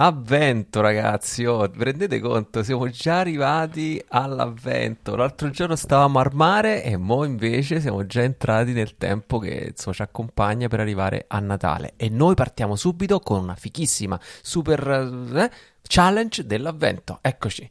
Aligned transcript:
Avvento, 0.00 0.80
ragazzi, 0.80 1.44
oh, 1.44 1.68
prendete 1.68 2.20
conto, 2.20 2.62
siamo 2.62 2.88
già 2.88 3.18
arrivati 3.18 4.00
all'avvento. 4.10 5.16
L'altro 5.16 5.50
giorno 5.50 5.74
stavamo 5.74 6.20
al 6.20 6.30
mare 6.34 6.84
e 6.84 6.96
mo 6.96 7.24
invece 7.24 7.80
siamo 7.80 8.06
già 8.06 8.22
entrati 8.22 8.70
nel 8.70 8.96
tempo 8.96 9.40
che 9.40 9.70
insomma, 9.70 9.96
ci 9.96 10.02
accompagna 10.02 10.68
per 10.68 10.78
arrivare 10.78 11.24
a 11.26 11.40
Natale. 11.40 11.94
E 11.96 12.10
noi 12.10 12.36
partiamo 12.36 12.76
subito 12.76 13.18
con 13.18 13.42
una 13.42 13.56
fichissima 13.56 14.16
super 14.40 14.86
eh, 15.34 15.50
challenge 15.82 16.46
dell'avvento. 16.46 17.18
Eccoci. 17.20 17.68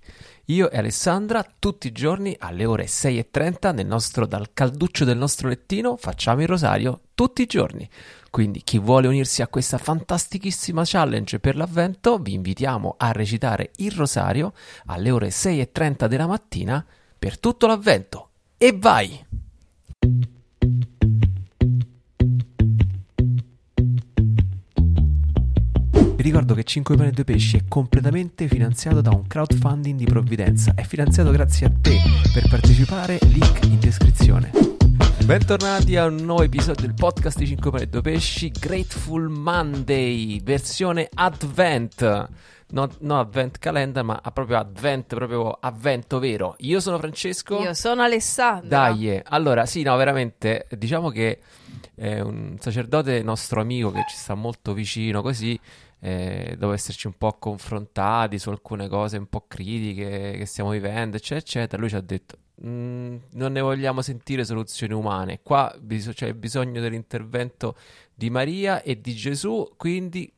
Io 0.50 0.70
e 0.70 0.78
Alessandra 0.78 1.46
tutti 1.58 1.88
i 1.88 1.92
giorni 1.94 2.36
alle 2.40 2.66
ore 2.66 2.88
6.30 2.88 3.74
nel 3.74 3.86
nostro, 3.86 4.26
dal 4.26 4.50
calduccio 4.52 5.06
del 5.06 5.18
nostro 5.18 5.48
lettino 5.48 5.96
facciamo 5.96 6.42
il 6.42 6.48
rosario 6.50 7.04
tutti 7.16 7.42
i 7.42 7.46
giorni. 7.46 7.90
Quindi 8.38 8.62
chi 8.62 8.78
vuole 8.78 9.08
unirsi 9.08 9.42
a 9.42 9.48
questa 9.48 9.80
fantastichissima 9.80 10.84
challenge 10.86 11.40
per 11.40 11.56
l'avvento 11.56 12.20
vi 12.20 12.34
invitiamo 12.34 12.94
a 12.96 13.12
recitare 13.12 13.72
il 13.78 13.90
rosario 13.90 14.54
alle 14.86 15.10
ore 15.10 15.30
6.30 15.30 16.06
della 16.06 16.28
mattina 16.28 16.86
per 17.18 17.40
tutto 17.40 17.66
l'avvento. 17.66 18.30
E 18.60 18.78
vai! 18.78 19.26
Vi 25.90 26.22
ricordo 26.22 26.54
che 26.54 26.64
5 26.64 26.96
pane 26.96 27.10
e 27.10 27.14
2 27.14 27.24
pesci 27.24 27.58
è 27.58 27.64
completamente 27.68 28.48
finanziato 28.48 29.02
da 29.02 29.10
un 29.10 29.26
crowdfunding 29.26 29.98
di 29.98 30.06
provvidenza. 30.06 30.76
È 30.76 30.84
finanziato 30.84 31.32
grazie 31.32 31.66
a 31.66 31.72
te. 31.72 31.98
Per 32.32 32.48
partecipare, 32.48 33.18
link 33.24 33.66
in 33.66 33.80
descrizione. 33.80 34.77
Bentornati 35.28 35.98
a 35.98 36.06
un 36.06 36.16
nuovo 36.16 36.44
episodio 36.44 36.86
del 36.86 36.94
podcast 36.94 37.38
di 37.38 37.48
5 37.48 37.70
pane 37.70 37.84
e 37.84 37.88
2 37.88 38.02
pesci. 38.02 38.50
Grateful 38.50 39.28
Monday, 39.28 40.42
versione 40.42 41.10
Advent. 41.14 42.30
No, 42.70 42.90
no 43.00 43.20
Advent 43.20 43.60
Calendar, 43.60 44.06
ma 44.06 44.22
proprio 44.34 44.58
Advent, 44.58 45.14
proprio 45.16 45.50
avvento 45.60 46.20
vero. 46.20 46.56
Io 46.60 46.80
sono 46.80 46.98
Francesco. 46.98 47.60
Io 47.60 47.74
sono 47.74 48.04
Alessandra. 48.04 48.90
Dai, 48.90 49.22
allora 49.26 49.66
sì, 49.66 49.82
no, 49.82 49.98
veramente, 49.98 50.66
diciamo 50.78 51.10
che 51.10 51.42
è 51.94 52.22
un 52.22 52.56
sacerdote 52.58 53.22
nostro 53.22 53.60
amico 53.60 53.92
che 53.92 54.06
ci 54.08 54.16
sta 54.16 54.34
molto 54.34 54.72
vicino, 54.72 55.22
così 55.22 55.60
eh, 56.00 56.56
dopo 56.58 56.72
esserci 56.72 57.06
un 57.06 57.18
po' 57.18 57.34
confrontati 57.34 58.40
su 58.40 58.50
alcune 58.50 58.88
cose 58.88 59.18
un 59.18 59.28
po' 59.28 59.44
critiche 59.46 60.36
che 60.38 60.46
stiamo 60.46 60.70
vivendo, 60.70 61.18
eccetera, 61.18 61.42
eccetera, 61.42 61.82
lui 61.82 61.90
ci 61.90 61.96
ha 61.98 62.02
detto 62.02 62.38
mm, 62.66 63.16
non 63.34 63.52
ne 63.52 63.62
vogliamo 63.62 64.02
sentire 64.02 64.44
soluzioni 64.46 64.94
umane, 64.94 65.42
qua 65.42 65.76
bis- 65.80 66.12
c'è 66.14 66.34
bisogno 66.34 66.82
dell'intervento 66.82 67.76
di 68.14 68.30
Maria 68.30 68.82
e 68.82 69.00
di 69.00 69.14
Gesù, 69.14 69.74
quindi 69.78 70.32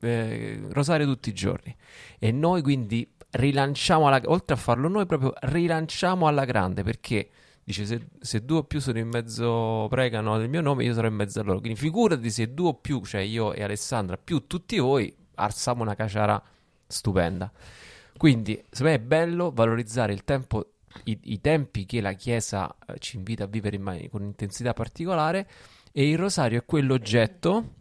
eh, 0.00 0.60
rosario 0.70 1.06
tutti 1.06 1.28
i 1.28 1.34
giorni. 1.34 1.74
E 2.18 2.32
noi 2.32 2.62
quindi 2.62 3.08
rilanciamo, 3.30 4.06
alla, 4.06 4.20
oltre 4.26 4.54
a 4.54 4.58
farlo 4.58 4.88
noi, 4.88 5.06
proprio 5.06 5.32
rilanciamo 5.40 6.26
alla 6.26 6.44
grande, 6.44 6.82
perché 6.82 7.28
dice 7.64 7.84
se, 7.84 8.06
se, 8.20 8.44
due 8.44 8.58
o 8.58 8.64
più 8.64 8.80
sono 8.80 8.98
in 8.98 9.08
mezzo 9.08 9.86
pregano 9.90 10.38
del 10.38 10.48
mio 10.48 10.60
nome 10.60 10.84
io 10.84 10.94
sarò 10.94 11.08
in 11.08 11.14
mezzo 11.14 11.40
a 11.40 11.42
loro. 11.42 11.60
Quindi 11.60 11.78
figurati 11.78 12.30
se 12.30 12.54
due 12.54 12.68
o 12.68 12.74
più 12.74 13.04
cioè 13.04 13.22
io 13.22 13.52
e 13.52 13.62
Alessandra 13.62 14.16
più 14.16 14.46
tutti 14.46 14.78
voi 14.78 15.14
alziamo 15.34 15.82
una 15.82 15.94
caciara 15.94 16.40
stupenda. 16.86 17.50
Quindi 18.16 18.62
secondo 18.70 18.92
me 18.92 18.94
è 18.94 19.00
bello 19.00 19.50
valorizzare 19.52 20.12
il 20.12 20.24
tempo 20.24 20.75
i, 21.04 21.18
i 21.24 21.40
tempi 21.40 21.86
che 21.86 22.00
la 22.00 22.12
Chiesa 22.12 22.74
eh, 22.86 22.98
ci 22.98 23.16
invita 23.16 23.44
a 23.44 23.46
vivere 23.46 23.76
in, 23.76 24.08
con 24.10 24.22
intensità 24.22 24.72
particolare 24.72 25.48
e 25.92 26.08
il 26.08 26.18
rosario 26.18 26.58
è 26.58 26.64
quell'oggetto 26.64 27.72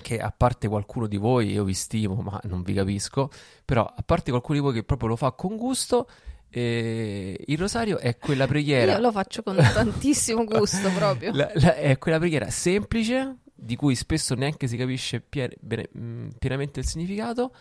che 0.00 0.18
a 0.18 0.32
parte 0.34 0.68
qualcuno 0.68 1.06
di 1.06 1.18
voi 1.18 1.52
io 1.52 1.64
vi 1.64 1.74
stimo 1.74 2.14
ma 2.22 2.40
non 2.44 2.62
vi 2.62 2.72
capisco 2.72 3.30
però 3.64 3.84
a 3.84 4.02
parte 4.04 4.30
qualcuno 4.30 4.58
di 4.58 4.64
voi 4.64 4.72
che 4.74 4.84
proprio 4.84 5.10
lo 5.10 5.16
fa 5.16 5.32
con 5.32 5.56
gusto 5.56 6.08
eh, 6.54 7.42
il 7.46 7.58
rosario 7.58 7.98
è 7.98 8.18
quella 8.18 8.46
preghiera. 8.46 8.92
Io 8.92 8.98
lo 8.98 9.10
faccio 9.10 9.42
con 9.42 9.56
tantissimo 9.72 10.44
gusto 10.44 10.90
proprio. 10.90 11.32
La, 11.32 11.50
la, 11.54 11.76
è 11.76 11.96
quella 11.96 12.18
preghiera 12.18 12.50
semplice, 12.50 13.38
di 13.54 13.74
cui 13.74 13.94
spesso 13.94 14.34
neanche 14.34 14.66
si 14.66 14.76
capisce 14.76 15.20
pier, 15.20 15.54
bene, 15.58 15.88
mh, 15.90 16.00
mm, 16.02 16.28
pienamente 16.38 16.80
il 16.80 16.86
significato, 16.86 17.54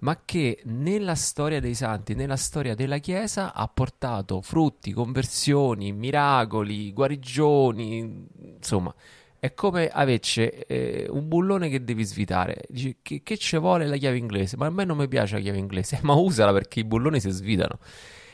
ma 0.00 0.20
che 0.24 0.60
nella 0.64 1.14
storia 1.14 1.60
dei 1.60 1.74
santi, 1.74 2.14
nella 2.14 2.36
storia 2.36 2.74
della 2.74 2.98
Chiesa, 2.98 3.52
ha 3.52 3.66
portato 3.68 4.40
frutti, 4.42 4.92
conversioni, 4.92 5.92
miracoli, 5.92 6.92
guarigioni, 6.92 8.26
insomma. 8.56 8.94
È 9.40 9.54
come 9.54 9.88
avesse 9.88 10.66
eh, 10.66 11.06
un 11.08 11.28
bullone 11.28 11.68
che 11.68 11.84
devi 11.84 12.02
svitare. 12.04 12.62
Dici 12.68 12.98
che, 13.02 13.22
che 13.22 13.36
ci 13.36 13.56
vuole 13.56 13.86
la 13.86 13.96
chiave 13.96 14.16
inglese? 14.16 14.56
Ma 14.56 14.66
a 14.66 14.70
me 14.70 14.84
non 14.84 14.96
mi 14.96 15.06
piace 15.06 15.36
la 15.36 15.40
chiave 15.40 15.58
inglese, 15.58 16.00
ma 16.02 16.14
usala 16.14 16.52
perché 16.52 16.80
i 16.80 16.84
bulloni 16.84 17.20
si 17.20 17.30
svitano. 17.30 17.78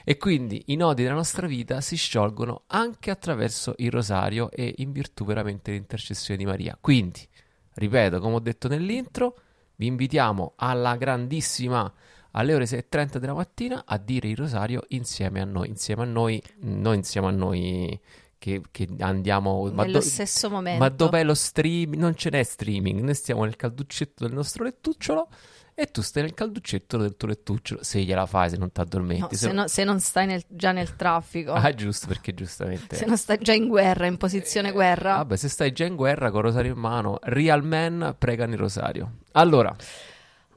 E 0.06 0.16
quindi 0.18 0.62
i 0.66 0.76
nodi 0.76 1.02
della 1.02 1.14
nostra 1.14 1.46
vita 1.46 1.80
si 1.80 1.96
sciolgono 1.96 2.64
anche 2.68 3.10
attraverso 3.10 3.74
il 3.78 3.90
rosario 3.90 4.50
e 4.50 4.74
in 4.78 4.92
virtù 4.92 5.24
veramente 5.24 5.70
dell'intercessione 5.70 6.38
di 6.38 6.44
Maria. 6.44 6.76
Quindi, 6.78 7.26
ripeto, 7.74 8.20
come 8.20 8.34
ho 8.34 8.40
detto 8.40 8.68
nell'intro, 8.68 9.34
vi 9.76 9.86
invitiamo 9.86 10.52
alla 10.56 10.96
grandissima 10.96 11.92
alle 12.36 12.54
ore 12.54 12.64
6.30 12.64 13.18
della 13.18 13.34
mattina 13.34 13.84
a 13.86 13.96
dire 13.96 14.28
il 14.28 14.36
rosario 14.36 14.84
insieme 14.88 15.40
a 15.40 15.44
noi, 15.44 15.68
insieme 15.68 16.02
a 16.02 16.06
noi, 16.06 16.42
non 16.60 16.94
insieme 16.94 17.28
a 17.28 17.30
noi 17.30 18.00
che, 18.38 18.60
che 18.70 18.88
andiamo... 18.98 19.68
Nello 19.68 19.92
do, 19.92 20.00
stesso 20.00 20.50
momento. 20.50 20.82
Ma 20.82 20.88
dov'è 20.88 21.22
lo 21.22 21.34
streaming? 21.34 22.02
Non 22.02 22.16
ce 22.16 22.30
n'è 22.30 22.42
streaming, 22.42 23.00
noi 23.00 23.14
stiamo 23.14 23.44
nel 23.44 23.56
calduccetto 23.56 24.24
del 24.26 24.34
nostro 24.34 24.64
lettucciolo 24.64 25.28
e 25.76 25.86
tu 25.86 26.02
stai 26.02 26.22
nel 26.22 26.34
calduccetto 26.34 26.96
del 26.96 27.16
tuo 27.16 27.26
lettuccio 27.26 27.78
se 27.82 28.00
gliela 28.00 28.26
fai, 28.26 28.50
se 28.50 28.56
non 28.56 28.70
ti 28.70 28.80
addormenti. 28.80 29.20
No, 29.22 29.28
se, 29.30 29.36
se, 29.36 29.52
no, 29.52 29.66
se, 29.66 29.84
non 29.84 29.98
stai 29.98 30.26
nel, 30.26 30.44
già 30.46 30.70
nel 30.70 30.94
traffico. 30.94 31.52
Ah, 31.52 31.74
giusto, 31.74 32.06
perché 32.06 32.32
giustamente. 32.32 32.94
se 32.94 33.04
non 33.06 33.16
stai 33.16 33.38
già 33.38 33.52
in 33.52 33.66
guerra, 33.66 34.06
in 34.06 34.16
posizione 34.16 34.68
eh, 34.68 34.72
guerra. 34.72 35.16
Vabbè, 35.16 35.36
se 35.36 35.48
stai 35.48 35.72
già 35.72 35.84
in 35.84 35.96
guerra 35.96 36.30
con 36.30 36.42
rosario 36.42 36.72
in 36.72 36.78
mano, 36.78 37.18
real 37.22 37.64
men 37.64 38.14
pregano 38.16 38.52
il 38.52 38.58
rosario. 38.58 39.16
Allora. 39.32 39.74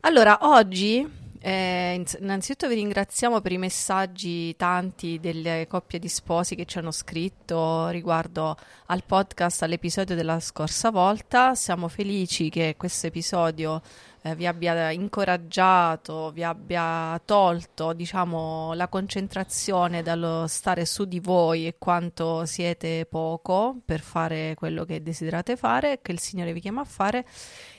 Allora, 0.01 0.37
oggi 0.41 1.25
eh, 1.39 2.03
innanzitutto 2.19 2.67
vi 2.67 2.75
ringraziamo 2.75 3.41
per 3.41 3.51
i 3.51 3.57
messaggi 3.57 4.55
tanti 4.55 5.19
delle 5.19 5.65
coppie 5.67 5.97
di 5.99 6.09
sposi 6.09 6.55
che 6.55 6.65
ci 6.65 6.77
hanno 6.77 6.91
scritto 6.91 7.87
riguardo 7.87 8.57
al 8.87 9.03
podcast, 9.05 9.63
all'episodio 9.63 10.15
della 10.15 10.39
scorsa 10.39 10.89
volta. 10.89 11.55
Siamo 11.55 11.87
felici 11.87 12.49
che 12.49 12.75
questo 12.77 13.07
episodio 13.07 13.81
eh, 14.27 14.35
vi 14.35 14.45
abbia 14.45 14.91
incoraggiato, 14.91 16.31
vi 16.31 16.43
abbia 16.43 17.19
tolto, 17.23 17.93
diciamo, 17.93 18.73
la 18.73 18.87
concentrazione 18.87 20.01
dallo 20.03 20.47
stare 20.47 20.85
su 20.85 21.05
di 21.05 21.19
voi 21.19 21.67
e 21.67 21.75
quanto 21.77 22.45
siete 22.45 23.05
poco 23.05 23.77
per 23.85 24.01
fare 24.01 24.53
quello 24.55 24.85
che 24.85 25.01
desiderate 25.01 25.55
fare, 25.55 25.99
che 26.01 26.11
il 26.11 26.19
Signore 26.19 26.53
vi 26.53 26.59
chiama 26.59 26.81
a 26.81 26.85
fare 26.85 27.25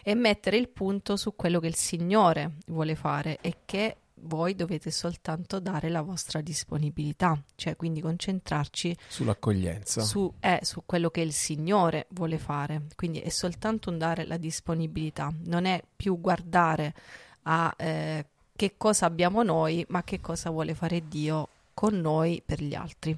e 0.03 0.15
mettere 0.15 0.57
il 0.57 0.69
punto 0.69 1.17
su 1.17 1.35
quello 1.37 1.61
che 1.61 1.67
il 1.67 1.75
Signore 1.75 2.53
vuole 2.67 2.95
fare 2.95 3.39
e 3.41 3.59
che 3.65 3.97
voi 4.23 4.55
dovete 4.55 4.91
soltanto 4.91 5.61
dare 5.61 5.89
la 5.89 6.03
vostra 6.03 6.41
disponibilità, 6.41 7.41
cioè 7.55 7.77
quindi 7.77 8.01
concentrarci 8.01 8.97
sull'accoglienza, 9.09 10.03
su, 10.03 10.33
eh, 10.41 10.61
su 10.63 10.83
quello 10.85 11.11
che 11.11 11.21
il 11.21 11.33
Signore 11.33 12.07
vuole 12.11 12.39
fare. 12.39 12.83
Quindi 12.95 13.21
è 13.21 13.29
soltanto 13.29 13.91
un 13.91 13.99
dare 13.99 14.27
la 14.27 14.37
disponibilità, 14.37 15.33
non 15.45 15.65
è 15.65 15.83
più 15.97 16.21
guardare 16.21 16.95
a 17.43 17.75
eh, 17.77 18.25
che 18.55 18.75
cosa 18.77 19.07
abbiamo 19.07 19.43
noi, 19.43 19.85
ma 19.89 20.03
che 20.03 20.21
cosa 20.21 20.51
vuole 20.51 20.75
fare 20.75 21.07
Dio 21.07 21.49
con 21.75 22.01
noi 22.01 22.43
per 22.45 22.63
gli 22.63 22.75
altri. 22.75 23.17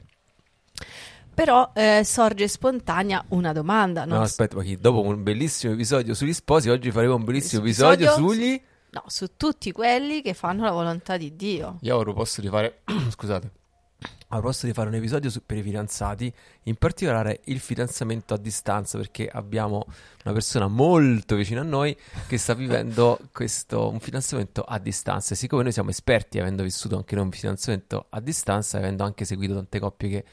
Però 1.32 1.70
eh, 1.74 2.02
sorge 2.04 2.46
spontanea 2.46 3.24
una 3.28 3.52
domanda. 3.52 4.04
No, 4.04 4.20
aspetta, 4.20 4.60
chi, 4.60 4.76
dopo 4.76 5.00
un 5.00 5.22
bellissimo 5.22 5.72
episodio 5.72 6.12
sugli 6.12 6.34
sposi, 6.34 6.68
oggi 6.68 6.90
faremo 6.90 7.14
un 7.14 7.24
bellissimo 7.24 7.62
episodio, 7.62 8.06
episodio 8.06 8.28
sugli 8.28 8.62
No, 8.92 9.04
su 9.06 9.36
tutti 9.36 9.70
quelli 9.70 10.20
che 10.20 10.34
fanno 10.34 10.64
la 10.64 10.72
volontà 10.72 11.16
di 11.16 11.36
Dio. 11.36 11.78
Io 11.82 11.94
avrò 11.94 12.12
posto 12.12 12.40
di 12.40 12.48
fare, 12.48 12.82
scusate, 13.10 13.52
avrò 14.28 14.48
posto 14.48 14.66
di 14.66 14.72
fare 14.72 14.88
un 14.88 14.96
episodio 14.96 15.30
su, 15.30 15.44
per 15.46 15.58
i 15.58 15.62
fidanzati, 15.62 16.32
in 16.64 16.74
particolare 16.74 17.40
il 17.44 17.60
fidanzamento 17.60 18.34
a 18.34 18.36
distanza, 18.36 18.98
perché 18.98 19.28
abbiamo 19.28 19.86
una 20.24 20.34
persona 20.34 20.66
molto 20.66 21.36
vicina 21.36 21.60
a 21.60 21.64
noi 21.64 21.96
che 22.26 22.36
sta 22.36 22.54
vivendo 22.54 23.18
questo, 23.32 23.88
un 23.88 24.00
fidanzamento 24.00 24.62
a 24.62 24.78
distanza. 24.80 25.34
E 25.34 25.36
siccome 25.36 25.62
noi 25.62 25.72
siamo 25.72 25.90
esperti, 25.90 26.40
avendo 26.40 26.64
vissuto 26.64 26.96
anche 26.96 27.14
noi 27.14 27.26
un 27.26 27.30
fidanzamento 27.30 28.06
a 28.08 28.20
distanza, 28.20 28.78
avendo 28.78 29.04
anche 29.04 29.24
seguito 29.24 29.54
tante 29.54 29.78
coppie 29.78 30.08
che 30.08 30.24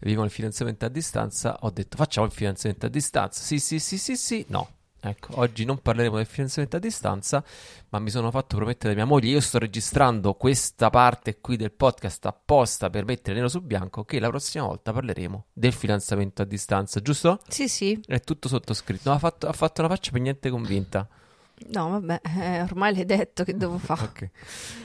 vivono 0.00 0.26
il 0.26 0.32
fidanzamento 0.32 0.84
a 0.84 0.88
distanza, 0.88 1.58
ho 1.60 1.70
detto 1.70 1.96
facciamo 1.96 2.26
il 2.26 2.32
fidanzamento 2.32 2.86
a 2.86 2.88
distanza. 2.88 3.40
Sì, 3.40 3.60
sì, 3.60 3.78
sì, 3.78 3.98
sì, 3.98 4.16
sì, 4.16 4.44
no 4.48 4.78
Ecco, 5.02 5.38
oggi 5.40 5.64
non 5.64 5.80
parleremo 5.80 6.16
del 6.16 6.26
finanziamento 6.26 6.76
a 6.76 6.78
distanza, 6.78 7.42
ma 7.88 7.98
mi 7.98 8.10
sono 8.10 8.30
fatto 8.30 8.56
promettere 8.56 8.92
da 8.94 9.00
mia 9.00 9.10
moglie, 9.10 9.30
io 9.30 9.40
sto 9.40 9.58
registrando 9.58 10.34
questa 10.34 10.90
parte 10.90 11.40
qui 11.40 11.56
del 11.56 11.72
podcast 11.72 12.26
apposta 12.26 12.90
per 12.90 13.06
mettere 13.06 13.36
nero 13.36 13.48
su 13.48 13.62
bianco, 13.62 14.04
che 14.04 14.20
la 14.20 14.28
prossima 14.28 14.66
volta 14.66 14.92
parleremo 14.92 15.46
del 15.54 15.72
finanziamento 15.72 16.42
a 16.42 16.44
distanza, 16.44 17.00
giusto? 17.00 17.40
Sì, 17.48 17.66
sì. 17.66 17.98
È 18.06 18.20
tutto 18.20 18.48
sottoscritto. 18.48 19.08
No, 19.08 19.14
ha, 19.14 19.18
fatto, 19.18 19.48
ha 19.48 19.52
fatto 19.52 19.80
una 19.80 19.88
faccia 19.88 20.10
per 20.10 20.20
niente 20.20 20.50
convinta. 20.50 21.08
No, 21.68 21.90
vabbè, 21.90 22.20
eh, 22.38 22.62
ormai 22.62 22.94
l'hai 22.94 23.04
detto 23.04 23.44
che 23.44 23.56
devo 23.56 23.78
fare. 23.78 24.02
Ok. 24.02 24.30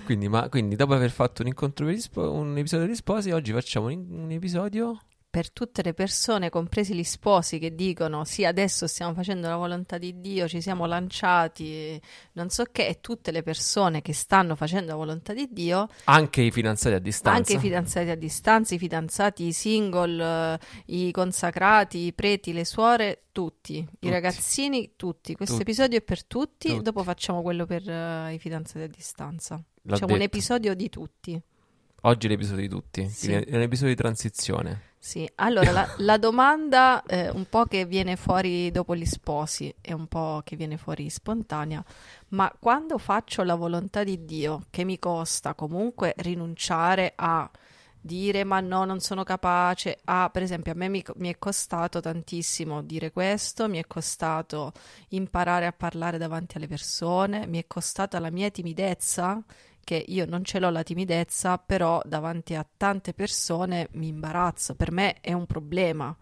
Quindi, 0.06 0.30
ma, 0.30 0.48
quindi 0.50 0.76
dopo 0.76 0.94
aver 0.94 1.10
fatto 1.10 1.42
un 1.42 1.48
incontro 1.50 1.86
per 1.86 1.96
gli 1.96 2.02
spo- 2.02 2.32
un 2.32 2.58
episodio 2.58 2.86
di 2.88 2.96
sposi, 2.96 3.32
oggi 3.32 3.52
facciamo 3.52 3.88
un, 3.88 4.06
un 4.10 4.32
episodio 4.32 5.00
per 5.36 5.52
tutte 5.52 5.84
le 5.84 5.94
persone, 5.94 6.50
compresi 6.50 6.94
gli 6.96 7.04
sposi, 7.04 7.60
che 7.60 7.76
dicono 7.76 8.24
sì, 8.24 8.46
adesso 8.46 8.88
stiamo 8.88 9.14
facendo 9.14 9.50
la 9.50 9.58
volontà 9.58 9.98
di 9.98 10.22
Dio, 10.22 10.48
ci 10.48 10.62
siamo 10.62 10.86
lanciati, 10.86 12.00
non 12.36 12.50
so 12.50 12.64
che, 12.72 12.88
e 12.88 13.02
tutte 13.02 13.32
le 13.32 13.44
persone 13.44 14.02
che 14.02 14.14
stanno 14.14 14.56
facendo 14.56 14.92
la 14.92 14.96
volontà 14.96 15.34
di 15.34 15.50
Dio, 15.52 15.90
anche 16.06 16.42
i 16.42 16.52
fidanzati 16.52 16.96
a 16.96 17.00
distanza, 17.00 17.38
anche 17.38 17.54
i 17.56 17.60
fidanzati 17.60 18.10
a 18.12 18.16
distanza, 18.16 18.76
i 18.76 18.78
fidanzati, 18.78 19.44
i 19.44 19.52
single, 19.52 20.58
i 20.86 21.12
consacrati, 21.12 21.98
i 21.98 22.14
preti, 22.14 22.54
le 22.54 22.64
suore, 22.64 23.24
tutti, 23.34 23.84
tutti. 23.84 24.08
i 24.08 24.10
ragazzini, 24.10 24.94
tutti. 24.96 25.36
Questo 25.36 25.60
episodio 25.60 25.98
è 25.98 26.02
per 26.02 26.24
tutti, 26.24 26.70
tutti, 26.70 26.82
dopo 26.82 27.04
facciamo 27.04 27.42
quello 27.42 27.66
per 27.66 27.82
uh, 27.86 28.32
i 28.32 28.40
fidanzati 28.40 28.86
a 28.86 28.88
distanza. 28.88 29.56
L'ho 29.56 29.64
facciamo 29.84 30.14
detto. 30.14 30.14
un 30.14 30.22
episodio 30.22 30.74
di 30.74 30.88
tutti. 30.88 31.42
Oggi 32.02 32.28
è 32.28 32.30
l'episodio 32.30 32.62
di 32.62 32.70
tutti, 32.70 33.10
sì. 33.10 33.32
è 33.32 33.56
un 33.56 33.62
episodio 33.62 33.96
di 33.96 34.02
transizione. 34.02 34.94
Sì, 35.06 35.30
allora 35.36 35.72
la, 35.72 35.88
la 36.00 36.18
domanda 36.18 37.04
eh, 37.04 37.30
un 37.30 37.46
po' 37.48 37.66
che 37.66 37.86
viene 37.86 38.16
fuori 38.16 38.72
dopo 38.72 38.96
gli 38.96 39.06
sposi 39.06 39.74
e 39.80 39.94
un 39.94 40.08
po' 40.08 40.42
che 40.44 40.56
viene 40.56 40.78
fuori 40.78 41.10
spontanea, 41.10 41.84
ma 42.30 42.52
quando 42.60 42.98
faccio 42.98 43.44
la 43.44 43.56
volontà 43.56 44.04
di 44.04 44.26
Dio, 44.26 44.66
che 44.72 44.84
mi 44.84 44.98
costa 44.98 45.54
comunque 45.54 46.14
rinunciare 46.18 47.14
a 47.16 47.50
dire 48.06 48.44
ma 48.44 48.60
no, 48.60 48.86
non 48.86 49.00
sono 49.00 49.24
capace, 49.24 50.00
a, 50.06 50.30
per 50.32 50.44
esempio 50.44 50.72
a 50.72 50.76
me 50.76 50.90
mi, 50.90 51.04
mi 51.16 51.30
è 51.30 51.40
costato 51.40 52.00
tantissimo 52.00 52.84
dire 52.84 53.12
questo, 53.12 53.68
mi 53.68 53.80
è 53.80 53.88
costato 53.88 54.74
imparare 55.10 55.66
a 55.66 55.74
parlare 55.74 56.20
davanti 56.20 56.58
alle 56.58 56.68
persone, 56.68 57.48
mi 57.48 57.60
è 57.60 57.66
costata 57.68 58.20
la 58.20 58.30
mia 58.30 58.52
timidezza 58.52 59.44
che 59.86 60.04
io 60.06 60.26
non 60.26 60.44
ce 60.44 60.60
l'ho 60.60 60.70
la 60.70 60.84
timidezza, 60.84 61.58
però 61.58 62.02
davanti 62.04 62.56
a 62.56 62.68
tante 62.76 63.14
persone 63.14 63.88
mi 63.94 64.08
imbarazzo. 64.08 64.76
Per 64.76 64.92
me 64.92 65.22
è 65.22 65.32
un 65.32 65.46
problema 65.46 66.14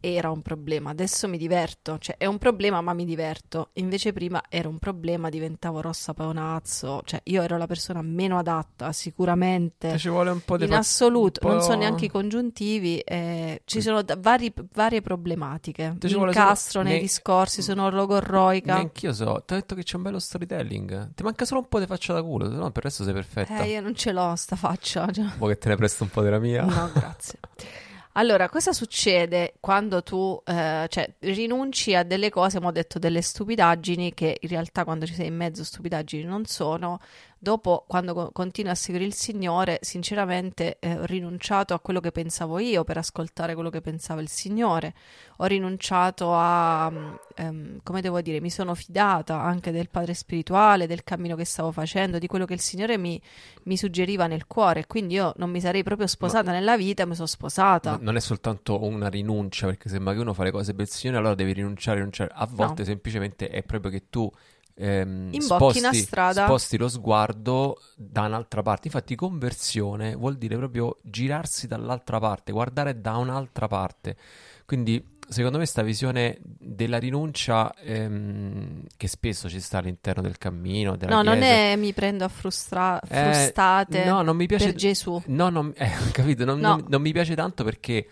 era 0.00 0.30
un 0.30 0.42
problema, 0.42 0.90
adesso 0.90 1.28
mi 1.28 1.38
diverto, 1.38 1.98
cioè 1.98 2.16
è 2.16 2.26
un 2.26 2.38
problema 2.38 2.80
ma 2.80 2.92
mi 2.92 3.04
diverto, 3.04 3.70
invece 3.74 4.12
prima 4.12 4.42
era 4.48 4.68
un 4.68 4.78
problema, 4.78 5.28
diventavo 5.28 5.80
rossa 5.80 6.14
paonazzo, 6.14 7.02
cioè 7.04 7.20
io 7.24 7.42
ero 7.42 7.56
la 7.56 7.66
persona 7.66 8.02
meno 8.02 8.38
adatta 8.38 8.92
sicuramente, 8.92 9.98
ci 9.98 10.08
vuole 10.08 10.30
un 10.30 10.40
po' 10.44 10.56
di 10.56 10.64
in 10.64 10.74
assoluto, 10.74 11.46
non 11.46 11.60
so 11.62 11.74
neanche 11.74 12.06
i 12.06 12.08
congiuntivi, 12.08 12.98
eh, 12.98 13.62
ci 13.64 13.80
sono 13.80 14.02
vari, 14.18 14.52
varie 14.72 15.00
problematiche, 15.00 15.96
mi 16.00 16.10
incastro 16.10 16.82
nei 16.82 16.94
ne... 16.94 17.00
discorsi, 17.00 17.62
sono 17.62 17.90
logorroica. 17.90 18.74
Anch'io 18.74 19.12
so, 19.12 19.42
ti 19.44 19.54
ho 19.54 19.56
detto 19.56 19.74
che 19.74 19.82
c'è 19.82 19.96
un 19.96 20.02
bello 20.02 20.18
storytelling, 20.18 21.14
ti 21.14 21.22
manca 21.22 21.44
solo 21.44 21.60
un 21.60 21.68
po' 21.68 21.78
di 21.78 21.86
faccia 21.86 22.12
da 22.12 22.22
culo, 22.22 22.48
no 22.48 22.70
per 22.70 22.84
il 22.84 22.90
resto 22.90 23.04
sei 23.04 23.12
perfetta. 23.12 23.62
Eh, 23.62 23.70
io 23.70 23.80
non 23.80 23.94
ce 23.94 24.12
l'ho 24.12 24.34
sta 24.36 24.56
faccia. 24.56 25.10
Cioè. 25.10 25.24
Vuoi 25.38 25.54
che 25.54 25.58
te 25.58 25.68
ne 25.68 25.76
presto 25.76 26.04
un 26.04 26.10
po' 26.10 26.22
della 26.22 26.38
mia? 26.38 26.64
No, 26.64 26.90
grazie. 26.92 27.38
Allora, 28.18 28.48
cosa 28.48 28.72
succede 28.72 29.54
quando 29.60 30.02
tu 30.02 30.42
eh, 30.44 30.86
cioè, 30.88 31.14
rinunci 31.20 31.94
a 31.94 32.02
delle 32.02 32.30
cose, 32.30 32.56
abbiamo 32.56 32.72
detto 32.72 32.98
delle 32.98 33.22
stupidaggini, 33.22 34.12
che 34.12 34.38
in 34.40 34.48
realtà 34.48 34.82
quando 34.82 35.06
ci 35.06 35.14
sei 35.14 35.28
in 35.28 35.36
mezzo 35.36 35.62
stupidaggini 35.62 36.24
non 36.24 36.44
sono, 36.44 36.98
Dopo, 37.40 37.84
quando 37.86 38.14
co- 38.14 38.30
continuo 38.32 38.72
a 38.72 38.74
seguire 38.74 39.06
il 39.06 39.14
Signore, 39.14 39.78
sinceramente 39.80 40.78
eh, 40.80 40.98
ho 40.98 41.04
rinunciato 41.04 41.72
a 41.72 41.78
quello 41.78 42.00
che 42.00 42.10
pensavo 42.10 42.58
io 42.58 42.82
per 42.82 42.98
ascoltare 42.98 43.54
quello 43.54 43.70
che 43.70 43.80
pensava 43.80 44.20
il 44.20 44.28
Signore. 44.28 44.92
Ho 45.36 45.44
rinunciato 45.44 46.34
a, 46.34 46.88
um, 46.88 47.78
come 47.84 48.00
devo 48.00 48.20
dire, 48.22 48.40
mi 48.40 48.50
sono 48.50 48.74
fidata 48.74 49.40
anche 49.40 49.70
del 49.70 49.88
Padre 49.88 50.14
spirituale, 50.14 50.88
del 50.88 51.04
cammino 51.04 51.36
che 51.36 51.44
stavo 51.44 51.70
facendo, 51.70 52.18
di 52.18 52.26
quello 52.26 52.44
che 52.44 52.54
il 52.54 52.60
Signore 52.60 52.98
mi, 52.98 53.20
mi 53.64 53.76
suggeriva 53.76 54.26
nel 54.26 54.48
cuore. 54.48 54.88
Quindi 54.88 55.14
io 55.14 55.32
non 55.36 55.48
mi 55.50 55.60
sarei 55.60 55.84
proprio 55.84 56.08
sposata 56.08 56.50
ma, 56.50 56.52
nella 56.52 56.76
vita, 56.76 57.06
mi 57.06 57.14
sono 57.14 57.28
sposata. 57.28 57.98
non 58.00 58.16
è 58.16 58.20
soltanto 58.20 58.84
una 58.84 59.08
rinuncia, 59.08 59.66
perché 59.66 59.88
sembra 59.88 60.12
che 60.12 60.18
uno 60.18 60.34
fa 60.34 60.42
le 60.42 60.50
cose 60.50 60.74
per 60.74 60.86
il 60.86 60.90
Signore, 60.90 61.18
allora 61.18 61.36
devi 61.36 61.52
rinunciare, 61.52 61.98
rinunciare. 61.98 62.32
A 62.34 62.48
volte 62.50 62.82
no. 62.82 62.88
semplicemente 62.88 63.48
è 63.48 63.62
proprio 63.62 63.92
che 63.92 64.06
tu 64.10 64.28
ehm, 64.78 65.36
sposti, 65.38 65.78
una 65.78 65.92
strada. 65.92 66.44
sposti 66.44 66.76
lo 66.76 66.88
sguardo 66.88 67.80
da 67.96 68.22
un'altra 68.22 68.62
parte. 68.62 68.86
Infatti, 68.86 69.14
conversione 69.14 70.14
vuol 70.14 70.36
dire 70.36 70.56
proprio 70.56 70.98
girarsi 71.02 71.66
dall'altra 71.66 72.18
parte, 72.18 72.52
guardare 72.52 73.00
da 73.00 73.16
un'altra 73.16 73.66
parte. 73.66 74.16
Quindi, 74.64 75.02
secondo 75.26 75.58
me, 75.58 75.64
questa 75.64 75.82
visione 75.82 76.38
della 76.42 76.98
rinuncia 76.98 77.74
ehm, 77.74 78.84
che 78.96 79.08
spesso 79.08 79.48
ci 79.48 79.60
sta 79.60 79.78
all'interno 79.78 80.22
del 80.22 80.38
cammino. 80.38 80.90
No, 80.90 80.96
chiesa, 80.96 81.22
non 81.22 81.42
è 81.42 81.74
mi 81.76 81.92
prendo 81.92 82.24
a 82.24 82.28
frustra- 82.28 83.00
frustate 83.02 84.02
eh, 84.02 84.06
no, 84.06 84.22
non 84.22 84.36
mi 84.36 84.46
piace, 84.46 84.66
per 84.66 84.74
Gesù. 84.74 85.20
No, 85.26 85.48
non, 85.48 85.72
eh, 85.76 85.90
capito, 86.12 86.44
non, 86.44 86.60
no. 86.60 86.76
non, 86.76 86.84
non 86.88 87.00
mi 87.02 87.12
piace 87.12 87.34
tanto 87.34 87.64
perché 87.64 88.06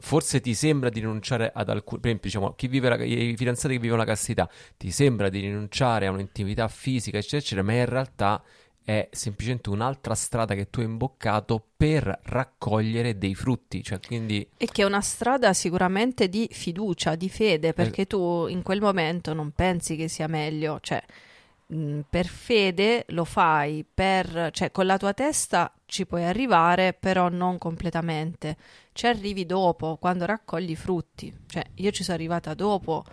forse 0.00 0.40
ti 0.40 0.54
sembra 0.54 0.88
di 0.88 1.00
rinunciare 1.00 1.50
ad 1.54 1.68
alcuni, 1.68 2.00
per 2.00 2.10
esempio, 2.10 2.30
diciamo, 2.30 2.54
chi 2.54 2.68
vive 2.68 2.88
la, 2.88 3.02
i 3.02 3.34
fidanzati 3.36 3.74
che 3.74 3.80
vivono 3.80 4.00
la 4.00 4.06
castità, 4.06 4.48
ti 4.76 4.90
sembra 4.90 5.28
di 5.28 5.40
rinunciare 5.40 6.06
a 6.06 6.10
un'intimità 6.10 6.68
fisica, 6.68 7.18
eccetera, 7.18 7.42
eccetera, 7.42 7.62
ma 7.62 7.72
in 7.74 7.86
realtà 7.86 8.42
è 8.84 9.08
semplicemente 9.10 9.68
un'altra 9.70 10.14
strada 10.14 10.54
che 10.54 10.70
tu 10.70 10.78
hai 10.78 10.86
imboccato 10.86 11.60
per 11.76 12.20
raccogliere 12.22 13.18
dei 13.18 13.34
frutti, 13.34 13.82
cioè 13.82 13.98
quindi... 13.98 14.48
E 14.56 14.66
che 14.66 14.82
è 14.82 14.84
una 14.84 15.00
strada 15.00 15.52
sicuramente 15.52 16.28
di 16.28 16.48
fiducia, 16.50 17.16
di 17.16 17.28
fede, 17.28 17.72
perché 17.72 18.02
eh... 18.02 18.06
tu 18.06 18.46
in 18.46 18.62
quel 18.62 18.80
momento 18.80 19.34
non 19.34 19.50
pensi 19.50 19.96
che 19.96 20.06
sia 20.06 20.28
meglio, 20.28 20.78
cioè 20.80 21.02
mh, 21.66 22.00
per 22.08 22.26
fede 22.26 23.04
lo 23.08 23.24
fai, 23.24 23.84
per, 23.92 24.50
cioè 24.52 24.70
con 24.70 24.86
la 24.86 24.96
tua 24.96 25.12
testa 25.14 25.72
ci 25.86 26.06
puoi 26.06 26.24
arrivare, 26.24 26.92
però 26.92 27.28
non 27.28 27.58
completamente. 27.58 28.56
Ci 28.92 29.06
arrivi 29.06 29.46
dopo, 29.46 29.96
quando 29.96 30.24
raccogli 30.26 30.70
i 30.70 30.76
frutti. 30.76 31.34
Cioè, 31.46 31.64
io 31.74 31.90
ci 31.90 32.02
sono 32.02 32.16
arrivata 32.16 32.54
dopo 32.54 33.04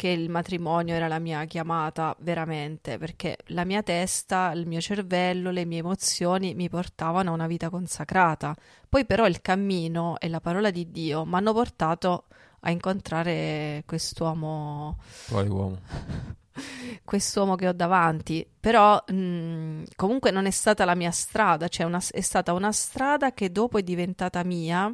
che 0.00 0.08
il 0.08 0.30
matrimonio 0.30 0.94
era 0.94 1.08
la 1.08 1.18
mia 1.18 1.44
chiamata 1.44 2.16
veramente, 2.20 2.96
perché 2.96 3.36
la 3.48 3.66
mia 3.66 3.82
testa, 3.82 4.50
il 4.52 4.66
mio 4.66 4.80
cervello, 4.80 5.50
le 5.50 5.66
mie 5.66 5.80
emozioni 5.80 6.54
mi 6.54 6.70
portavano 6.70 7.30
a 7.30 7.34
una 7.34 7.46
vita 7.46 7.68
consacrata. 7.68 8.56
Poi 8.88 9.04
però 9.04 9.26
il 9.26 9.42
cammino 9.42 10.18
e 10.18 10.28
la 10.30 10.40
parola 10.40 10.70
di 10.70 10.90
Dio 10.90 11.26
mi 11.26 11.34
hanno 11.34 11.52
portato 11.52 12.24
a 12.60 12.70
incontrare 12.70 13.82
quest'uomo. 13.84 14.98
Quale 15.28 15.48
uomo? 15.48 15.78
quest'uomo 17.04 17.56
che 17.56 17.68
ho 17.68 17.72
davanti, 17.72 18.46
però 18.58 19.02
mh, 19.06 19.82
comunque 19.96 20.30
non 20.30 20.46
è 20.46 20.50
stata 20.50 20.84
la 20.84 20.94
mia 20.94 21.10
strada, 21.10 21.68
cioè 21.68 21.86
una, 21.86 22.02
è 22.10 22.20
stata 22.20 22.52
una 22.52 22.72
strada 22.72 23.32
che 23.32 23.50
dopo 23.50 23.78
è 23.78 23.82
diventata 23.82 24.42
mia 24.44 24.92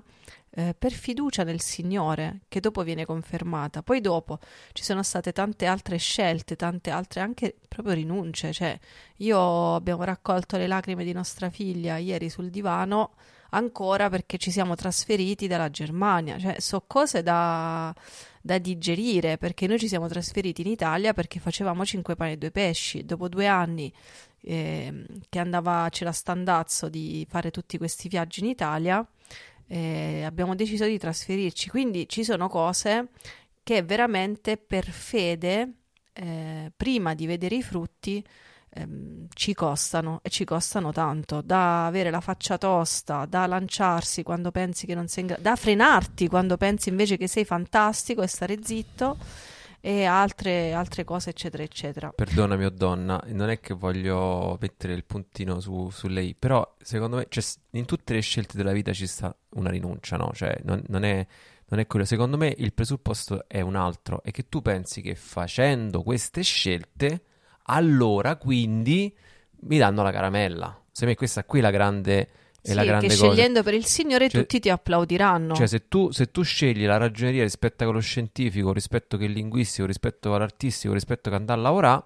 eh, 0.58 0.74
per 0.76 0.92
fiducia 0.92 1.44
nel 1.44 1.60
Signore, 1.60 2.40
che 2.48 2.60
dopo 2.60 2.82
viene 2.82 3.04
confermata. 3.04 3.82
Poi 3.82 4.00
dopo 4.00 4.38
ci 4.72 4.82
sono 4.82 5.02
state 5.02 5.32
tante 5.32 5.66
altre 5.66 5.98
scelte, 5.98 6.56
tante 6.56 6.90
altre 6.90 7.20
anche 7.20 7.56
proprio 7.68 7.94
rinunce, 7.94 8.52
cioè 8.52 8.78
io 9.16 9.74
abbiamo 9.74 10.04
raccolto 10.04 10.56
le 10.56 10.66
lacrime 10.66 11.04
di 11.04 11.12
nostra 11.12 11.50
figlia 11.50 11.98
ieri 11.98 12.30
sul 12.30 12.48
divano 12.48 13.12
ancora 13.50 14.08
perché 14.08 14.38
ci 14.38 14.50
siamo 14.50 14.74
trasferiti 14.74 15.46
dalla 15.46 15.70
Germania, 15.70 16.38
cioè 16.38 16.56
so 16.58 16.84
cose 16.86 17.22
da 17.22 17.94
da 18.46 18.58
digerire 18.58 19.36
perché 19.36 19.66
noi 19.66 19.78
ci 19.78 19.88
siamo 19.88 20.08
trasferiti 20.08 20.62
in 20.62 20.68
Italia 20.68 21.12
perché 21.12 21.40
facevamo 21.40 21.84
cinque 21.84 22.14
pani 22.14 22.32
e 22.32 22.36
due 22.38 22.50
pesci. 22.52 23.04
Dopo 23.04 23.28
due 23.28 23.46
anni 23.46 23.92
eh, 24.40 25.04
che 25.28 25.38
andava, 25.38 25.88
c'era 25.90 26.12
standazzo 26.12 26.88
di 26.88 27.26
fare 27.28 27.50
tutti 27.50 27.76
questi 27.76 28.08
viaggi 28.08 28.40
in 28.40 28.46
Italia, 28.46 29.06
eh, 29.66 30.22
abbiamo 30.22 30.54
deciso 30.54 30.86
di 30.86 30.96
trasferirci. 30.96 31.68
Quindi 31.68 32.08
ci 32.08 32.24
sono 32.24 32.48
cose 32.48 33.08
che 33.62 33.82
veramente 33.82 34.56
per 34.56 34.84
fede, 34.84 35.72
eh, 36.12 36.72
prima 36.74 37.14
di 37.14 37.26
vedere 37.26 37.56
i 37.56 37.62
frutti, 37.62 38.24
ehm, 38.76 39.26
ci 39.32 39.54
costano 39.54 40.20
e 40.22 40.28
ci 40.28 40.44
costano 40.44 40.92
tanto, 40.92 41.40
da 41.40 41.86
avere 41.86 42.10
la 42.10 42.20
faccia 42.20 42.58
tosta, 42.58 43.24
da 43.26 43.46
lanciarsi 43.46 44.22
quando 44.22 44.50
pensi 44.50 44.86
che 44.86 44.94
non 44.94 45.08
sei 45.08 45.22
in 45.22 45.28
grado, 45.28 45.42
da 45.42 45.56
frenarti 45.56 46.28
quando 46.28 46.56
pensi 46.56 46.90
invece 46.90 47.16
che 47.16 47.26
sei 47.26 47.44
fantastico 47.44 48.22
e 48.22 48.26
stare 48.26 48.58
zitto 48.62 49.16
e 49.80 50.04
altre, 50.04 50.72
altre 50.72 51.04
cose 51.04 51.30
eccetera 51.30 51.62
eccetera. 51.62 52.10
Perdonami 52.10 52.64
o 52.64 52.70
donna, 52.70 53.22
non 53.28 53.48
è 53.48 53.60
che 53.60 53.74
voglio 53.74 54.58
mettere 54.60 54.92
il 54.92 55.04
puntino 55.04 55.60
su, 55.60 55.90
su 55.90 56.08
lei, 56.08 56.34
però 56.38 56.74
secondo 56.80 57.16
me 57.16 57.26
cioè, 57.28 57.44
in 57.70 57.84
tutte 57.84 58.14
le 58.14 58.20
scelte 58.20 58.56
della 58.56 58.72
vita 58.72 58.92
ci 58.92 59.06
sta 59.06 59.34
una 59.50 59.70
rinuncia, 59.70 60.16
no? 60.16 60.30
Cioè 60.32 60.60
non, 60.64 60.82
non 60.88 61.04
è 61.04 61.26
non 61.68 61.80
è 61.80 61.86
quello. 61.86 62.04
Secondo 62.04 62.36
me 62.36 62.54
il 62.56 62.72
presupposto 62.72 63.44
è 63.48 63.60
un 63.60 63.74
altro, 63.74 64.22
è 64.22 64.30
che 64.30 64.48
tu 64.48 64.62
pensi 64.62 65.00
che 65.00 65.14
facendo 65.14 66.02
queste 66.02 66.42
scelte 66.42 67.22
allora 67.66 68.36
quindi 68.36 69.14
mi 69.60 69.78
danno 69.78 70.02
la 70.02 70.12
caramella. 70.12 70.82
Se 70.90 71.06
me 71.06 71.14
questa 71.14 71.44
qui 71.44 71.58
è 71.58 71.62
la 71.62 71.70
grande 71.70 72.28
è 72.66 72.70
sì, 72.70 72.74
la 72.74 72.84
grande 72.84 73.06
che 73.06 73.16
cosa. 73.16 73.26
scegliendo 73.28 73.62
per 73.62 73.74
il 73.74 73.84
Signore 73.84 74.28
cioè, 74.28 74.40
tutti 74.40 74.58
ti 74.58 74.70
applaudiranno. 74.70 75.54
Cioè, 75.54 75.68
se 75.68 75.86
tu, 75.86 76.10
se 76.10 76.32
tu, 76.32 76.42
scegli 76.42 76.84
la 76.84 76.96
ragioneria 76.96 77.44
rispetto 77.44 77.84
a 77.84 77.86
quello 77.86 78.00
scientifico, 78.00 78.72
rispetto 78.72 79.16
che 79.16 79.26
il 79.26 79.32
linguistico, 79.32 79.86
rispetto 79.86 80.34
all'artistico, 80.34 80.92
rispetto 80.92 81.30
che 81.30 81.36
andare 81.36 81.60
a 81.60 81.62
lavorare, 81.62 82.04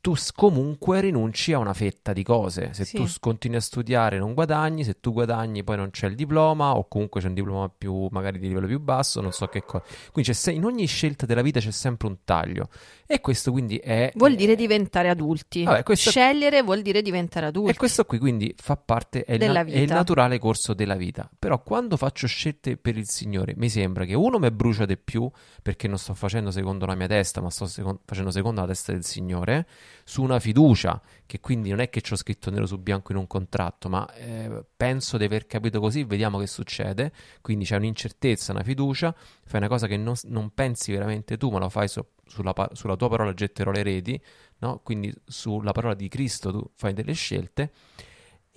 tu 0.00 0.14
comunque 0.34 1.00
rinunci 1.00 1.52
a 1.52 1.58
una 1.58 1.72
fetta 1.72 2.12
di 2.12 2.22
cose. 2.24 2.70
Se 2.72 2.84
Sì. 2.84 2.96
tu 2.96 3.06
continui 3.20 3.56
a 3.58 3.60
studiare 3.60 4.18
non 4.18 4.34
guadagni, 4.34 4.82
se 4.84 4.98
tu 5.00 5.12
guadagni 5.12 5.62
poi 5.62 5.76
non 5.76 5.90
c'è 5.90 6.06
il 6.08 6.14
diploma 6.16 6.76
o 6.76 6.88
comunque 6.88 7.20
c'è 7.20 7.28
un 7.28 7.34
diploma 7.34 7.68
più 7.76 8.08
magari 8.10 8.38
di 8.38 8.48
livello 8.48 8.66
più 8.66 8.80
basso, 8.80 9.20
non 9.20 9.32
so 9.32 9.46
che 9.46 9.62
cosa. 9.64 9.84
Quindi 10.12 10.32
in 10.50 10.64
ogni 10.64 10.86
scelta 10.86 11.24
della 11.26 11.42
vita 11.42 11.60
c'è 11.60 11.70
sempre 11.70 12.08
un 12.08 12.18
taglio 12.24 12.68
e 13.06 13.20
questo 13.20 13.52
quindi 13.52 13.76
è... 13.76 14.10
Vuol 14.16 14.34
dire 14.34 14.56
diventare 14.56 15.08
adulti. 15.08 15.62
Vabbè, 15.64 15.82
questo- 15.84 16.10
Scegliere 16.10 16.62
vuol 16.62 16.82
dire 16.82 17.00
diventare 17.02 17.46
adulti. 17.46 17.70
E 17.70 17.74
questo 17.76 18.04
qui 18.04 18.18
quindi 18.18 18.52
fa 18.56 18.76
parte, 18.76 19.24
è 19.24 19.38
Della 19.38 19.62
na- 19.62 19.70
è 19.70 19.74
il 19.74 19.80
vita. 19.82 19.94
naturale 19.94 20.38
corso 20.38 20.74
della 20.74 20.96
vita. 20.96 21.30
Però 21.38 21.62
quando 21.62 21.96
faccio 21.96 22.26
scelte 22.26 22.76
per 22.76 22.96
il 22.96 23.08
Signore, 23.08 23.54
mi 23.56 23.68
sembra 23.68 24.04
che 24.04 24.14
uno 24.14 24.38
mi 24.40 24.50
brucia 24.50 24.84
di 24.84 24.96
più 24.96 25.30
perché 25.62 25.86
non 25.88 25.98
sto 25.98 26.14
facendo 26.14 26.50
secondo 26.50 26.86
la 26.86 26.94
mia 26.96 27.06
testa, 27.06 27.40
ma 27.40 27.50
sto 27.50 27.66
secon- 27.66 28.00
facendo 28.04 28.30
secondo 28.32 28.60
la 28.60 28.66
testa 28.66 28.92
del 28.92 29.04
Signore, 29.04 29.66
su 30.04 30.22
una 30.22 30.38
fiducia, 30.38 31.00
che 31.26 31.40
quindi 31.40 31.70
non 31.70 31.80
è 31.80 31.88
che 31.88 32.02
ho 32.10 32.16
scritto 32.16 32.50
nero 32.50 32.66
su 32.66 32.78
bianco 32.78 33.12
in 33.12 33.18
un 33.18 33.26
contratto, 33.26 33.88
ma 33.88 34.08
eh, 34.14 34.64
penso 34.76 35.16
di 35.16 35.24
aver 35.24 35.46
capito 35.46 35.80
così, 35.80 36.04
vediamo 36.04 36.38
che 36.38 36.46
succede. 36.46 37.12
Quindi 37.40 37.64
c'è 37.64 37.76
un'incertezza, 37.76 38.52
una 38.52 38.62
fiducia, 38.62 39.14
fai 39.44 39.60
una 39.60 39.68
cosa 39.68 39.86
che 39.86 39.96
non, 39.96 40.14
non 40.24 40.50
pensi 40.54 40.92
veramente 40.92 41.36
tu, 41.36 41.50
ma 41.50 41.58
lo 41.58 41.68
fai 41.68 41.88
so- 41.88 42.12
sulla, 42.26 42.52
sulla 42.72 42.96
tua 42.96 43.08
parola 43.08 43.32
getterò 43.34 43.70
le 43.70 43.82
reti, 43.82 44.20
no? 44.58 44.80
Quindi 44.82 45.12
sulla 45.24 45.72
parola 45.72 45.94
di 45.94 46.08
Cristo 46.08 46.50
tu 46.50 46.70
fai 46.74 46.92
delle 46.92 47.12
scelte. 47.12 47.72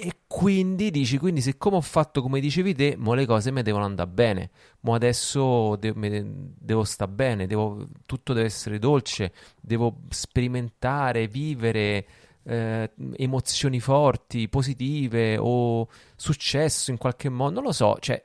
E 0.02 0.20
quindi 0.28 0.92
dici, 0.92 1.18
quindi 1.18 1.42
siccome 1.42 1.76
ho 1.76 1.82
fatto 1.82 2.22
come 2.22 2.40
dicevi 2.40 2.74
te, 2.74 2.96
mo 2.98 3.14
le 3.16 3.26
cose 3.26 3.52
mi 3.52 3.62
devono 3.64 3.84
andare 3.84 4.10
bene, 4.10 4.50
mo 4.82 4.94
adesso 4.94 5.76
de- 5.76 5.94
devo 6.24 6.86
stare 6.86 7.12
bene, 7.12 7.48
devo- 7.48 7.86
tutto 8.06 8.32
deve 8.32 8.46
essere 8.46 8.80
dolce, 8.80 9.34
devo 9.60 10.04
sperimentare, 10.08 11.28
vivere 11.28 12.08
eh, 12.44 12.90
emozioni 13.18 13.82
forti, 13.82 14.48
positive 14.48 15.38
o 15.38 15.86
successo 16.16 16.92
in 16.92 16.98
qualche 16.98 17.28
modo, 17.28 17.56
non 17.56 17.64
lo 17.64 17.72
so, 17.74 17.98
cioè 18.00 18.24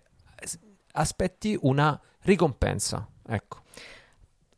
aspetti 0.92 1.58
una 1.62 2.00
ricompensa, 2.20 3.06
ecco. 3.26 3.62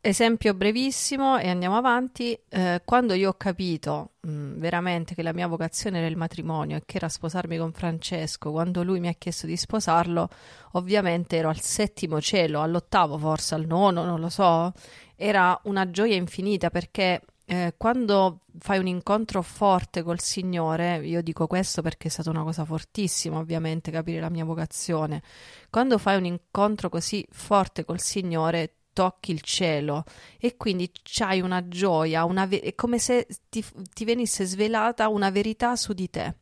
Esempio 0.07 0.53
brevissimo 0.53 1.37
e 1.37 1.49
andiamo 1.49 1.75
avanti. 1.75 2.39
Eh, 2.47 2.81
quando 2.85 3.13
io 3.13 3.31
ho 3.31 3.33
capito 3.33 4.11
mh, 4.21 4.53
veramente 4.53 5.13
che 5.13 5.21
la 5.21 5.33
mia 5.33 5.47
vocazione 5.47 5.97
era 5.97 6.07
il 6.07 6.15
matrimonio 6.15 6.77
e 6.77 6.83
che 6.85 6.95
era 6.95 7.09
sposarmi 7.09 7.57
con 7.57 7.73
Francesco, 7.73 8.51
quando 8.51 8.83
lui 8.83 9.01
mi 9.01 9.09
ha 9.09 9.13
chiesto 9.17 9.47
di 9.47 9.57
sposarlo, 9.57 10.29
ovviamente 10.71 11.35
ero 11.35 11.49
al 11.49 11.59
settimo 11.59 12.21
cielo, 12.21 12.61
all'ottavo 12.61 13.17
forse, 13.17 13.55
al 13.55 13.65
nono, 13.65 14.05
non 14.05 14.21
lo 14.21 14.29
so. 14.29 14.71
Era 15.17 15.59
una 15.65 15.91
gioia 15.91 16.15
infinita 16.15 16.69
perché 16.69 17.23
eh, 17.43 17.73
quando 17.75 18.43
fai 18.59 18.79
un 18.79 18.87
incontro 18.87 19.41
forte 19.41 20.03
col 20.03 20.21
Signore, 20.21 21.05
io 21.05 21.21
dico 21.21 21.47
questo 21.47 21.81
perché 21.81 22.07
è 22.07 22.11
stata 22.11 22.29
una 22.29 22.43
cosa 22.43 22.63
fortissima, 22.63 23.39
ovviamente, 23.39 23.91
capire 23.91 24.21
la 24.21 24.29
mia 24.29 24.45
vocazione. 24.45 25.21
Quando 25.69 25.97
fai 25.97 26.15
un 26.15 26.23
incontro 26.25 26.87
così 26.87 27.27
forte 27.29 27.83
col 27.83 27.99
Signore, 27.99 28.76
tocchi 28.97 29.31
il 29.31 29.41
cielo 29.41 30.05
e 30.39 30.57
quindi 30.57 30.89
c'hai 31.03 31.39
una 31.39 31.67
gioia, 31.67 32.23
una 32.25 32.47
ve- 32.47 32.61
è 32.61 32.73
come 32.73 32.97
se 32.97 33.27
ti, 33.47 33.63
ti 33.93 34.05
venisse 34.05 34.43
svelata 34.43 35.07
una 35.07 35.29
verità 35.29 35.75
su 35.75 35.93
di 35.93 36.09
te. 36.09 36.33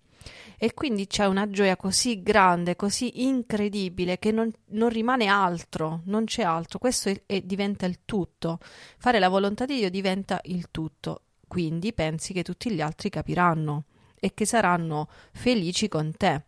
E 0.58 0.74
quindi 0.74 1.06
c'è 1.06 1.26
una 1.26 1.50
gioia 1.50 1.76
così 1.76 2.22
grande, 2.24 2.78
così 2.78 3.24
incredibile, 3.26 4.20
che 4.20 4.32
non, 4.32 4.50
non 4.68 4.88
rimane 4.88 5.26
altro, 5.26 6.00
non 6.06 6.24
c'è 6.24 6.44
altro. 6.44 6.80
Questo 6.80 7.10
è- 7.10 7.24
è- 7.26 7.42
diventa 7.42 7.86
il 7.86 8.00
tutto. 8.06 8.60
Fare 8.98 9.20
la 9.20 9.28
volontà 9.28 9.66
di 9.66 9.76
Dio 9.76 9.90
diventa 9.90 10.40
il 10.46 10.72
tutto. 10.72 11.24
Quindi 11.46 11.92
pensi 11.92 12.32
che 12.32 12.42
tutti 12.42 12.72
gli 12.72 12.80
altri 12.80 13.10
capiranno 13.10 13.84
e 14.18 14.34
che 14.34 14.46
saranno 14.46 15.10
felici 15.34 15.90
con 15.90 16.14
te. 16.16 16.46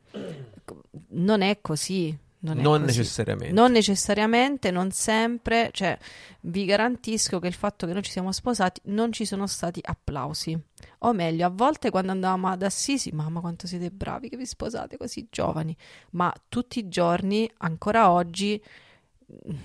Non 1.09 1.41
è 1.41 1.59
così. 1.59 2.17
Non, 2.39 2.57
Non 2.57 2.81
necessariamente. 2.83 3.53
Non 3.53 3.71
necessariamente, 3.71 4.69
non 4.69 4.91
sempre, 4.91 5.69
cioè 5.73 5.97
vi 6.41 6.65
garantisco 6.65 7.39
che 7.39 7.47
il 7.47 7.53
fatto 7.53 7.87
che 7.87 7.93
noi 7.93 8.03
ci 8.03 8.11
siamo 8.11 8.31
sposati 8.31 8.81
non 8.85 9.11
ci 9.11 9.25
sono 9.25 9.47
stati 9.47 9.79
applausi. 9.83 10.57
O 10.99 11.13
meglio, 11.13 11.47
a 11.47 11.49
volte 11.49 11.89
quando 11.89 12.11
andavamo 12.11 12.47
ad 12.49 12.61
Assisi, 12.61 13.11
mamma 13.11 13.39
quanto 13.39 13.65
siete 13.65 13.89
bravi 13.89 14.29
che 14.29 14.37
vi 14.37 14.45
sposate 14.45 14.97
così 14.97 15.27
giovani, 15.31 15.75
ma 16.11 16.31
tutti 16.47 16.77
i 16.79 16.87
giorni, 16.89 17.49
ancora 17.57 18.11
oggi, 18.11 18.61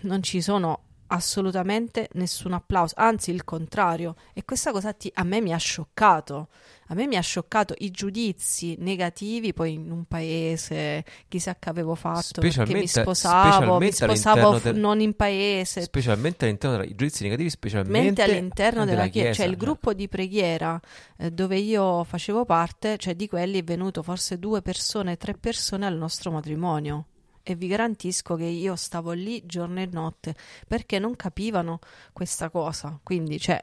non 0.02 0.22
ci 0.22 0.40
sono 0.40 0.84
assolutamente 1.14 2.08
nessun 2.14 2.52
applauso, 2.52 2.94
anzi 2.96 3.30
il 3.30 3.44
contrario. 3.44 4.16
E 4.32 4.44
questa 4.44 4.70
cosa 4.72 4.92
ti- 4.92 5.10
a 5.14 5.22
me 5.24 5.40
mi 5.40 5.52
ha 5.52 5.56
scioccato. 5.58 6.48
A 6.88 6.94
me 6.94 7.06
mi 7.06 7.16
ha 7.16 7.20
scioccato 7.22 7.74
i 7.78 7.90
giudizi 7.90 8.76
negativi 8.78 9.54
poi 9.54 9.74
in 9.74 9.90
un 9.90 10.04
paese, 10.04 11.04
chissà 11.28 11.56
che 11.58 11.70
avevo 11.70 11.94
fatto 11.94 12.40
perché 12.58 12.74
mi 12.74 12.86
sposavo, 13.02 13.78
mi 13.78 13.92
sposavo 14.16 14.40
del- 14.72 14.76
non 14.76 15.00
in 15.00 15.14
paese, 15.14 15.80
Specialmente 15.82 16.44
all'interno 16.44 16.76
dei 16.78 16.94
giudizi 16.94 17.22
negativi, 17.22 17.48
specialmente 17.50 18.22
all'interno 18.22 18.84
della, 18.84 19.06
chiesa, 19.06 19.26
chiesa. 19.28 19.42
cioè 19.42 19.46
il 19.46 19.56
gruppo 19.56 19.94
di 19.94 20.08
preghiera 20.08 20.78
eh, 21.16 21.30
dove 21.30 21.56
io 21.56 22.04
facevo 22.04 22.44
parte, 22.44 22.98
cioè 22.98 23.14
di 23.14 23.26
quelli 23.26 23.58
è 23.60 23.64
venuto 23.64 24.02
forse 24.02 24.38
due 24.38 24.60
persone, 24.60 25.16
tre 25.16 25.34
persone 25.34 25.86
al 25.86 25.96
nostro 25.96 26.30
matrimonio. 26.30 27.06
E 27.42 27.54
vi 27.56 27.66
garantisco 27.66 28.36
che 28.36 28.44
io 28.44 28.76
stavo 28.76 29.12
lì 29.12 29.44
giorno 29.44 29.80
e 29.80 29.88
notte 29.90 30.34
perché 30.68 30.98
non 30.98 31.16
capivano 31.16 31.80
questa 32.12 32.50
cosa. 32.50 32.98
Quindi, 33.02 33.40
cioè, 33.40 33.62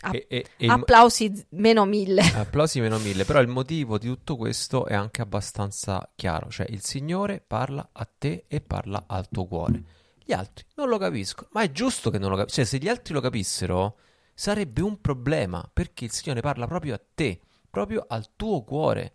app- 0.00 0.14
E- 0.14 0.26
e- 0.28 0.36
e 0.56 0.64
il- 0.64 0.70
applausi 0.70 1.34
z- 1.36 1.44
meno 1.50 1.84
mille. 1.84 2.20
Applausi 2.34 2.80
meno 2.80 2.98
mille, 2.98 3.24
però 3.24 3.40
il 3.40 3.48
motivo 3.48 3.98
di 3.98 4.06
tutto 4.08 4.36
questo 4.36 4.86
è 4.86 4.94
anche 4.94 5.20
abbastanza 5.22 6.10
chiaro, 6.14 6.48
cioè 6.50 6.66
il 6.70 6.82
Signore 6.82 7.42
parla 7.46 7.88
a 7.92 8.08
te 8.18 8.44
e 8.48 8.60
parla 8.60 9.04
al 9.06 9.28
tuo 9.28 9.46
cuore. 9.46 9.82
Gli 10.24 10.32
altri 10.32 10.64
non 10.76 10.88
lo 10.88 10.98
capiscono, 10.98 11.48
ma 11.52 11.62
è 11.62 11.70
giusto 11.72 12.08
che 12.10 12.18
non 12.18 12.30
lo 12.30 12.36
capiscano, 12.36 12.66
cioè 12.66 12.78
se 12.78 12.82
gli 12.84 12.88
altri 12.88 13.12
lo 13.12 13.20
capissero 13.20 13.98
sarebbe 14.34 14.80
un 14.80 15.00
problema, 15.00 15.68
perché 15.70 16.04
il 16.06 16.10
Signore 16.12 16.40
parla 16.40 16.66
proprio 16.66 16.94
a 16.94 17.00
te, 17.14 17.40
proprio 17.68 18.04
al 18.08 18.30
tuo 18.34 18.62
cuore, 18.64 19.12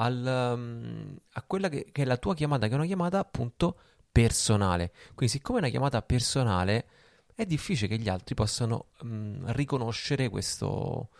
al, 0.00 0.52
um, 0.54 1.16
a 1.32 1.42
quella 1.42 1.68
che, 1.68 1.88
che 1.92 2.02
è 2.02 2.04
la 2.04 2.16
tua 2.16 2.34
chiamata, 2.34 2.66
che 2.66 2.72
è 2.72 2.76
una 2.76 2.86
chiamata 2.86 3.18
appunto 3.18 3.76
personale. 4.10 4.92
Quindi 5.14 5.28
siccome 5.28 5.58
è 5.58 5.62
una 5.62 5.70
chiamata 5.70 6.02
personale, 6.02 6.86
è 7.34 7.44
difficile 7.46 7.88
che 7.88 7.98
gli 8.02 8.08
altri 8.08 8.34
possano 8.34 8.86
mm, 9.04 9.50
riconoscere 9.50 10.28
questo, 10.28 11.10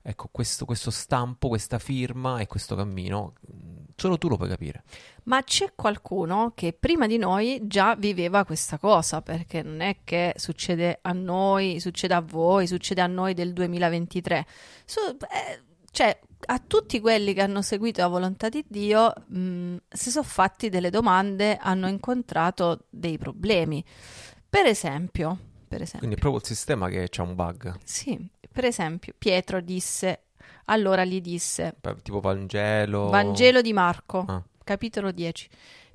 ecco, 0.00 0.28
questo, 0.30 0.64
questo 0.64 0.90
stampo, 0.90 1.48
questa 1.48 1.78
firma 1.78 2.38
e 2.38 2.46
questo 2.46 2.74
cammino. 2.74 3.34
Mm, 3.52 3.78
Solo 3.96 4.16
tu 4.16 4.28
lo 4.28 4.36
puoi 4.36 4.48
capire. 4.48 4.84
Ma 5.24 5.42
c'è 5.42 5.72
qualcuno 5.74 6.52
che 6.54 6.72
prima 6.72 7.08
di 7.08 7.18
noi 7.18 7.58
già 7.64 7.96
viveva 7.96 8.44
questa 8.44 8.78
cosa, 8.78 9.22
perché 9.22 9.60
non 9.62 9.80
è 9.80 9.96
che 10.04 10.34
succede 10.36 11.00
a 11.02 11.12
noi, 11.12 11.80
succede 11.80 12.14
a 12.14 12.20
voi, 12.20 12.68
succede 12.68 13.00
a 13.00 13.08
noi 13.08 13.34
del 13.34 13.52
2023. 13.52 14.46
Su- 14.84 15.00
eh, 15.00 15.62
cioè, 15.90 16.18
a 16.46 16.58
tutti 16.64 17.00
quelli 17.00 17.32
che 17.34 17.42
hanno 17.42 17.62
seguito 17.62 18.00
la 18.00 18.08
volontà 18.08 18.48
di 18.48 18.64
Dio, 18.68 19.12
mh, 19.26 19.76
si 19.88 20.10
sono 20.10 20.24
fatti 20.24 20.68
delle 20.68 20.90
domande, 20.90 21.56
hanno 21.56 21.88
incontrato 21.88 22.86
dei 22.90 23.18
problemi. 23.18 23.84
Per 24.48 24.64
esempio, 24.66 25.38
per 25.68 25.82
esempio, 25.82 25.98
Quindi 25.98 26.16
è 26.16 26.18
proprio 26.18 26.40
il 26.40 26.46
sistema 26.46 26.88
che 26.88 27.08
c'ha 27.10 27.22
un 27.22 27.34
bug, 27.34 27.76
sì, 27.84 28.28
per 28.50 28.64
esempio, 28.64 29.14
Pietro 29.18 29.60
disse, 29.60 30.24
allora 30.66 31.04
gli 31.04 31.20
disse, 31.20 31.76
tipo 32.02 32.20
Vangelo. 32.20 33.08
Vangelo 33.08 33.60
di 33.60 33.72
Marco, 33.72 34.24
Ah. 34.26 34.42
capitolo 34.64 35.10
10. 35.12 35.48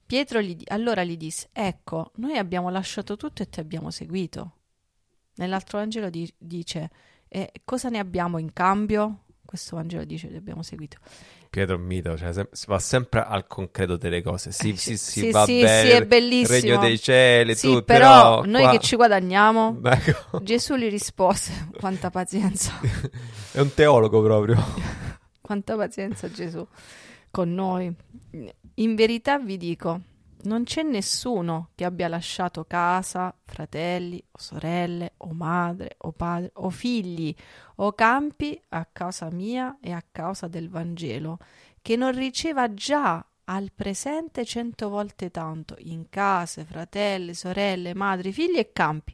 Pietro 0.06 0.42
gli 0.42 0.62
allora 0.68 1.04
gli 1.04 1.16
disse: 1.18 1.50
Ecco, 1.54 2.12
noi 2.16 2.38
abbiamo 2.38 2.70
lasciato 2.70 3.16
tutto 3.16 3.42
e 3.42 3.50
ti 3.50 3.60
abbiamo 3.60 3.90
seguito. 3.90 4.58
Nell'altro 5.36 5.80
Vangelo 5.80 6.10
di- 6.10 6.32
dice: 6.38 6.90
"E 7.28 7.52
cosa 7.64 7.90
ne 7.90 7.98
abbiamo 8.00 8.38
in 8.38 8.54
cambio? 8.54 9.23
Questo 9.54 9.76
Vangelo 9.76 10.04
dice: 10.04 10.30
Ti 10.30 10.36
abbiamo 10.36 10.64
seguito. 10.64 10.98
Pietro 11.48 11.78
mito, 11.78 12.18
cioè 12.18 12.34
si 12.52 12.66
va 12.66 12.80
sempre 12.80 13.24
al 13.24 13.46
concreto 13.46 13.98
delle 13.98 14.24
cose. 14.24 14.52
Sì, 14.52 14.72
Eh, 14.72 14.76
sì, 14.78 14.98
sì, 14.98 15.20
sì, 15.22 15.30
va 15.30 15.46
sì, 15.46 15.62
bene. 15.62 15.82
sì, 15.88 15.94
è 15.94 16.00
il 16.00 16.06
bellissimo. 16.08 16.60
Regno 16.60 16.78
dei 16.80 17.00
cieli, 17.00 17.54
Sì, 17.56 17.68
tu, 17.68 17.84
però, 17.84 18.40
però 18.40 18.46
noi 18.52 18.62
qua- 18.64 18.72
che 18.72 18.80
ci 18.80 18.96
guadagniamo. 18.96 19.80
Ecco. 19.86 20.42
Gesù 20.42 20.74
gli 20.76 20.90
rispose: 20.90 21.70
Quanta 21.80 22.10
pazienza, 22.10 22.72
È 23.52 23.60
un 23.60 23.72
teologo 23.76 24.24
proprio. 24.24 24.58
quanta 25.40 25.76
pazienza 25.76 26.32
Gesù 26.32 26.66
con 27.30 27.54
noi. 27.54 27.94
In 28.76 28.96
verità 28.96 29.38
vi 29.38 29.58
dico, 29.58 30.02
non 30.44 30.64
c'è 30.64 30.84
nessuno 30.84 31.70
che 31.76 31.86
abbia 31.86 32.08
lasciato 32.08 32.66
casa, 32.66 33.36
fratelli 33.46 34.24
o 34.32 34.38
sorelle 34.40 35.14
o 35.18 35.34
madre 35.34 35.96
o 36.00 36.12
padre 36.12 36.52
o 36.56 36.70
figli 36.70 37.36
o 37.76 37.94
campi 37.94 38.60
a 38.70 38.88
causa 38.92 39.30
mia 39.32 39.78
e 39.82 39.92
a 39.92 40.04
causa 40.12 40.48
del 40.48 40.70
Vangelo, 40.70 41.40
che 41.82 41.96
non 41.96 42.12
riceva 42.12 42.74
già 42.74 43.26
al 43.46 43.72
presente 43.74 44.46
cento 44.46 44.90
volte 44.90 45.30
tanto 45.30 45.76
in 45.80 46.10
case, 46.10 46.64
fratelli, 46.64 47.34
sorelle, 47.34 47.94
madri, 47.94 48.32
figli 48.32 48.58
e 48.58 48.72
campi, 48.72 49.14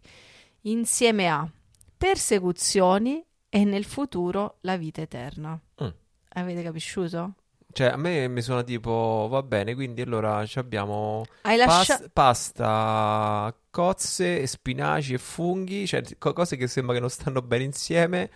insieme 0.61 1.29
a 1.29 1.49
persecuzioni 1.97 3.23
e 3.49 3.63
nel 3.63 3.85
futuro 3.85 4.57
la 4.61 4.77
vita 4.77 5.01
eterna. 5.01 5.59
Mm. 5.83 5.87
Avete 6.29 6.61
capisciuto? 6.61 7.33
Cioè, 7.71 7.87
a 7.87 7.97
me 7.97 8.27
mi 8.27 8.41
suona 8.41 8.63
tipo, 8.63 9.27
va 9.29 9.43
bene, 9.43 9.75
quindi 9.75 10.01
allora 10.01 10.45
ci 10.45 10.57
abbiamo 10.59 11.23
Hai 11.41 11.57
pas- 11.63 12.09
pasta, 12.11 13.53
cozze, 13.69 14.45
spinaci 14.47 15.13
e 15.13 15.17
funghi, 15.19 15.85
cioè 15.85 16.01
co- 16.17 16.33
cose 16.33 16.57
che 16.57 16.67
sembra 16.67 16.95
che 16.95 16.99
non 16.99 17.09
stanno 17.09 17.41
bene 17.41 17.63
insieme, 17.65 18.29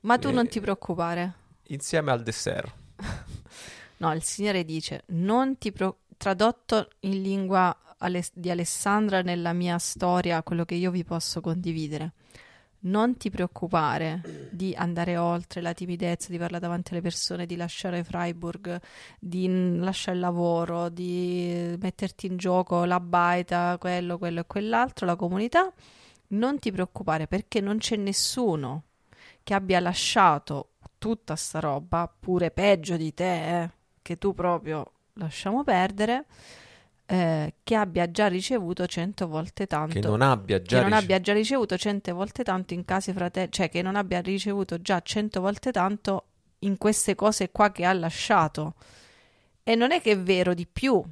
Ma 0.00 0.18
tu 0.18 0.30
non 0.32 0.46
eh, 0.46 0.48
ti 0.48 0.60
preoccupare. 0.60 1.32
insieme 1.68 2.10
al 2.10 2.22
dessert. 2.22 2.72
No, 4.02 4.12
il 4.12 4.22
Signore 4.24 4.64
dice, 4.64 5.04
non 5.10 5.58
ti 5.58 5.70
pro- 5.70 5.98
tradotto 6.16 6.88
in 7.00 7.22
lingua 7.22 7.76
di 8.32 8.50
Alessandra 8.50 9.22
nella 9.22 9.52
mia 9.52 9.78
storia, 9.78 10.42
quello 10.42 10.64
che 10.64 10.74
io 10.74 10.90
vi 10.90 11.04
posso 11.04 11.40
condividere. 11.40 12.10
Non 12.84 13.16
ti 13.16 13.30
preoccupare 13.30 14.48
di 14.50 14.74
andare 14.74 15.16
oltre 15.16 15.60
la 15.60 15.72
timidezza, 15.72 16.30
di 16.30 16.38
parlare 16.38 16.60
davanti 16.62 16.92
alle 16.92 17.00
persone, 17.00 17.46
di 17.46 17.54
lasciare 17.54 18.02
Freiburg, 18.02 18.80
di 19.20 19.78
lasciare 19.78 20.16
il 20.16 20.22
lavoro, 20.22 20.88
di 20.88 21.76
metterti 21.78 22.26
in 22.26 22.36
gioco 22.36 22.84
la 22.84 22.98
baita, 22.98 23.76
quello, 23.78 24.18
quello 24.18 24.40
e 24.40 24.46
quell'altro, 24.46 25.06
la 25.06 25.14
comunità. 25.14 25.72
Non 26.28 26.58
ti 26.58 26.72
preoccupare 26.72 27.28
perché 27.28 27.60
non 27.60 27.78
c'è 27.78 27.94
nessuno 27.96 28.84
che 29.44 29.54
abbia 29.54 29.78
lasciato 29.78 30.70
tutta 30.98 31.36
sta 31.36 31.60
roba, 31.60 32.12
pure 32.18 32.50
peggio 32.50 32.96
di 32.96 33.14
te, 33.14 33.62
eh, 33.62 33.70
che 34.02 34.18
tu 34.18 34.34
proprio 34.34 34.90
lasciamo 35.14 35.62
perdere, 35.62 36.26
eh, 37.12 37.56
che 37.62 37.74
abbia 37.74 38.10
già 38.10 38.26
ricevuto 38.26 38.86
cento 38.86 39.28
volte 39.28 39.66
tanto. 39.66 39.92
Che 39.92 40.00
non 40.00 40.22
abbia 40.22 40.62
già 40.62 40.80
non 40.80 40.88
rice- 40.88 41.02
abbia 41.02 41.20
già 41.20 41.34
ricevuto 41.34 41.76
cento 41.76 42.14
volte 42.14 42.42
tanto 42.42 42.72
in 42.72 42.86
case 42.86 43.12
fratelli, 43.12 43.50
cioè 43.50 43.68
che 43.68 43.82
non 43.82 43.96
abbia 43.96 44.22
ricevuto 44.22 44.80
già 44.80 44.98
cento 45.02 45.42
volte 45.42 45.72
tanto 45.72 46.24
in 46.60 46.78
queste 46.78 47.14
cose 47.14 47.50
qua 47.50 47.70
che 47.70 47.84
ha 47.84 47.92
lasciato. 47.92 48.76
E 49.62 49.74
non 49.74 49.92
è 49.92 50.00
che 50.00 50.12
è 50.12 50.18
vero 50.18 50.54
di 50.54 50.66
più, 50.66 51.02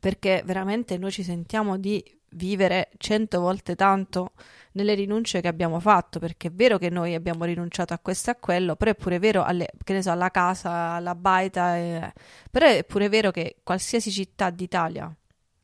perché 0.00 0.42
veramente 0.46 0.96
noi 0.96 1.10
ci 1.12 1.22
sentiamo 1.22 1.76
di 1.76 2.02
vivere 2.34 2.90
cento 2.98 3.40
volte 3.40 3.74
tanto 3.74 4.32
nelle 4.72 4.94
rinunce 4.94 5.40
che 5.40 5.48
abbiamo 5.48 5.80
fatto, 5.80 6.18
perché 6.18 6.48
è 6.48 6.52
vero 6.52 6.78
che 6.78 6.90
noi 6.90 7.14
abbiamo 7.14 7.44
rinunciato 7.44 7.94
a 7.94 7.98
questo 7.98 8.30
e 8.30 8.32
a 8.32 8.36
quello, 8.36 8.76
però 8.76 8.90
è 8.90 8.94
pure 8.94 9.18
vero 9.18 9.44
alle, 9.44 9.68
che 9.84 9.92
ne 9.92 10.02
so, 10.02 10.10
alla 10.10 10.30
casa, 10.30 10.70
alla 10.92 11.14
baita, 11.14 11.76
eh, 11.76 12.12
però 12.50 12.66
è 12.66 12.84
pure 12.84 13.08
vero 13.08 13.30
che 13.30 13.56
qualsiasi 13.62 14.10
città 14.10 14.50
d'Italia, 14.50 15.14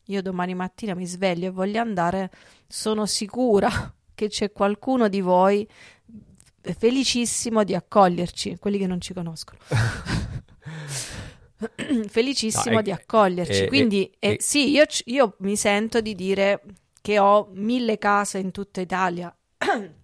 io 0.04 0.22
domani 0.22 0.54
mattina 0.54 0.94
mi 0.94 1.06
sveglio 1.06 1.48
e 1.48 1.50
voglio 1.50 1.80
andare, 1.80 2.30
sono 2.66 3.06
sicura 3.06 3.68
che 4.14 4.28
c'è 4.28 4.52
qualcuno 4.52 5.08
di 5.08 5.20
voi 5.20 5.66
felicissimo 6.62 7.64
di 7.64 7.74
accoglierci, 7.74 8.58
quelli 8.58 8.78
che 8.78 8.86
non 8.86 9.00
ci 9.00 9.12
conoscono. 9.12 9.58
felicissimo 12.08 12.74
No, 12.74 12.80
è- 12.80 12.82
di 12.82 12.90
accoglierci. 12.92 13.62
è- 13.64 13.66
Quindi 13.66 14.10
è- 14.18 14.28
eh, 14.30 14.36
è- 14.36 14.40
sì, 14.40 14.70
io, 14.70 14.84
io 15.06 15.36
mi 15.40 15.56
sento 15.56 16.00
di 16.00 16.14
dire 16.14 16.62
che 17.02 17.18
ho 17.18 17.48
mille 17.52 17.98
case 17.98 18.38
in 18.38 18.50
tutta 18.50 18.80
Italia, 18.80 19.34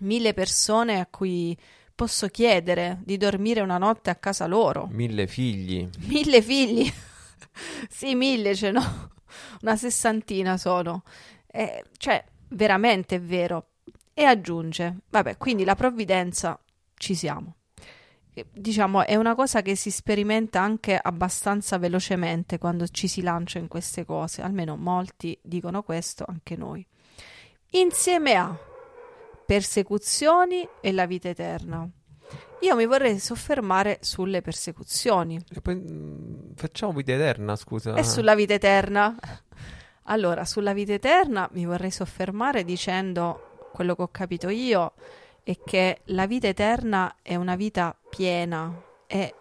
mille 0.00 0.34
persone 0.34 1.00
a 1.00 1.06
cui 1.06 1.56
posso 1.94 2.26
chiedere 2.28 2.98
di 3.04 3.16
dormire 3.16 3.60
una 3.60 3.78
notte 3.78 4.10
a 4.10 4.16
casa 4.16 4.46
loro, 4.46 4.88
Mille 4.90 5.26
figli. 5.26 5.88
mille 6.08 6.42
figli, 6.42 6.90
sì, 7.88 8.14
mille 8.14 8.54
ce 8.54 8.70
n'ho, 8.70 9.10
una 9.62 9.76
sessantina 9.76 10.56
sono, 10.56 11.02
Eh, 11.54 11.84
cioè 11.98 12.24
veramente 12.48 13.16
è 13.16 13.20
vero. 13.20 13.66
E 14.14 14.24
aggiunge, 14.24 15.00
vabbè, 15.10 15.36
quindi 15.38 15.64
la 15.64 15.74
provvidenza 15.74 16.58
ci 16.94 17.14
siamo. 17.14 17.56
Diciamo, 18.50 19.04
è 19.04 19.14
una 19.16 19.34
cosa 19.34 19.60
che 19.60 19.76
si 19.76 19.90
sperimenta 19.90 20.60
anche 20.62 20.98
abbastanza 21.00 21.76
velocemente 21.76 22.56
quando 22.56 22.88
ci 22.88 23.06
si 23.06 23.20
lancia 23.20 23.58
in 23.58 23.68
queste 23.68 24.06
cose, 24.06 24.40
almeno 24.40 24.76
molti 24.76 25.38
dicono 25.42 25.82
questo, 25.82 26.24
anche 26.26 26.56
noi. 26.56 26.86
Insieme 27.72 28.34
a 28.34 28.56
persecuzioni 29.44 30.66
e 30.80 30.92
la 30.92 31.04
vita 31.04 31.28
eterna. 31.28 31.86
Io 32.60 32.76
mi 32.76 32.86
vorrei 32.86 33.18
soffermare 33.18 33.98
sulle 34.00 34.40
persecuzioni 34.40 35.38
poi, 35.60 35.74
mm, 35.74 36.52
facciamo 36.54 36.92
vita 36.92 37.12
eterna, 37.12 37.56
scusa. 37.56 37.94
e 37.96 38.04
sulla 38.04 38.34
vita 38.34 38.54
eterna. 38.54 39.14
Allora, 40.04 40.44
sulla 40.44 40.72
vita 40.72 40.92
eterna 40.92 41.48
mi 41.52 41.66
vorrei 41.66 41.90
soffermare 41.90 42.64
dicendo 42.64 43.68
quello 43.72 43.94
che 43.94 44.02
ho 44.02 44.08
capito 44.08 44.48
io 44.48 44.94
è 45.42 45.56
che 45.64 46.00
la 46.06 46.26
vita 46.26 46.46
eterna 46.48 47.16
è 47.22 47.34
una 47.36 47.56
vita 47.56 47.96
piena 48.08 48.72
e 49.06 49.34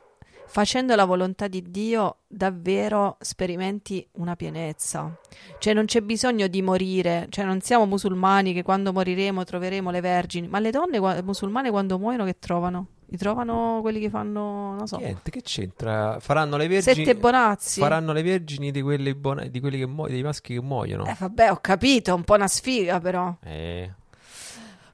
facendo 0.48 0.96
la 0.96 1.06
volontà 1.06 1.48
di 1.48 1.64
Dio 1.72 2.18
davvero 2.28 3.16
sperimenti 3.22 4.06
una 4.14 4.36
pienezza. 4.36 5.18
Cioè 5.60 5.74
non 5.74 5.86
c'è 5.86 6.02
bisogno 6.02 6.48
di 6.48 6.62
morire, 6.62 7.28
cioè 7.30 7.46
non 7.46 7.62
siamo 7.62 7.86
musulmani 7.86 8.52
che 8.54 8.62
quando 8.64 8.92
moriremo 8.92 9.44
troveremo 9.46 9.92
le 9.92 10.02
vergini, 10.02 10.48
ma 10.48 10.60
le 10.60 10.72
donne 10.72 11.00
qua- 11.00 11.22
musulmane 11.24 11.70
quando 11.70 11.98
muoiono 11.98 12.26
che 12.26 12.38
trovano? 12.38 12.88
Li 13.12 13.18
trovano 13.18 13.80
quelli 13.82 14.00
che 14.00 14.10
fanno, 14.10 14.74
non 14.76 14.88
so, 14.88 14.96
Niente, 14.98 15.32
che 15.32 15.42
c'entra? 15.42 16.18
Faranno 16.22 16.56
le 16.56 16.68
vergini. 16.70 16.96
sette 17.06 17.18
bonazzi. 17.18 17.80
Faranno 17.82 18.14
le 18.14 18.22
vergini 18.22 18.72
di, 18.72 18.82
quelle 18.82 19.16
buone- 19.16 19.50
di 19.50 19.60
quelli 19.60 19.78
che 19.78 19.86
muoiono, 19.86 20.14
dei 20.14 20.24
maschi 20.24 20.54
che 20.54 20.62
muoiono. 20.62 21.06
Eh, 21.06 21.16
vabbè, 21.20 21.52
ho 21.52 21.58
capito, 21.58 22.16
un 22.16 22.24
po' 22.24 22.36
una 22.36 22.48
sfiga 22.48 23.02
però. 23.02 23.36
Eh, 23.44 23.92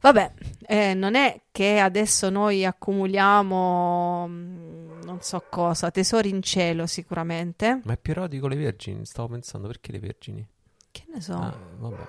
Vabbè, 0.07 0.31
eh, 0.67 0.93
non 0.93 1.15
è 1.15 1.41
che 1.51 1.79
adesso 1.79 2.29
noi 2.29 2.63
accumuliamo 2.63 4.25
mm, 4.25 5.01
non 5.03 5.19
so 5.19 5.43
cosa, 5.49 5.91
tesori 5.91 6.29
in 6.29 6.41
cielo 6.41 6.87
sicuramente. 6.87 7.81
ma 7.83 7.91
è 7.91 7.97
periodico 7.97 8.47
le 8.47 8.55
vergini? 8.55 9.05
Stavo 9.05 9.27
pensando, 9.27 9.67
perché 9.67 9.91
le 9.91 9.99
vergini? 9.99 10.47
Che 10.91 11.03
ne 11.13 11.19
so. 11.19 11.33
Ah, 11.33 11.57
vabbè. 11.77 12.07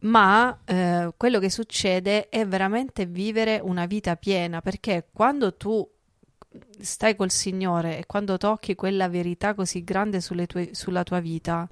Ma 0.00 0.60
eh, 0.66 1.14
quello 1.16 1.38
che 1.38 1.48
succede 1.48 2.28
è 2.28 2.46
veramente 2.46 3.06
vivere 3.06 3.58
una 3.62 3.86
vita 3.86 4.16
piena, 4.16 4.60
perché 4.60 5.08
quando 5.10 5.54
tu 5.54 5.88
stai 6.78 7.16
col 7.16 7.30
Signore 7.30 7.96
e 7.96 8.04
quando 8.04 8.36
tocchi 8.36 8.74
quella 8.74 9.08
verità 9.08 9.54
così 9.54 9.82
grande 9.82 10.20
sulle 10.20 10.46
tue- 10.46 10.74
sulla 10.74 11.04
tua 11.04 11.20
vita, 11.20 11.66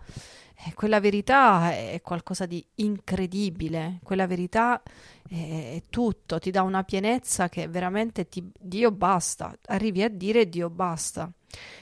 quella 0.75 0.99
verità 0.99 1.73
è 1.73 2.01
qualcosa 2.03 2.47
di 2.47 2.65
incredibile, 2.77 3.99
quella 4.03 4.27
verità 4.27 4.83
è, 5.29 5.75
è 5.77 5.83
tutto, 5.91 6.39
ti 6.39 6.51
dà 6.51 6.63
una 6.63 6.85
pienezza 6.85 7.51
che 7.51 7.69
veramente 7.69 8.29
ti, 8.29 8.51
Dio 8.59 8.91
basta, 8.91 9.55
arrivi 9.67 10.03
a 10.03 10.09
dire 10.09 10.49
Dio 10.49 10.71
basta. 10.71 11.31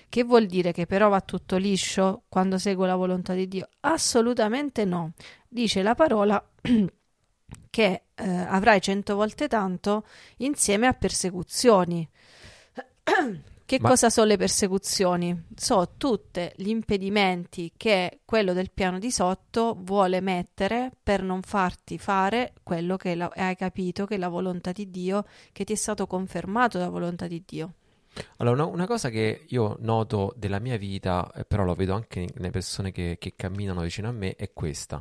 Che 0.08 0.24
vuol 0.24 0.46
dire 0.46 0.72
che 0.72 0.86
però 0.86 1.08
va 1.08 1.20
tutto 1.20 1.56
liscio 1.56 2.24
quando 2.28 2.58
seguo 2.58 2.84
la 2.84 2.96
volontà 2.96 3.32
di 3.32 3.48
Dio? 3.48 3.68
Assolutamente 3.80 4.84
no. 4.84 5.12
Dice 5.48 5.82
la 5.82 5.94
parola 5.94 6.44
che 7.70 8.02
eh, 8.14 8.28
avrai 8.28 8.80
cento 8.80 9.14
volte 9.14 9.48
tanto 9.48 10.04
insieme 10.38 10.86
a 10.86 10.92
persecuzioni. 10.92 12.06
Che 13.64 13.78
Ma- 13.80 13.88
cosa 13.88 14.10
sono 14.10 14.26
le 14.26 14.36
persecuzioni? 14.36 15.44
Sono 15.54 15.96
tutti 15.96 16.50
gli 16.56 16.68
impedimenti 16.68 17.72
che 17.76 18.20
quello 18.24 18.52
del 18.52 18.70
piano 18.70 18.98
di 18.98 19.10
sotto 19.10 19.76
vuole 19.78 20.20
mettere 20.20 20.90
per 21.02 21.22
non 21.22 21.42
farti 21.42 21.96
fare 21.98 22.52
quello 22.62 22.96
che 22.96 23.14
la- 23.14 23.32
hai 23.34 23.56
capito 23.56 24.04
che 24.04 24.16
è 24.16 24.18
la 24.18 24.28
volontà 24.28 24.72
di 24.72 24.90
Dio, 24.90 25.24
che 25.52 25.64
ti 25.64 25.72
è 25.72 25.76
stato 25.76 26.06
confermato 26.06 26.78
da 26.78 26.88
volontà 26.88 27.26
di 27.26 27.42
Dio. 27.46 27.74
Allora, 28.38 28.66
una, 28.66 28.86
cosa 28.86 29.08
che 29.08 29.46
io 29.48 29.76
noto 29.80 30.34
della 30.36 30.58
mia 30.58 30.76
vita, 30.76 31.30
eh, 31.34 31.44
però 31.44 31.64
lo 31.64 31.74
vedo 31.74 31.94
anche 31.94 32.28
nelle 32.34 32.50
persone 32.50 32.92
che, 32.92 33.16
che 33.18 33.32
camminano 33.34 33.80
vicino 33.80 34.08
a 34.08 34.12
me, 34.12 34.34
è 34.36 34.52
questa. 34.52 35.00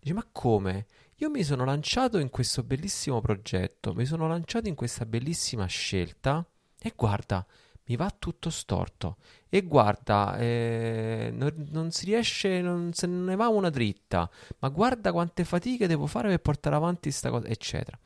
Dice, 0.00 0.12
ma 0.12 0.26
come? 0.32 0.86
Io 1.16 1.30
mi 1.30 1.44
sono 1.44 1.64
lanciato 1.64 2.18
in 2.18 2.30
questo 2.30 2.62
bellissimo 2.62 3.20
progetto, 3.20 3.92
mi 3.94 4.06
sono 4.06 4.26
lanciato 4.26 4.68
in 4.68 4.74
questa 4.74 5.04
bellissima 5.04 5.66
scelta 5.66 6.44
e 6.80 6.92
guarda, 6.96 7.44
mi 7.88 7.96
va 7.96 8.14
tutto 8.16 8.50
storto. 8.50 9.16
E 9.48 9.62
guarda, 9.62 10.36
eh, 10.38 11.30
non, 11.32 11.68
non 11.70 11.90
si 11.90 12.04
riesce, 12.04 12.60
non 12.60 12.92
se 12.92 13.06
ne 13.06 13.34
va 13.34 13.48
una 13.48 13.70
dritta, 13.70 14.28
ma 14.58 14.68
guarda 14.68 15.10
quante 15.10 15.44
fatiche 15.44 15.86
devo 15.86 16.06
fare 16.06 16.28
per 16.28 16.40
portare 16.40 16.76
avanti 16.76 17.08
questa 17.08 17.30
cosa, 17.30 17.46
eccetera. 17.48 17.98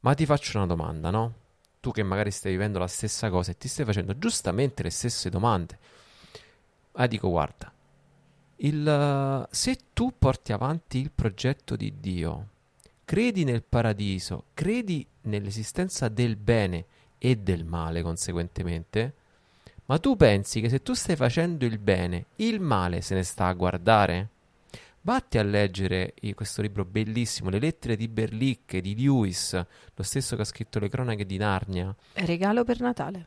Ma 0.00 0.14
ti 0.14 0.26
faccio 0.26 0.58
una 0.58 0.66
domanda, 0.66 1.10
no? 1.10 1.34
Tu 1.80 1.90
che 1.90 2.02
magari 2.02 2.30
stai 2.30 2.52
vivendo 2.52 2.78
la 2.78 2.86
stessa 2.86 3.30
cosa 3.30 3.50
e 3.50 3.56
ti 3.56 3.68
stai 3.68 3.84
facendo 3.84 4.16
giustamente 4.18 4.82
le 4.82 4.90
stesse 4.90 5.30
domande. 5.30 5.78
Ah, 6.92 7.06
dico, 7.06 7.30
guarda, 7.30 7.72
il, 8.56 9.48
se 9.50 9.78
tu 9.94 10.12
porti 10.18 10.52
avanti 10.52 10.98
il 10.98 11.10
progetto 11.10 11.74
di 11.74 11.94
Dio, 11.98 12.48
credi 13.04 13.44
nel 13.44 13.62
paradiso, 13.62 14.44
credi 14.52 15.06
nell'esistenza 15.22 16.08
del 16.08 16.36
bene 16.36 16.84
e 17.18 17.36
del 17.36 17.64
male, 17.64 18.02
conseguentemente, 18.02 19.14
ma 19.86 19.98
tu 19.98 20.16
pensi 20.16 20.60
che 20.60 20.68
se 20.68 20.82
tu 20.82 20.94
stai 20.94 21.16
facendo 21.16 21.64
il 21.64 21.78
bene, 21.78 22.26
il 22.36 22.60
male 22.60 23.00
se 23.00 23.14
ne 23.14 23.22
sta 23.22 23.46
a 23.46 23.52
guardare? 23.52 24.28
vatti 25.02 25.38
a 25.38 25.42
leggere 25.42 26.14
questo 26.34 26.62
libro 26.62 26.84
bellissimo, 26.84 27.50
Le 27.50 27.58
lettere 27.58 27.96
di 27.96 28.08
Berlicche 28.08 28.80
di 28.80 28.96
Lewis, 28.96 29.52
lo 29.52 30.02
stesso 30.02 30.36
che 30.36 30.42
ha 30.42 30.46
scritto 30.46 30.78
le 30.78 30.88
cronache 30.88 31.26
di 31.26 31.36
Narnia, 31.36 31.94
Regalo 32.14 32.64
per 32.64 32.80
Natale. 32.80 33.26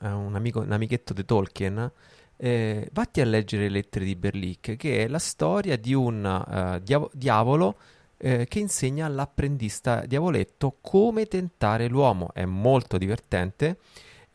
è 0.00 0.08
un, 0.08 0.34
amico, 0.34 0.60
un 0.60 0.72
amichetto 0.72 1.12
di 1.12 1.24
Tolkien. 1.24 1.90
eh, 2.36 2.88
vatti 2.92 3.20
a 3.20 3.24
leggere 3.24 3.64
le 3.64 3.70
lettere 3.70 4.04
di 4.04 4.16
Berlicche, 4.16 4.76
che 4.76 5.04
è 5.04 5.08
la 5.08 5.18
storia 5.18 5.76
di 5.76 5.94
un 5.94 6.24
eh, 6.24 6.80
diavo- 6.82 7.10
diavolo 7.14 7.76
eh, 8.18 8.46
che 8.46 8.58
insegna 8.58 9.06
all'apprendista 9.06 10.04
diavoletto 10.06 10.76
come 10.80 11.26
tentare 11.26 11.88
l'uomo. 11.88 12.30
È 12.32 12.44
molto 12.44 12.98
divertente, 12.98 13.78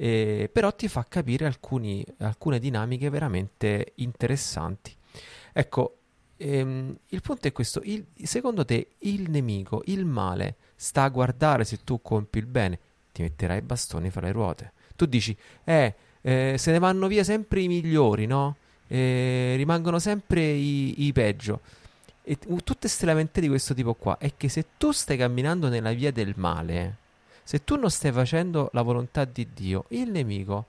eh, 0.02 0.50
però 0.52 0.74
ti 0.74 0.88
fa 0.88 1.06
capire 1.10 1.46
alcuni- 1.46 2.06
alcune 2.20 2.58
dinamiche 2.60 3.10
veramente 3.10 3.92
interessanti. 3.96 4.96
Ecco, 5.52 5.98
ehm, 6.38 6.96
il 7.10 7.22
punto 7.22 7.48
è 7.50 7.52
questo: 7.52 7.82
il- 7.84 8.06
secondo 8.24 8.64
te 8.64 8.92
il 9.00 9.30
nemico, 9.30 9.82
il 9.88 10.06
male, 10.06 10.56
sta 10.76 11.04
a 11.04 11.10
guardare 11.10 11.66
se 11.66 11.84
tu 11.84 12.02
compi 12.02 12.38
il 12.38 12.46
bene, 12.46 12.80
ti 13.12 13.22
metterai 13.24 13.58
i 13.58 13.62
bastoni 13.62 14.10
fra 14.10 14.22
le 14.22 14.32
ruote. 14.32 14.72
Tu 14.96 15.06
dici, 15.06 15.36
eh, 15.66 15.94
eh, 16.22 16.56
se 16.58 16.72
ne 16.72 16.80
vanno 16.80 17.08
via 17.08 17.26
sempre 17.26 17.60
i 17.62 17.68
migliori, 17.68 18.26
no? 18.26 18.56
Eh, 18.88 19.56
rimangono 19.58 20.00
sempre 20.00 20.42
i, 20.42 21.08
i 21.08 21.12
peggio. 21.12 21.60
E 22.24 22.38
tutte 22.38 22.76
queste 22.82 23.06
lamentele 23.06 23.48
di 23.48 23.52
questo 23.52 23.74
tipo 23.74 23.96
qua 23.96 24.18
è 24.18 24.32
che 24.38 24.48
se 24.50 24.66
tu 24.78 24.92
stai 24.92 25.18
camminando 25.18 25.68
nella 25.68 25.92
via 25.92 26.12
del 26.12 26.34
male, 26.38 26.98
se 27.50 27.64
tu 27.64 27.78
non 27.78 27.90
stai 27.90 28.12
facendo 28.12 28.70
la 28.74 28.84
volontà 28.84 29.26
di 29.26 29.48
Dio, 29.52 29.86
il 29.88 30.12
nemico, 30.12 30.68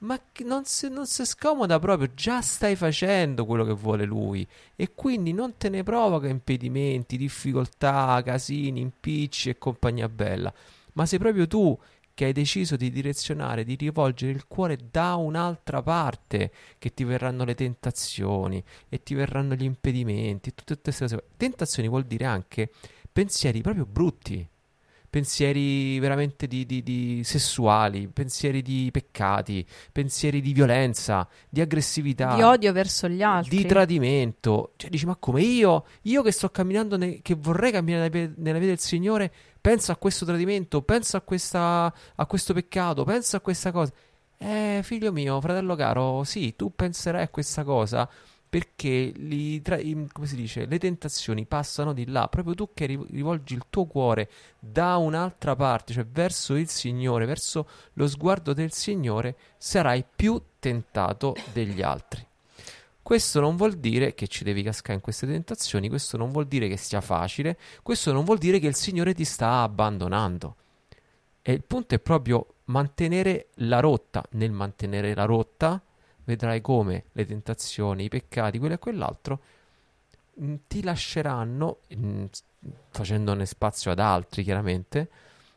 ma 0.00 0.20
non 0.44 0.66
si, 0.66 0.90
non 0.90 1.06
si 1.06 1.24
scomoda 1.24 1.78
proprio, 1.78 2.12
già 2.12 2.42
stai 2.42 2.76
facendo 2.76 3.46
quello 3.46 3.64
che 3.64 3.72
vuole 3.72 4.04
lui. 4.04 4.46
E 4.76 4.92
quindi 4.94 5.32
non 5.32 5.56
te 5.56 5.70
ne 5.70 5.82
provoca 5.82 6.28
impedimenti, 6.28 7.16
difficoltà, 7.16 8.20
casini, 8.22 8.82
impicci 8.82 9.48
e 9.48 9.56
compagnia 9.56 10.10
bella, 10.10 10.52
ma 10.92 11.06
sei 11.06 11.18
proprio 11.18 11.46
tu 11.46 11.78
che 12.12 12.26
hai 12.26 12.32
deciso 12.34 12.76
di 12.76 12.90
direzionare, 12.90 13.64
di 13.64 13.76
rivolgere 13.76 14.32
il 14.32 14.46
cuore 14.46 14.76
da 14.90 15.14
un'altra 15.14 15.80
parte, 15.80 16.52
che 16.76 16.92
ti 16.92 17.04
verranno 17.04 17.44
le 17.44 17.54
tentazioni 17.54 18.62
e 18.90 19.02
ti 19.02 19.14
verranno 19.14 19.54
gli 19.54 19.64
impedimenti, 19.64 20.52
tutte 20.54 20.78
queste 20.82 21.04
cose. 21.04 21.24
Tentazioni 21.38 21.88
vuol 21.88 22.04
dire 22.04 22.26
anche 22.26 22.70
pensieri 23.10 23.62
proprio 23.62 23.86
brutti, 23.86 24.46
pensieri 25.10 25.98
veramente 25.98 26.46
di, 26.46 26.64
di- 26.64 26.82
di 26.82 27.20
sessuali, 27.24 28.06
pensieri 28.08 28.62
di 28.62 28.88
peccati, 28.92 29.66
pensieri 29.90 30.40
di 30.40 30.52
violenza, 30.52 31.28
di 31.48 31.60
aggressività, 31.60 32.34
Di 32.36 32.42
odio 32.42 32.72
verso 32.72 33.08
gli 33.08 33.20
altri. 33.20 33.56
di 33.56 33.66
tradimento. 33.66 34.72
Cioè, 34.76 34.88
dici, 34.88 35.04
ma 35.06 35.16
come 35.16 35.42
io, 35.42 35.84
io 36.02 36.22
che 36.22 36.30
sto 36.30 36.48
camminando, 36.50 36.96
ne- 36.96 37.20
che 37.22 37.34
vorrei 37.34 37.72
camminare 37.72 38.32
nella 38.36 38.58
via 38.58 38.68
del 38.68 38.78
Signore, 38.78 39.32
penso 39.60 39.92
a 39.92 39.96
questo 39.96 40.24
tradimento, 40.24 40.80
penso 40.82 41.16
a, 41.16 41.20
questa, 41.20 41.92
a 42.14 42.26
questo 42.26 42.54
peccato, 42.54 43.04
penso 43.04 43.36
a 43.36 43.40
questa 43.40 43.72
cosa. 43.72 43.92
Eh, 44.38 44.80
figlio 44.82 45.12
mio, 45.12 45.38
fratello 45.40 45.74
caro, 45.74 46.24
sì, 46.24 46.54
tu 46.56 46.72
penserai 46.74 47.22
a 47.24 47.28
questa 47.28 47.62
cosa 47.62 48.08
perché 48.50 49.12
li 49.14 49.62
tra- 49.62 49.76
dice, 49.76 50.66
le 50.66 50.78
tentazioni 50.80 51.46
passano 51.46 51.92
di 51.92 52.04
là, 52.06 52.26
proprio 52.26 52.54
tu 52.54 52.70
che 52.74 52.86
ri- 52.86 53.06
rivolgi 53.10 53.54
il 53.54 53.62
tuo 53.70 53.86
cuore 53.86 54.28
da 54.58 54.96
un'altra 54.96 55.54
parte, 55.54 55.92
cioè 55.92 56.04
verso 56.04 56.56
il 56.56 56.68
Signore, 56.68 57.26
verso 57.26 57.68
lo 57.92 58.08
sguardo 58.08 58.52
del 58.52 58.72
Signore, 58.72 59.36
sarai 59.56 60.04
più 60.16 60.42
tentato 60.58 61.36
degli 61.52 61.80
altri. 61.80 62.26
Questo 63.00 63.38
non 63.38 63.54
vuol 63.54 63.74
dire 63.74 64.14
che 64.14 64.26
ci 64.26 64.42
devi 64.42 64.64
cascare 64.64 64.94
in 64.94 65.00
queste 65.00 65.28
tentazioni, 65.28 65.88
questo 65.88 66.16
non 66.16 66.32
vuol 66.32 66.48
dire 66.48 66.66
che 66.66 66.76
sia 66.76 67.00
facile, 67.00 67.56
questo 67.82 68.12
non 68.12 68.24
vuol 68.24 68.38
dire 68.38 68.58
che 68.58 68.66
il 68.66 68.74
Signore 68.74 69.14
ti 69.14 69.24
sta 69.24 69.62
abbandonando. 69.62 70.56
E 71.40 71.52
il 71.52 71.62
punto 71.62 71.94
è 71.94 72.00
proprio 72.00 72.54
mantenere 72.64 73.48
la 73.56 73.78
rotta. 73.78 74.24
Nel 74.32 74.50
mantenere 74.50 75.14
la 75.14 75.24
rotta, 75.24 75.80
vedrai 76.24 76.60
come 76.60 77.04
le 77.12 77.26
tentazioni, 77.26 78.04
i 78.04 78.08
peccati, 78.08 78.58
quello 78.58 78.74
e 78.74 78.78
quell'altro, 78.78 79.40
mh, 80.34 80.54
ti 80.66 80.82
lasceranno, 80.82 81.78
s- 82.30 82.42
facendone 82.90 83.46
spazio 83.46 83.90
ad 83.90 83.98
altri 83.98 84.42
chiaramente, 84.42 85.10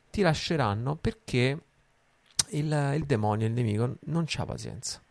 ti 0.09 0.21
lasceranno 0.21 0.95
perché 0.95 1.59
il, 2.49 2.93
il 2.95 3.05
demonio, 3.05 3.47
il 3.47 3.53
nemico, 3.53 3.95
non 4.05 4.23
c'ha 4.27 4.45
pazienza. 4.45 5.01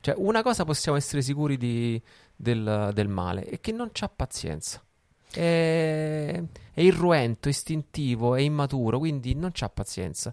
Cioè, 0.00 0.14
una 0.16 0.42
cosa 0.42 0.64
possiamo 0.64 0.96
essere 0.96 1.22
sicuri 1.22 1.56
di- 1.56 2.00
del, 2.34 2.90
del 2.94 3.08
male, 3.08 3.44
è 3.44 3.60
che 3.60 3.72
non 3.72 3.90
c'ha 3.92 4.08
pazienza. 4.08 4.82
È, 5.30 6.42
è 6.72 6.80
irruento, 6.80 7.48
istintivo, 7.48 8.34
è 8.34 8.40
immaturo, 8.40 8.98
quindi 8.98 9.34
non 9.34 9.50
c'ha 9.52 9.68
pazienza. 9.68 10.32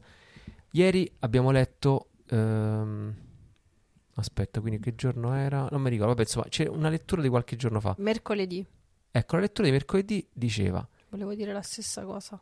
Ieri 0.71 1.09
abbiamo 1.19 1.51
letto... 1.51 2.07
ehm, 2.29 3.25
aspetta, 4.19 4.59
quindi 4.61 4.79
che 4.79 4.95
giorno 4.95 5.33
era? 5.33 5.67
Non 5.71 5.81
mi 5.81 5.89
ricordo, 5.89 6.13
vabbè, 6.13 6.21
insomma, 6.21 6.45
c'è 6.49 6.67
una 6.67 6.89
lettura 6.89 7.21
di 7.21 7.29
qualche 7.29 7.55
giorno 7.55 7.79
fa. 7.79 7.95
Mercoledì. 7.99 8.65
Ecco, 9.11 9.35
la 9.35 9.41
lettura 9.41 9.67
di 9.67 9.73
mercoledì 9.73 10.27
diceva, 10.31 10.87
Volevo 11.09 11.33
dire 11.33 11.53
la 11.53 11.61
stessa 11.61 12.03
cosa. 12.03 12.39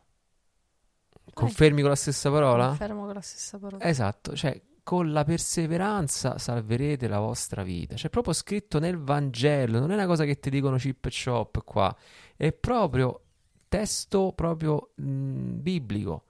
confermi 1.34 1.82
con 1.82 1.90
la 1.90 1.96
stessa 1.96 2.30
parola? 2.32 2.68
Confermo 2.68 3.06
con 3.06 3.14
la 3.14 3.22
stessa 3.22 3.58
parola. 3.60 3.84
Esatto, 3.84 4.36
cioè 4.36 4.60
con 4.84 5.12
la 5.12 5.24
perseveranza 5.24 6.38
salverete 6.38 7.08
la 7.08 7.20
vostra 7.20 7.64
vita. 7.64 7.96
C'è 7.96 8.10
proprio 8.10 8.34
scritto 8.34 8.80
nel 8.80 8.98
Vangelo, 8.98 9.80
non 9.80 9.92
è 9.92 9.96
una 9.96 10.06
cosa 10.06 10.26
che 10.26 10.40
ti 10.40 10.50
dicono 10.50 10.78
chip 10.78 11.06
e 11.06 11.10
chop 11.24 11.64
qua, 11.64 11.96
è 12.36 12.52
proprio 12.54 13.22
testo 13.68 14.32
proprio 14.34 14.92
mh, 14.96 15.60
biblico. 15.62 16.26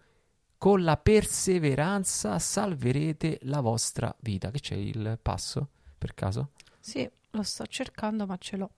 Con 0.66 0.82
la 0.82 0.98
perseveranza 0.98 2.40
salverete 2.40 3.38
la 3.44 3.60
vostra 3.60 4.16
vita. 4.22 4.50
Che 4.50 4.60
c'è 4.60 4.74
il 4.74 5.20
passo 5.22 5.70
per 5.96 6.16
caso? 6.16 6.54
Sì, 6.80 7.08
lo 7.30 7.44
sto 7.44 7.68
cercando, 7.68 8.26
ma 8.26 8.36
ce 8.38 8.58
l'ho. 8.58 8.72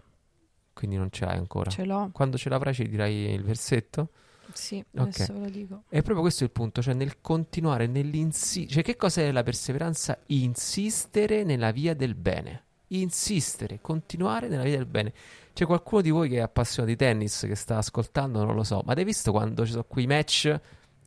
Quindi 0.73 0.97
non 0.97 1.09
ce 1.11 1.23
l'hai 1.23 1.37
ancora. 1.37 1.69
Ce 1.69 1.85
l'ho. 1.85 2.09
Quando 2.11 2.37
ce 2.37 2.49
l'avrai 2.49 2.73
ci 2.73 2.89
dirai 2.89 3.31
il 3.31 3.41
versetto? 3.41 4.09
Sì, 4.51 4.83
adesso 4.95 5.31
ve 5.31 5.39
lo 5.39 5.49
dico. 5.49 5.83
È 5.87 6.01
proprio 6.01 6.19
questo 6.19 6.43
il 6.43 6.51
punto, 6.51 6.81
cioè 6.81 6.93
nel 6.93 7.21
continuare, 7.21 7.87
nell'insistere. 7.87 8.67
Cioè, 8.67 8.83
che 8.83 8.97
cos'è 8.97 9.31
la 9.31 9.43
perseveranza? 9.43 10.19
Insistere 10.25 11.45
nella 11.45 11.71
via 11.71 11.93
del 11.93 12.15
bene. 12.15 12.63
Insistere, 12.87 13.79
continuare 13.79 14.49
nella 14.49 14.63
via 14.63 14.75
del 14.75 14.87
bene. 14.87 15.13
C'è 15.53 15.65
qualcuno 15.65 16.01
di 16.01 16.09
voi 16.09 16.27
che 16.27 16.35
è 16.35 16.41
appassionato 16.41 16.91
di 16.91 16.97
tennis, 16.97 17.45
che 17.47 17.55
sta 17.55 17.77
ascoltando, 17.77 18.43
non 18.43 18.55
lo 18.55 18.65
so, 18.65 18.81
ma 18.85 18.91
hai 18.91 19.05
visto 19.05 19.31
quando 19.31 19.65
ci 19.65 19.71
sono 19.71 19.85
quei 19.85 20.05
match? 20.05 20.59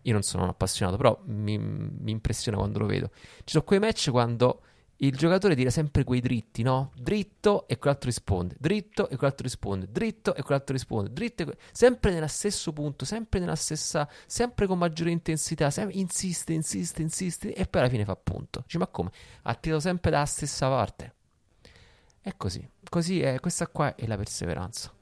Io 0.03 0.13
non 0.13 0.23
sono 0.23 0.45
un 0.45 0.49
appassionato, 0.49 0.97
però 0.97 1.21
mi, 1.27 1.59
mi 1.59 2.11
impressiona 2.11 2.57
quando 2.59 2.79
lo 2.79 2.87
vedo. 2.87 3.11
Ci 3.13 3.53
sono 3.53 3.65
quei 3.65 3.79
match 3.79 4.11
quando 4.11 4.63
il 5.03 5.17
giocatore 5.17 5.55
tira 5.55 5.71
sempre 5.71 6.05
quei 6.05 6.21
dritti, 6.21 6.63
no? 6.63 6.93
Dritto 6.95 7.67
e 7.69 7.79
quell'altro 7.79 8.09
risponde, 8.09 8.57
dritto 8.59 9.09
e 9.09 9.17
quell'altro 9.17 9.45
risponde, 9.45 9.89
dritto 9.91 10.35
e 10.35 10.43
quell'altro 10.43 10.75
risponde, 10.75 11.13
dritto 11.13 11.43
e 11.43 11.45
que- 11.47 11.57
sempre 11.73 12.13
nello 12.13 12.27
stesso 12.27 12.73
punto, 12.73 13.05
sempre 13.07 13.41
nella 13.41 13.55
stessa, 13.55 14.07
sempre 14.27 14.67
con 14.67 14.77
maggiore 14.77 15.11
intensità, 15.11 15.71
sem- 15.71 15.89
insiste, 15.93 16.53
insiste, 16.53 17.01
insiste 17.01 17.55
e 17.55 17.67
poi 17.67 17.81
alla 17.81 17.91
fine 17.91 18.05
fa 18.05 18.15
punto. 18.17 18.61
Dici, 18.65 18.77
ma 18.77 18.87
come? 18.89 19.11
Ha 19.43 19.55
tirato 19.55 19.81
sempre 19.81 20.11
dalla 20.11 20.27
stessa 20.27 20.69
parte. 20.69 21.15
È 22.21 22.35
così, 22.37 22.69
così 22.91 23.23
è, 23.23 23.41
questa 23.41 23.67
qua 23.69 23.95
è 23.95 24.07
la 24.07 24.17
perseveranza. 24.17 24.93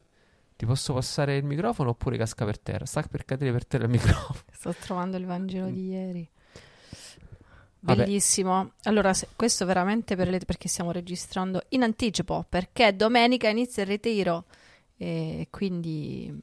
Ti 0.59 0.67
posso 0.67 0.93
passare 0.93 1.37
il 1.37 1.45
microfono 1.45 1.91
oppure 1.91 2.17
casca 2.17 2.45
per 2.45 2.59
terra? 2.59 2.85
Sta 2.85 3.01
per 3.03 3.25
cadere 3.25 3.53
per 3.53 3.65
terra 3.65 3.85
il 3.85 3.91
microfono. 3.91 4.41
Sto 4.51 4.75
trovando 4.75 5.17
il 5.17 5.25
Vangelo 5.25 5.69
di 5.71 5.87
ieri. 5.87 6.29
Vabbè. 7.79 8.05
Bellissimo. 8.05 8.73
Allora, 8.83 9.15
se- 9.15 9.29
questo 9.37 9.65
veramente 9.67 10.17
per 10.17 10.29
le- 10.29 10.41
perché 10.41 10.67
stiamo 10.67 10.91
registrando 10.91 11.63
in 11.69 11.85
anticipo, 11.85 12.45
perché 12.49 12.97
domenica 12.97 13.49
inizia 13.49 13.85
il 13.85 13.89
ritiro 13.89 14.47
e 14.97 15.47
quindi 15.49 16.37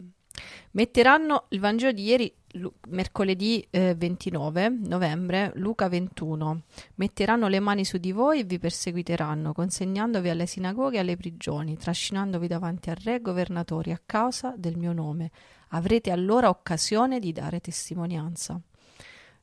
metteranno 0.71 1.47
il 1.49 1.59
Vangelo 1.59 1.91
di 1.91 2.03
ieri, 2.05 2.33
lu- 2.55 2.73
mercoledì 2.89 3.65
eh, 3.69 3.95
29 3.95 4.69
novembre, 4.69 5.51
Luca 5.55 5.87
21. 5.87 6.61
Metteranno 6.95 7.47
le 7.47 7.59
mani 7.59 7.85
su 7.85 7.97
di 7.97 8.11
voi 8.11 8.39
e 8.39 8.43
vi 8.43 8.59
perseguiteranno, 8.59 9.53
consegnandovi 9.53 10.29
alle 10.29 10.45
sinagoghe 10.45 10.97
e 10.97 10.99
alle 10.99 11.17
prigioni, 11.17 11.77
trascinandovi 11.77 12.47
davanti 12.47 12.89
a 12.89 12.95
re 12.95 13.15
e 13.15 13.21
governatori 13.21 13.91
a 13.91 14.01
causa 14.05 14.53
del 14.57 14.77
mio 14.77 14.93
nome. 14.93 15.31
Avrete 15.69 16.11
allora 16.11 16.49
occasione 16.49 17.19
di 17.19 17.31
dare 17.31 17.59
testimonianza. 17.59 18.59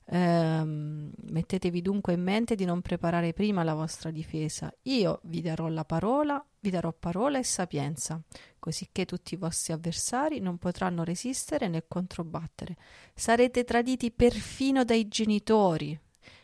Ehm, 0.06 1.10
mettetevi 1.30 1.80
dunque 1.80 2.12
in 2.12 2.22
mente 2.22 2.54
di 2.54 2.64
non 2.64 2.80
preparare 2.82 3.32
prima 3.32 3.62
la 3.62 3.74
vostra 3.74 4.10
difesa. 4.10 4.72
Io 4.82 5.20
vi 5.24 5.40
darò 5.40 5.68
la 5.68 5.84
parola, 5.84 6.44
vi 6.60 6.70
darò 6.70 6.92
parola 6.92 7.38
e 7.38 7.44
sapienza, 7.44 8.20
cosicché 8.58 9.04
tutti 9.04 9.34
i 9.34 9.38
vostri 9.38 9.72
avversari 9.72 10.38
non 10.40 10.58
potranno 10.58 11.04
resistere 11.04 11.68
né 11.68 11.84
controbattere. 11.88 12.76
Sarete 13.14 13.64
traditi 13.64 14.10
perfino 14.10 14.84
dai 14.84 15.08
genitori, 15.08 15.98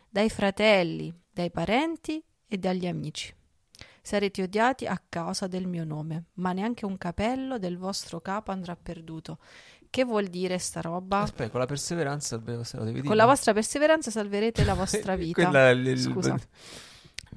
dai 0.09 0.29
fratelli, 0.29 1.13
dai 1.31 1.51
parenti 1.51 2.23
e 2.47 2.57
dagli 2.57 2.87
amici. 2.87 3.33
sarete 4.01 4.41
odiati 4.41 4.87
a 4.87 4.99
causa 5.07 5.45
del 5.45 5.67
mio 5.67 5.83
nome, 5.83 6.25
ma 6.35 6.51
neanche 6.51 6.85
un 6.85 6.97
capello 6.97 7.59
del 7.59 7.77
vostro 7.77 8.19
capo 8.21 8.51
andrà 8.51 8.75
perduto. 8.75 9.37
Che 9.89 10.03
vuol 10.03 10.27
dire 10.27 10.57
sta 10.59 10.81
roba? 10.81 11.21
Aspetta, 11.21 11.49
con 11.49 11.59
la 11.59 11.65
perseveranza 11.65 12.35
lo 12.35 12.43
devi 12.83 12.93
dire. 12.93 13.07
Con 13.07 13.15
la 13.15 13.25
vostra 13.25 13.53
perseveranza 13.53 14.11
salverete 14.11 14.63
la 14.63 14.75
vostra 14.75 15.15
vita. 15.17 15.41
Quella 15.43 15.69
il- 15.71 15.97
Scusa. 15.99 16.37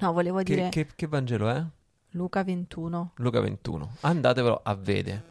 No, 0.00 0.12
volevo 0.12 0.38
Che, 0.38 0.44
dire 0.44 0.68
che- 0.68 0.88
che 0.94 1.06
Vangelo 1.06 1.48
è? 1.48 1.64
Luca 2.10 2.44
21. 2.44 3.12
Luca 3.16 3.40
21. 3.40 3.96
Andatevelo 4.00 4.60
a 4.62 4.74
vedere. 4.74 5.22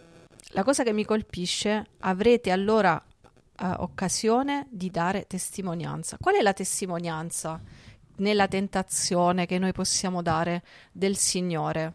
La 0.54 0.64
cosa 0.64 0.84
che 0.84 0.94
mi 0.94 1.06
colpisce, 1.06 1.86
avrete 2.00 2.50
allora 2.52 3.00
eh, 3.00 3.66
occasione 3.78 4.68
di 4.72 4.90
dare 4.90 5.28
testimonianza. 5.28 6.18
Qual 6.20 6.36
è 6.36 6.42
la 6.42 6.54
testimonianza 6.54 7.62
nella 8.18 8.48
tentazione 8.48 9.46
che 9.46 9.60
noi 9.60 9.72
possiamo 9.74 10.22
dare 10.24 10.64
del 10.92 11.16
Signore? 11.18 11.94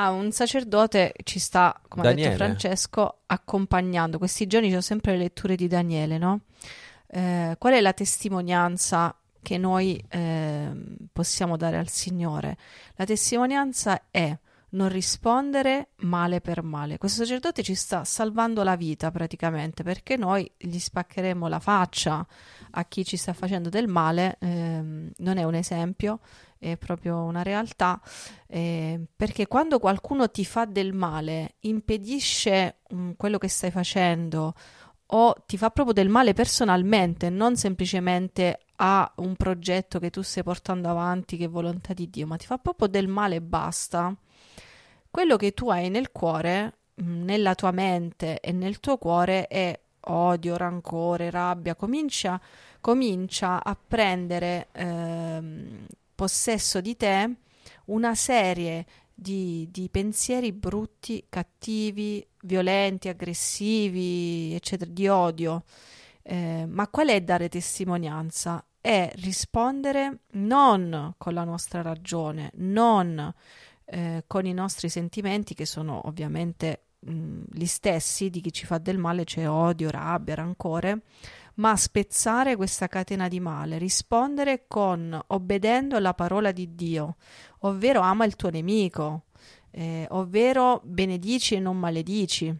Ah, 0.00 0.10
un 0.10 0.30
sacerdote 0.30 1.12
ci 1.24 1.40
sta, 1.40 1.76
come 1.88 2.02
ha 2.06 2.08
Daniele. 2.10 2.30
detto 2.30 2.44
Francesco, 2.44 3.18
accompagnando. 3.26 4.18
Questi 4.18 4.46
giorni 4.46 4.72
ho 4.72 4.80
sempre 4.80 5.12
le 5.12 5.18
letture 5.18 5.56
di 5.56 5.66
Daniele, 5.66 6.18
no? 6.18 6.42
Eh, 7.08 7.56
qual 7.58 7.72
è 7.72 7.80
la 7.80 7.92
testimonianza 7.92 9.12
che 9.42 9.58
noi 9.58 10.00
ehm, 10.08 10.94
possiamo 11.12 11.56
dare 11.56 11.78
al 11.78 11.88
Signore? 11.88 12.56
La 12.94 13.04
testimonianza 13.06 14.02
è 14.12 14.38
non 14.70 14.88
rispondere 14.88 15.88
male 16.02 16.40
per 16.40 16.62
male. 16.62 16.96
Questo 16.98 17.22
sacerdote 17.24 17.64
ci 17.64 17.74
sta 17.74 18.04
salvando 18.04 18.62
la 18.62 18.76
vita 18.76 19.10
praticamente 19.10 19.82
perché 19.82 20.16
noi 20.16 20.48
gli 20.58 20.78
spaccheremo 20.78 21.48
la 21.48 21.58
faccia 21.58 22.24
a 22.70 22.84
chi 22.84 23.04
ci 23.04 23.16
sta 23.16 23.32
facendo 23.32 23.68
del 23.68 23.88
male. 23.88 24.36
ehm, 24.40 25.10
non 25.16 25.38
è 25.38 25.42
un 25.44 25.54
esempio, 25.54 26.20
è 26.58 26.76
proprio 26.76 27.22
una 27.22 27.42
realtà. 27.42 28.00
eh, 28.48 29.00
perché 29.16 29.46
quando 29.46 29.78
qualcuno 29.78 30.30
ti 30.30 30.44
fa 30.44 30.64
del 30.64 30.92
male, 30.92 31.54
impedisce 31.60 32.78
mm, 32.94 33.12
quello 33.16 33.38
che 33.38 33.48
stai 33.48 33.70
facendo 33.70 34.54
o 35.10 35.34
ti 35.46 35.56
fa 35.56 35.70
proprio 35.70 35.94
del 35.94 36.08
male 36.08 36.34
personalmente, 36.34 37.30
non 37.30 37.56
semplicemente 37.56 38.60
a 38.76 39.10
un 39.16 39.34
progetto 39.36 39.98
che 39.98 40.10
tu 40.10 40.22
stai 40.22 40.42
portando 40.42 40.88
avanti, 40.88 41.36
che 41.36 41.44
è 41.46 41.48
volontà 41.48 41.94
di 41.94 42.10
Dio, 42.10 42.26
ma 42.26 42.36
ti 42.36 42.46
fa 42.46 42.58
proprio 42.58 42.88
del 42.88 43.08
male 43.08 43.36
e 43.36 43.40
basta. 43.40 44.14
Quello 45.10 45.36
che 45.36 45.52
tu 45.54 45.70
hai 45.70 45.88
nel 45.88 46.12
cuore, 46.12 46.74
mh, 46.94 47.24
nella 47.24 47.54
tua 47.54 47.70
mente 47.70 48.40
e 48.40 48.52
nel 48.52 48.80
tuo 48.80 48.98
cuore 48.98 49.46
è 49.46 49.78
odio, 50.00 50.56
rancore, 50.56 51.30
rabbia, 51.30 51.74
comincia, 51.74 52.40
comincia 52.80 53.62
a 53.64 53.76
prendere 53.76 54.68
ehm, 54.72 55.86
possesso 56.18 56.80
di 56.80 56.96
te 56.96 57.32
una 57.86 58.16
serie 58.16 58.84
di, 59.14 59.68
di 59.70 59.88
pensieri 59.88 60.50
brutti, 60.50 61.24
cattivi, 61.28 62.26
violenti, 62.42 63.06
aggressivi, 63.06 64.52
eccetera, 64.52 64.90
di 64.90 65.06
odio. 65.06 65.62
Eh, 66.22 66.66
ma 66.66 66.88
qual 66.88 67.10
è 67.10 67.20
dare 67.20 67.48
testimonianza? 67.48 68.66
È 68.80 69.12
rispondere 69.18 70.22
non 70.32 71.14
con 71.16 71.34
la 71.34 71.44
nostra 71.44 71.82
ragione, 71.82 72.50
non 72.56 73.32
eh, 73.84 74.24
con 74.26 74.44
i 74.44 74.52
nostri 74.52 74.88
sentimenti, 74.88 75.54
che 75.54 75.66
sono 75.66 76.00
ovviamente 76.08 76.86
mh, 76.98 77.42
gli 77.52 77.66
stessi 77.66 78.28
di 78.28 78.40
chi 78.40 78.52
ci 78.52 78.66
fa 78.66 78.78
del 78.78 78.98
male, 78.98 79.22
c'è 79.22 79.48
odio, 79.48 79.88
rabbia, 79.88 80.34
rancore, 80.34 81.02
ma 81.58 81.76
spezzare 81.76 82.56
questa 82.56 82.86
catena 82.88 83.28
di 83.28 83.40
male, 83.40 83.78
rispondere 83.78 84.64
con 84.66 85.18
obbedendo 85.28 85.96
alla 85.96 86.14
parola 86.14 86.52
di 86.52 86.74
Dio, 86.74 87.16
ovvero 87.60 88.00
ama 88.00 88.24
il 88.24 88.36
tuo 88.36 88.50
nemico, 88.50 89.24
eh, 89.70 90.06
ovvero 90.10 90.80
benedici 90.84 91.54
e 91.54 91.60
non 91.60 91.78
maledici. 91.78 92.54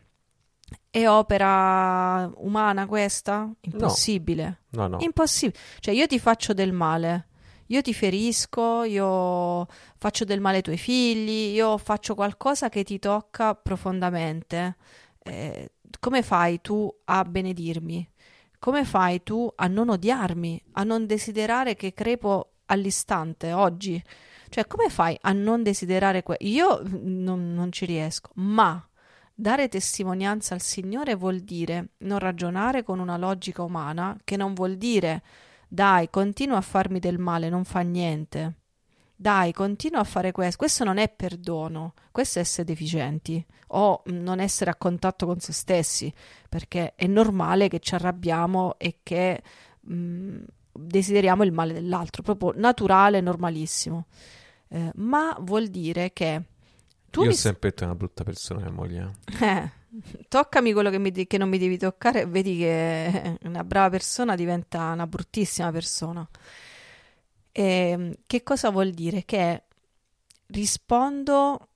È 0.91 1.09
opera 1.09 2.31
umana 2.37 2.87
questa? 2.87 3.51
Impossibile. 3.61 4.63
No, 4.71 4.89
no. 4.89 4.99
Impossibile. 5.01 5.59
Cioè, 5.81 5.95
io 5.95 6.07
ti 6.07 6.19
faccio 6.19 6.53
del 6.53 6.73
male, 6.73 7.29
io 7.67 7.81
ti 7.83 7.95
ferisco, 7.95 8.83
io 8.83 9.67
faccio 9.97 10.25
del 10.25 10.41
male 10.41 10.57
ai 10.57 10.63
tuoi 10.63 10.77
figli, 10.77 11.55
io 11.55 11.79
faccio 11.79 12.15
qualcosa 12.15 12.69
che 12.69 12.83
ti 12.83 12.99
tocca 12.99 13.55
profondamente. 13.55 14.77
Eh, 15.23 15.73
come 16.01 16.23
fai 16.23 16.61
tu 16.61 16.93
a 17.05 17.25
benedirmi? 17.25 18.11
Come 18.59 18.85
fai 18.85 19.23
tu 19.23 19.51
a 19.55 19.67
non 19.69 19.89
odiarmi, 19.89 20.63
a 20.73 20.83
non 20.83 21.07
desiderare 21.07 21.75
che 21.77 21.95
crepo 21.95 22.55
all'istante, 22.67 23.53
oggi? 23.53 24.03
Cioè, 24.49 24.67
come 24.67 24.89
fai 24.89 25.17
a 25.21 25.33
non 25.33 25.63
desiderare 25.63 26.23
que- 26.23 26.37
Io 26.41 26.83
non, 26.85 27.55
non 27.55 27.71
ci 27.71 27.87
riesco, 27.87 28.31
ma 28.35 28.85
dare 29.35 29.69
testimonianza 29.69 30.55
al 30.55 30.61
Signore 30.61 31.15
vuol 31.15 31.41
dire 31.41 31.91
non 31.99 32.19
ragionare 32.19 32.83
con 32.83 32.99
una 32.99 33.17
logica 33.17 33.63
umana, 33.63 34.17
che 34.25 34.37
non 34.37 34.55
vuol 34.55 34.77
dire 34.77 35.23
dai, 35.69 36.11
continua 36.11 36.57
a 36.57 36.63
farmi 36.63 36.99
del 36.99 37.19
male, 37.19 37.49
non 37.49 37.65
fa 37.65 37.81
niente. 37.81 38.55
Dai, 39.21 39.53
continua 39.53 39.99
a 39.99 40.05
fare 40.05 40.31
questo. 40.31 40.59
Questo 40.59 40.85
non 40.85 40.97
è 40.97 41.09
perdono, 41.09 41.95
questo 42.13 42.39
è 42.39 42.43
essere 42.43 42.63
deficienti 42.63 43.45
o 43.69 44.03
non 44.07 44.39
essere 44.39 44.71
a 44.71 44.77
contatto 44.77 45.27
con 45.27 45.41
se 45.41 45.53
stessi, 45.53 46.13
perché 46.49 46.95
è 46.95 47.09
normale 47.09 47.67
che 47.67 47.81
ci 47.81 47.97
arrabbiamo 47.97 48.77
e 48.79 49.01
che 49.03 49.43
mh, 49.81 50.37
desideriamo 50.73 51.43
il 51.43 51.51
male 51.51 51.73
dell'altro, 51.73 52.23
proprio 52.23 52.53
naturale, 52.55 53.21
normalissimo. 53.21 54.07
Eh, 54.69 54.93
ma 54.95 55.37
vuol 55.41 55.67
dire 55.67 56.13
che 56.13 56.43
tu 57.11 57.23
Io 57.23 57.27
mi 57.27 57.33
ho 57.33 57.37
sempre 57.37 57.71
detto 57.71 57.83
una 57.83 57.97
brutta 57.97 58.23
persona 58.23 58.61
mia 58.61 58.71
moglie. 58.71 59.17
eh, 59.41 59.71
toccami 60.29 60.73
quello 60.73 60.91
che, 60.91 61.11
de- 61.11 61.27
che 61.27 61.39
non 61.39 61.49
mi 61.49 61.59
devi 61.59 61.77
toccare, 61.77 62.25
vedi 62.27 62.59
che 62.59 63.37
una 63.43 63.65
brava 63.65 63.91
persona 63.91 64.37
diventa 64.37 64.93
una 64.93 65.09
bruttissima 65.09 65.73
persona. 65.73 66.29
Ehm, 67.61 68.15
che 68.27 68.45
cosa 68.45 68.71
vuol 68.71 68.91
dire? 68.93 69.25
Che 69.25 69.63
rispondo 70.47 71.69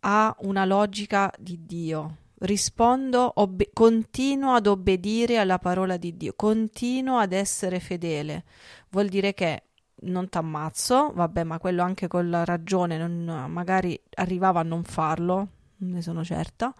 a 0.00 0.34
una 0.40 0.64
logica 0.64 1.30
di 1.38 1.66
Dio, 1.66 2.16
rispondo, 2.38 3.32
obbe- 3.36 3.70
continuo 3.72 4.54
ad 4.54 4.66
obbedire 4.66 5.36
alla 5.36 5.58
parola 5.58 5.96
di 5.98 6.16
Dio, 6.16 6.32
continuo 6.34 7.18
ad 7.18 7.32
essere 7.32 7.80
fedele. 7.80 8.44
Vuol 8.90 9.08
dire 9.08 9.34
che 9.34 9.62
non 10.02 10.28
t'ammazzo, 10.30 11.12
vabbè, 11.14 11.42
ma 11.44 11.58
quello 11.58 11.82
anche 11.82 12.06
con 12.08 12.30
la 12.30 12.44
ragione, 12.44 12.96
non- 12.96 13.50
magari 13.50 13.98
arrivava 14.14 14.60
a 14.60 14.62
non 14.64 14.84
farlo, 14.84 15.48
ne 15.78 16.00
sono 16.00 16.24
certa. 16.24 16.72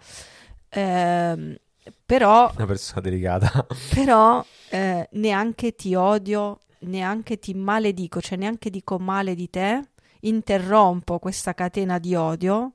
Ehm, 0.71 1.57
però, 2.05 2.51
Una 2.57 2.67
persona 2.67 3.01
delicata. 3.03 3.67
però 3.93 4.45
eh, 4.71 5.09
neanche 5.13 5.75
ti 5.75 5.95
odio, 5.95 6.61
neanche 6.81 7.39
ti 7.39 7.55
maledico, 7.55 8.21
cioè 8.21 8.39
neanche 8.39 8.71
dico 8.71 8.99
male 8.99 9.35
di 9.35 9.49
te, 9.51 9.83
interrompo 10.21 11.19
questa 11.19 11.55
catena 11.55 11.99
di 11.99 12.15
odio 12.15 12.75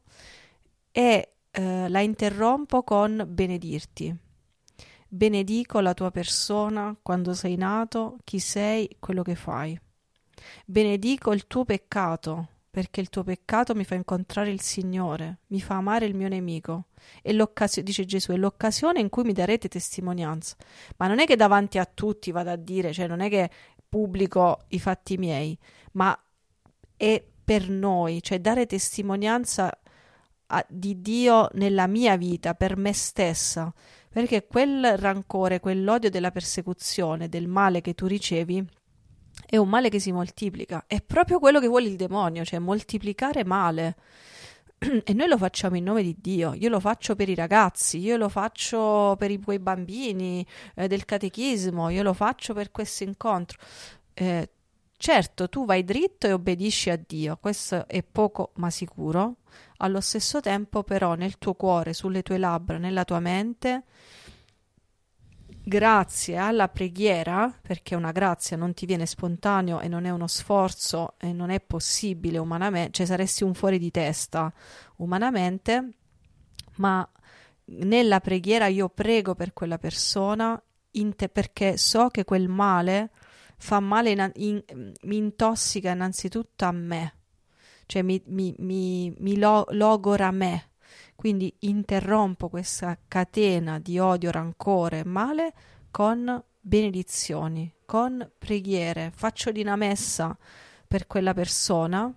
e 0.92 1.34
eh, 1.52 1.90
la 1.90 2.00
interrompo 2.02 2.84
con 2.84 3.26
benedirti. 3.28 4.16
Benedico 5.08 5.82
la 5.82 5.94
tua 5.94 6.12
persona 6.12 6.96
quando 7.02 7.34
sei 7.34 7.58
nato, 7.58 8.18
chi 8.24 8.40
sei, 8.40 8.96
quello 9.00 9.24
che 9.24 9.36
fai. 9.36 9.80
Benedico 10.66 11.34
il 11.34 11.48
tuo 11.48 11.66
peccato, 11.66 12.48
perché 12.72 13.02
il 13.02 13.10
tuo 13.10 13.24
peccato 13.24 13.76
mi 13.76 13.84
fa 13.84 13.96
incontrare 13.96 14.50
il 14.50 14.62
Signore, 14.62 15.40
mi 15.48 15.60
fa 15.60 15.76
amare 15.76 16.06
il 16.06 16.16
mio 16.16 16.30
nemico. 16.30 16.86
E 17.22 17.34
l'occasione, 17.34 17.86
dice 17.86 18.06
Gesù, 18.06 18.32
è 18.32 18.38
l'occasione 18.38 19.02
in 19.02 19.10
cui 19.10 19.24
mi 19.24 19.34
darete 19.34 19.68
testimonianza. 19.68 20.56
Ma 20.96 21.08
non 21.08 21.20
è 21.20 21.26
che 21.26 21.36
davanti 21.36 21.78
a 21.78 21.86
tutti 21.86 22.32
vado 22.32 22.52
a 22.52 22.56
dire, 22.56 22.94
cioè 22.94 23.08
non 23.08 23.20
è 23.20 23.30
che 23.30 23.50
pubblico 23.92 24.64
i 24.70 24.80
fatti 24.80 25.18
miei, 25.18 25.58
ma 25.94 26.18
è 26.96 27.22
per 27.44 27.68
noi, 27.70 28.24
cioè 28.24 28.40
dare 28.40 28.66
testimonianza 28.66 29.70
a- 30.48 30.66
di 30.70 31.02
Dio 31.02 31.50
nella 31.56 31.88
mia 31.88 32.16
vita, 32.16 32.54
per 32.54 32.78
me 32.78 32.94
stessa, 32.94 33.74
perché 34.10 34.48
quel 34.48 34.98
rancore, 34.98 35.60
quell'odio 35.60 36.10
della 36.10 36.32
persecuzione, 36.32 37.28
del 37.28 37.50
male 37.50 37.82
che 37.82 37.94
tu 37.94 38.06
ricevi, 38.08 38.66
è 39.46 39.58
un 39.58 39.68
male 39.68 39.90
che 39.90 40.00
si 40.00 40.14
moltiplica. 40.14 40.86
È 40.88 41.02
proprio 41.02 41.40
quello 41.40 41.60
che 41.60 41.68
vuole 41.68 41.88
il 41.90 41.98
demonio, 41.98 42.46
cioè 42.46 42.60
moltiplicare 42.60 43.44
male. 43.44 43.98
E 45.06 45.14
noi 45.14 45.28
lo 45.28 45.38
facciamo 45.38 45.76
in 45.78 45.84
nome 45.84 46.02
di 46.02 46.16
Dio, 46.20 46.54
io 46.56 46.70
lo 46.70 46.80
faccio 46.80 47.16
per 47.16 47.30
i 47.30 47.36
ragazzi, 47.36 48.00
io 48.00 48.18
lo 48.18 48.30
faccio 48.30 49.16
per 49.18 49.30
i, 49.30 49.40
quei 49.40 49.60
bambini 49.60 50.46
eh, 50.76 50.88
del 50.88 51.06
catechismo, 51.06 51.90
io 51.90 52.02
lo 52.02 52.14
faccio 52.14 52.54
per 52.54 52.72
questo 52.72 53.04
incontro. 53.04 53.60
Eh, 54.14 54.50
certo, 54.98 55.50
tu 55.50 55.66
vai 55.66 55.84
dritto 55.84 56.26
e 56.26 56.32
obbedisci 56.34 56.90
a 56.90 57.00
Dio, 57.06 57.38
questo 57.40 57.88
è 57.88 58.02
poco 58.04 58.52
ma 58.56 58.72
sicuro. 58.72 59.36
Allo 59.78 60.02
stesso 60.02 60.40
tempo, 60.42 60.84
però, 60.84 61.14
nel 61.14 61.38
tuo 61.38 61.54
cuore, 61.54 61.94
sulle 61.94 62.24
tue 62.24 62.38
labbra, 62.38 62.78
nella 62.78 63.04
tua 63.04 63.20
mente, 63.20 63.84
grazie 65.64 66.38
alla 66.38 66.68
preghiera, 66.68 67.54
perché 67.62 67.96
una 67.96 68.12
grazia 68.12 68.58
non 68.58 68.74
ti 68.74 68.86
viene 68.86 69.06
spontaneo 69.06 69.80
e 69.80 69.88
non 69.88 70.06
è 70.06 70.10
uno 70.10 70.28
sforzo 70.28 71.16
e 71.18 71.32
non 71.34 71.50
è 71.50 71.60
possibile 71.62 72.38
umanamente, 72.38 72.92
cioè 72.92 73.06
saresti 73.06 73.44
un 73.44 73.54
fuori 73.54 73.78
di 73.78 73.92
testa 73.92 74.52
umanamente, 74.98 75.90
ma 76.78 77.08
nella 77.66 78.20
preghiera 78.20 78.68
io 78.68 78.90
prego 78.90 79.36
per 79.36 79.54
quella 79.54 79.78
persona 79.78 80.62
te, 81.16 81.30
perché 81.30 81.78
so 81.78 82.10
che 82.10 82.26
quel 82.26 82.50
male 82.50 83.12
fa 83.58 83.80
male, 83.80 84.12
in, 84.12 84.32
in, 84.36 84.92
mi 85.04 85.18
intossica 85.18 85.92
innanzitutto 85.92 86.66
a 86.66 86.72
me, 86.72 87.14
cioè 87.86 88.02
mi, 88.02 88.22
mi, 88.26 88.54
mi, 88.58 89.14
mi 89.20 89.38
lo, 89.38 89.66
logora 89.70 90.32
me. 90.32 90.71
Quindi 91.22 91.54
interrompo 91.60 92.50
questa 92.50 92.98
catena 93.08 93.78
di 93.78 94.00
odio, 94.00 94.32
rancore 94.32 95.02
e 95.02 95.06
male 95.06 95.54
con 95.92 96.44
benedizioni, 96.60 97.72
con 97.86 98.28
preghiere, 98.40 99.12
faccio 99.14 99.52
di 99.52 99.62
una 99.62 99.76
messa 99.76 100.36
per 100.88 101.06
quella 101.06 101.36
persona 101.36 102.12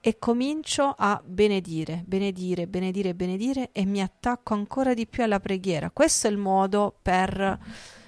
e 0.00 0.18
comincio 0.18 0.92
a 0.98 1.22
benedire, 1.24 2.02
benedire, 2.04 2.66
benedire, 2.66 3.14
benedire 3.14 3.68
e 3.70 3.84
mi 3.84 4.02
attacco 4.02 4.54
ancora 4.54 4.92
di 4.92 5.06
più 5.06 5.22
alla 5.22 5.38
preghiera. 5.38 5.92
Questo 5.92 6.26
è 6.26 6.30
il 6.30 6.36
modo 6.36 6.98
per 7.00 7.60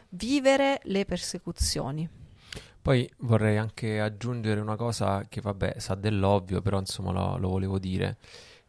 vivere 0.08 0.80
le 0.82 1.04
persecuzioni. 1.04 2.10
Poi 2.82 3.08
vorrei 3.18 3.56
anche 3.56 4.00
aggiungere 4.00 4.58
una 4.58 4.74
cosa 4.74 5.26
che 5.28 5.40
vabbè 5.40 5.78
sa 5.78 5.94
dell'ovvio, 5.94 6.60
però 6.60 6.80
insomma 6.80 7.12
lo, 7.12 7.36
lo 7.38 7.50
volevo 7.50 7.78
dire, 7.78 8.16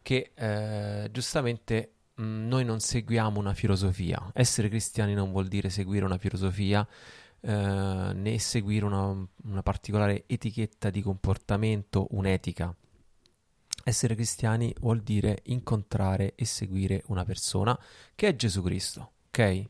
che 0.04 0.32
eh, 0.34 1.08
giustamente 1.10 1.94
mh, 2.16 2.22
mm, 2.22 2.46
noi 2.46 2.64
non 2.64 2.78
seguiamo 2.78 3.40
una 3.40 3.54
filosofia. 3.54 4.30
Essere 4.34 4.68
cristiani 4.68 5.14
non 5.14 5.32
vuol 5.32 5.48
dire 5.48 5.70
seguire 5.70 6.04
una 6.04 6.18
filosofia, 6.18 6.86
eh, 7.40 8.12
né 8.14 8.38
seguire 8.38 8.84
una, 8.84 9.26
una 9.44 9.62
particolare 9.62 10.24
etichetta 10.26 10.90
di 10.90 11.00
comportamento, 11.00 12.08
un'etica. 12.10 12.72
Essere 13.82 14.14
cristiani 14.14 14.74
vuol 14.80 15.00
dire 15.00 15.40
incontrare 15.44 16.34
e 16.34 16.44
seguire 16.44 17.02
una 17.06 17.24
persona 17.24 17.76
che 18.14 18.28
è 18.28 18.36
Gesù 18.36 18.62
Cristo, 18.62 19.12
ok? 19.28 19.64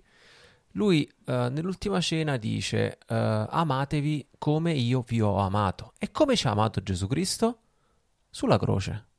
Lui 0.73 1.09
uh, 1.27 1.33
nell'ultima 1.49 2.01
cena 2.01 2.37
dice 2.37 2.99
uh, 3.03 3.14
amatevi 3.14 4.31
come 4.38 4.73
io 4.73 5.05
vi 5.07 5.20
ho 5.20 5.38
amato. 5.38 5.92
E 5.99 6.11
come 6.11 6.35
ci 6.35 6.49
ha 6.49 6.51
amato 6.51 6.83
Gesù 6.83 7.07
Cristo? 7.07 7.61
Sulla 8.29 8.59
croce. 8.59 9.13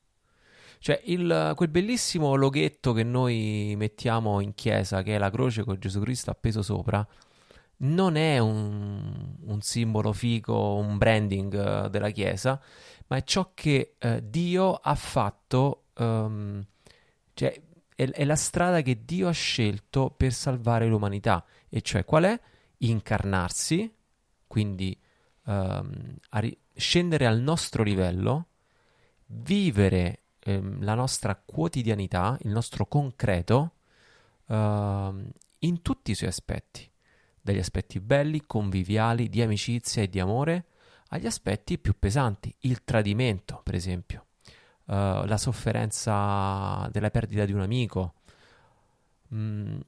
Cioè 0.86 1.02
il, 1.06 1.54
quel 1.56 1.70
bellissimo 1.70 2.36
loghetto 2.36 2.94
che 2.94 3.02
noi 3.02 3.74
mettiamo 3.76 4.40
in 4.40 4.54
chiesa, 4.54 5.02
che 5.02 5.16
è 5.16 5.18
la 5.18 5.32
croce 5.32 5.64
con 5.64 5.80
Gesù 5.80 6.00
Cristo 6.02 6.30
appeso 6.30 6.62
sopra, 6.62 7.04
non 7.78 8.16
è 8.16 8.38
un, 8.38 9.36
un 9.46 9.62
simbolo 9.62 10.14
figo, 10.14 10.76
un 10.76 11.00
branding 11.00 11.86
uh, 11.86 11.90
della 11.90 12.12
chiesa, 12.12 12.62
ma 13.08 13.18
è 13.18 13.24
ciò 13.24 13.50
che 13.56 13.96
Dio 14.26 14.76
ha 14.76 14.94
fatto, 14.94 15.86
um, 15.96 16.64
cioè 17.34 17.60
è, 17.96 18.08
è 18.08 18.24
la 18.24 18.36
strada 18.36 18.82
che 18.82 19.04
Dio 19.04 19.28
ha 19.28 19.32
scelto 19.32 20.14
per 20.16 20.34
salvare 20.34 20.86
l'umanità, 20.86 21.44
e 21.68 21.82
cioè 21.82 22.06
qual 22.06 22.26
è? 22.26 22.40
Incarnarsi, 22.78 23.92
quindi 24.46 24.96
um, 25.46 26.16
ri- 26.30 26.60
scendere 26.76 27.26
al 27.26 27.40
nostro 27.40 27.82
livello, 27.82 28.50
vivere 29.26 30.20
um, 30.46 30.84
la 30.84 30.94
nostra 30.94 31.36
quotidianità, 31.36 32.38
il 32.42 32.52
nostro 32.52 32.86
concreto, 32.86 33.74
uh, 34.46 34.54
in 35.60 35.82
tutti 35.82 36.12
i 36.12 36.16
suoi 36.16 36.30
aspetti, 36.30 36.90
dagli 37.42 37.60
aspetti 37.60 38.00
belli, 38.00 38.46
conviviali, 38.46 39.30
di 39.30 39.42
amicizia 39.42 40.02
e 40.02 40.10
di 40.10 40.20
amore, 40.20 40.66
agli 41.10 41.26
aspetti 41.26 41.78
più 41.78 41.98
pesanti, 41.98 42.54
il 42.62 42.84
tradimento, 42.84 43.62
per 43.64 43.76
esempio. 43.76 44.26
Uh, 44.86 45.26
la 45.26 45.38
sofferenza 45.38 46.88
della 46.92 47.10
perdita 47.10 47.46
di 47.46 47.54
un 47.54 47.62
amico, 47.62 48.14
mm, 49.34 49.80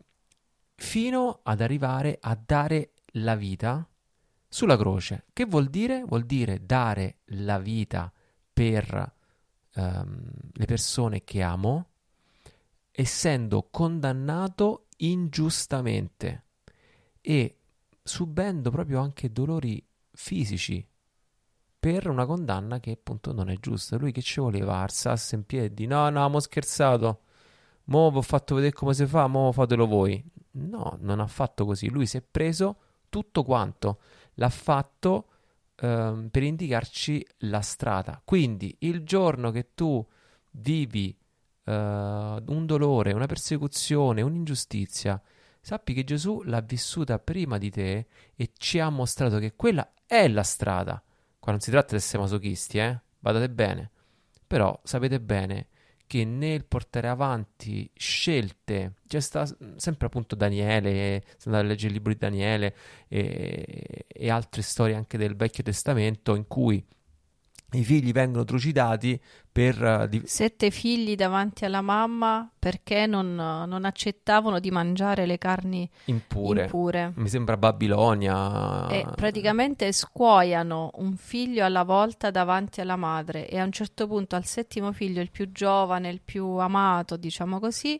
fino 0.74 1.40
ad 1.44 1.62
arrivare 1.62 2.18
a 2.20 2.38
dare 2.44 2.92
la 3.14 3.36
vita 3.36 3.88
sulla 4.48 4.78
croce. 4.78 5.26
Che 5.34 5.46
vuol 5.46 5.68
dire? 5.68 6.04
Vuol 6.04 6.24
dire 6.24 6.66
dare 6.66 7.18
la 7.26 7.60
vita 7.60 8.12
per 8.54 9.17
um, 9.78 10.30
le 10.54 10.66
persone 10.66 11.24
che 11.24 11.42
amo, 11.42 11.90
essendo 12.92 13.68
condannato 13.70 14.88
ingiustamente 14.98 16.46
e 17.22 17.60
subendo 18.02 18.72
proprio 18.72 19.00
anche 19.00 19.32
dolori 19.32 19.86
fisici 20.12 20.86
per 21.80 22.10
una 22.10 22.26
condanna 22.26 22.80
che 22.80 22.92
appunto 22.92 23.34
non 23.34 23.50
è 23.50 23.58
giusta. 23.60 23.98
Lui 23.98 24.12
che 24.12 24.22
ci 24.22 24.40
voleva? 24.40 24.78
Alzarsi 24.78 25.36
in 25.36 25.46
piedi? 25.46 25.86
No, 25.86 26.10
no, 26.10 26.28
mo 26.28 26.40
scherzato. 26.40 27.22
Mo 27.86 28.10
vi 28.12 28.18
ho 28.18 28.22
fatto 28.22 28.56
vedere 28.56 28.74
come 28.74 28.94
si 28.94 29.06
fa, 29.06 29.28
mo 29.28 29.52
fatelo 29.52 29.86
voi. 29.86 30.24
No, 30.52 30.98
non 31.02 31.20
ha 31.20 31.28
fatto 31.28 31.66
così. 31.66 31.90
Lui 31.90 32.08
si 32.08 32.18
è 32.18 32.22
preso 32.22 32.78
tutto 33.10 33.44
quanto. 33.44 34.00
L'ha 34.34 34.50
fatto 34.50 35.28
ehm, 35.80 36.30
per 36.30 36.44
indicarci 36.44 37.26
la 37.40 37.62
strada. 37.62 38.22
Quindi 38.24 38.76
il 38.80 39.04
giorno 39.04 39.52
che 39.52 39.74
tu 39.74 40.06
vivi 40.52 41.16
eh, 41.64 41.72
un 41.74 42.66
dolore, 42.66 43.14
una 43.14 43.26
persecuzione, 43.26 44.22
un'ingiustizia, 44.22 45.22
sappi 45.62 45.94
che 45.94 46.04
Gesù 46.04 46.42
l'ha 46.44 46.62
vissuta 46.62 47.20
prima 47.20 47.58
di 47.58 47.70
te 47.70 48.08
e 48.36 48.52
ci 48.58 48.80
ha 48.80 48.90
mostrato 48.90 49.40
che 49.40 49.56
quella 49.56 49.94
è 50.06 50.28
la 50.28 50.44
strada. 50.44 51.02
Qua 51.40 51.52
non 51.52 51.62
si 51.62 51.72
tratta 51.72 51.92
di 51.92 51.98
essere 51.98 52.22
masochisti, 52.22 52.78
eh? 52.78 53.00
Badate 53.20 53.50
bene. 53.50 53.92
Però 54.48 54.80
sapete 54.84 55.20
bene 55.20 55.68
che 56.08 56.24
nel 56.24 56.66
portare 56.66 57.10
avanti 57.10 57.90
scelte, 57.94 58.94
c'è 59.08 59.20
sta 59.20 59.46
sempre 59.76 60.08
appunto 60.08 60.36
Daniele, 60.36 61.24
se 61.38 61.50
andate 61.50 61.66
a 61.66 61.68
leggere 61.68 61.88
il 61.90 61.94
libro 61.94 62.14
di 62.14 62.18
Daniele 62.18 62.76
e, 63.10 64.06
e 64.08 64.30
altre 64.30 64.62
storie 64.62 64.96
anche 64.96 65.18
del 65.18 65.36
Vecchio 65.36 65.64
Testamento 65.64 66.34
in 66.34 66.48
cui 66.48 66.84
i 67.74 67.84
figli 67.84 68.14
vengono 68.14 68.46
trucidati 68.46 69.20
per... 69.52 69.82
Uh, 69.82 70.08
di... 70.08 70.22
Sette 70.26 70.72
figli 70.72 71.16
davanti 71.16 71.66
alla 71.66 71.82
mamma 71.82 72.50
perché 72.58 73.06
non, 73.06 73.36
non, 73.36 73.84
accettavano 73.84 74.60
di 74.60 74.72
mangiare 74.72 75.26
le 75.26 75.38
carni 75.38 75.90
impure. 76.06 76.64
impure. 76.64 77.12
Mi 77.16 77.28
sembra 77.28 77.58
Babilonia. 77.58 78.88
E 78.88 79.06
praticamente 79.14 79.92
scuoiano 79.92 80.92
un 80.96 81.18
figlio 81.18 81.66
alla 81.66 81.84
volta 81.84 82.32
davanti 82.32 82.80
alla 82.80 82.96
madre 82.96 83.50
e 83.50 83.60
a 83.60 83.66
un 83.66 83.72
certo 83.74 84.08
punto 84.08 84.38
al 84.38 84.46
settimo 84.46 84.94
figlio, 84.94 85.22
il 85.22 85.32
più 85.32 85.52
giovane, 85.52 86.10
il 86.10 86.22
più 86.24 86.46
amato, 86.46 87.18
diciamo 87.18 87.60
così, 87.60 88.00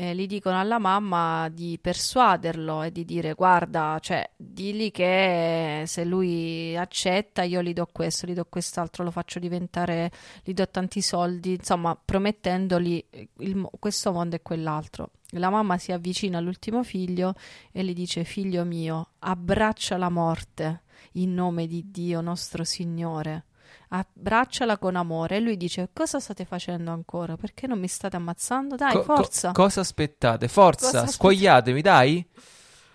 eh, 0.00 0.14
gli 0.14 0.28
dicono 0.28 0.60
alla 0.60 0.78
mamma 0.78 1.48
di 1.48 1.76
persuaderlo 1.80 2.84
e 2.84 2.92
di 2.92 3.04
dire 3.04 3.34
guarda, 3.34 3.98
cioè, 4.00 4.30
digli 4.36 4.92
che 4.92 5.82
se 5.86 6.04
lui 6.04 6.76
accetta 6.76 7.42
io 7.42 7.60
gli 7.64 7.72
do 7.72 7.88
questo, 7.90 8.24
gli 8.28 8.32
do 8.32 8.46
quest'altro, 8.48 9.02
lo 9.02 9.10
faccio 9.10 9.40
diventare, 9.40 10.12
gli 10.44 10.52
do 10.52 10.68
tanti 10.68 11.02
soldi, 11.02 11.54
insomma, 11.54 12.00
promettendogli 12.00 13.04
il, 13.38 13.68
questo 13.80 14.12
mondo 14.12 14.36
e 14.36 14.42
quell'altro. 14.42 15.10
La 15.30 15.50
mamma 15.50 15.78
si 15.78 15.90
avvicina 15.90 16.38
all'ultimo 16.38 16.84
figlio 16.84 17.34
e 17.72 17.82
gli 17.82 17.92
dice 17.92 18.22
figlio 18.22 18.64
mio, 18.64 19.14
abbraccia 19.18 19.96
la 19.96 20.10
morte 20.10 20.82
in 21.14 21.34
nome 21.34 21.66
di 21.66 21.90
Dio 21.90 22.20
nostro 22.20 22.62
Signore 22.62 23.47
abbracciala 23.88 24.78
con 24.78 24.96
amore 24.96 25.36
e 25.36 25.40
lui 25.40 25.56
dice 25.56 25.88
cosa 25.92 26.20
state 26.20 26.44
facendo 26.44 26.90
ancora? 26.90 27.36
Perché 27.36 27.66
non 27.66 27.78
mi 27.78 27.88
state 27.88 28.16
ammazzando? 28.16 28.76
Dai 28.76 28.92
co- 28.92 29.02
forza. 29.02 29.52
co- 29.52 29.62
cosa 29.62 29.80
aspettate? 29.80 30.48
Forza 30.48 30.90
cosa 30.90 31.06
squagliatemi 31.06 31.80
dai. 31.80 32.26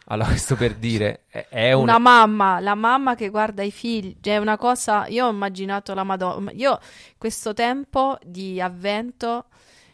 Allora 0.08 0.28
questo 0.28 0.56
per 0.56 0.76
dire 0.76 1.24
è, 1.30 1.48
è 1.50 1.72
una... 1.72 1.96
una... 1.96 1.98
mamma 1.98 2.60
la 2.60 2.76
mamma 2.76 3.16
che 3.16 3.30
guarda 3.30 3.64
i 3.64 3.72
figli 3.72 4.18
cioè, 4.20 4.34
è 4.34 4.38
una 4.38 4.58
cosa 4.58 5.08
io 5.08 5.28
ho 5.28 5.30
immaginato 5.30 5.94
la 5.94 6.04
madonna 6.04 6.52
io 6.52 6.78
questo 7.18 7.54
tempo 7.54 8.18
di 8.22 8.60
avvento 8.60 9.46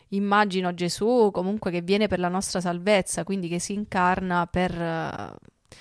immagino 0.09 0.73
Gesù 0.73 1.29
comunque 1.31 1.69
che 1.69 1.81
viene 1.81 2.07
per 2.07 2.17
la 2.17 2.27
nostra 2.27 2.59
salvezza 2.59 3.23
quindi 3.23 3.47
che 3.47 3.59
si 3.59 3.73
incarna 3.73 4.47
per 4.47 5.38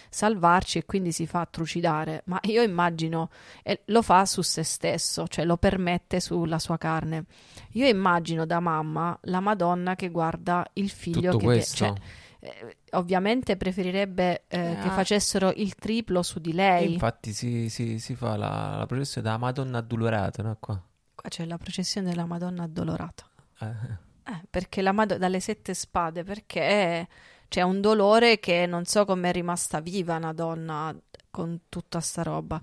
salvarci 0.08 0.78
e 0.78 0.84
quindi 0.84 1.12
si 1.12 1.26
fa 1.26 1.46
trucidare, 1.50 2.22
ma 2.26 2.38
io 2.42 2.62
immagino 2.62 3.30
eh, 3.62 3.82
lo 3.86 4.02
fa 4.02 4.24
su 4.26 4.42
se 4.42 4.62
stesso, 4.62 5.26
cioè 5.28 5.44
lo 5.44 5.56
permette 5.56 6.20
sulla 6.20 6.58
sua 6.58 6.78
carne. 6.78 7.24
Io 7.72 7.86
immagino 7.86 8.46
da 8.46 8.60
mamma 8.60 9.18
la 9.22 9.40
Madonna 9.40 9.94
che 9.94 10.08
guarda 10.08 10.66
il 10.74 10.90
figlio 10.90 11.32
Tutto 11.32 11.38
che 11.38 11.44
questo. 11.44 11.76
Cioè, 11.76 11.92
eh, 12.40 12.76
ovviamente 12.92 13.56
preferirebbe 13.56 14.44
eh, 14.48 14.72
eh, 14.72 14.76
che 14.80 14.88
facessero 14.90 15.52
il 15.56 15.74
triplo 15.74 16.22
su 16.22 16.38
di 16.38 16.52
lei. 16.52 16.92
Infatti 16.92 17.32
si, 17.32 17.68
si, 17.68 17.98
si 17.98 18.14
fa 18.14 18.36
la, 18.36 18.76
la, 18.78 18.86
processione 18.86 19.26
della 19.26 19.38
Madonna 19.38 19.78
addolorata, 19.78 20.42
no? 20.42 20.56
Qua. 20.60 20.80
Qua 21.14 21.28
c'è 21.28 21.44
la 21.44 21.58
processione 21.58 22.08
della 22.08 22.26
Madonna 22.26 22.64
addolorata. 22.64 23.28
Eh. 23.60 23.66
Eh, 24.30 24.42
perché 24.48 24.82
la 24.82 24.92
Madonna 24.92 25.20
dalle 25.20 25.40
sette 25.40 25.74
spade, 25.74 26.22
perché 26.22 27.08
C'è 27.48 27.62
un 27.62 27.80
dolore 27.80 28.38
che 28.38 28.66
non 28.66 28.84
so 28.84 29.04
come 29.04 29.30
è 29.30 29.32
rimasta 29.32 29.80
viva 29.80 30.16
una 30.16 30.32
donna 30.32 30.94
con 31.30 31.60
tutta 31.68 32.00
sta 32.00 32.22
roba. 32.22 32.60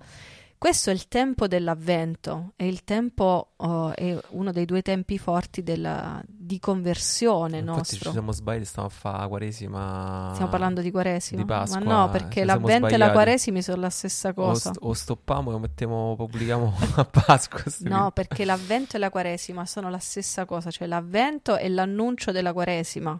Questo 0.58 0.88
è 0.88 0.92
il 0.94 1.06
tempo 1.06 1.46
dell'avvento, 1.46 2.52
è 2.56 2.64
il 2.64 2.82
tempo, 2.82 3.52
oh, 3.56 3.94
è 3.94 4.18
uno 4.30 4.52
dei 4.52 4.64
due 4.64 4.80
tempi 4.80 5.18
forti 5.18 5.62
della, 5.62 6.20
di 6.26 6.58
conversione 6.58 7.58
Infatti 7.58 7.76
nostro. 7.78 7.98
ci 8.06 8.10
siamo 8.10 8.32
sbagliati, 8.32 8.64
stiamo 8.64 8.88
a 8.88 8.90
fare 8.90 9.28
Quaresima. 9.28 10.30
Stiamo 10.32 10.50
parlando 10.50 10.80
di 10.80 10.90
Quaresima? 10.90 11.42
di 11.42 11.46
Pasqua, 11.46 11.84
Ma 11.84 12.04
no, 12.04 12.10
perché 12.10 12.44
l'avvento 12.44 12.86
e 12.88 12.96
la. 12.96 13.12
Quaresima 13.12 13.60
sono 13.60 13.80
la 13.82 13.90
stessa 13.90 14.30
O, 14.30 14.32
cosa. 14.32 14.70
st- 14.72 14.78
o 14.80 14.92
stoppiamo 14.94 15.50
e 15.50 15.52
lo 15.52 15.58
mettiamo, 15.58 16.14
pubblichiamo 16.16 16.74
a 16.96 17.04
Pasqua. 17.04 17.62
No, 17.80 18.10
perché 18.12 18.46
l'avvento 18.46 18.96
e 18.96 18.98
la 18.98 19.10
Quaresima 19.10 19.66
sono 19.66 19.90
la 19.90 19.98
stessa 19.98 20.46
cosa, 20.46 20.70
cioè 20.70 20.86
l'avvento 20.88 21.56
è 21.56 21.68
l'annuncio 21.68 22.32
della 22.32 22.54
Quaresima, 22.54 23.16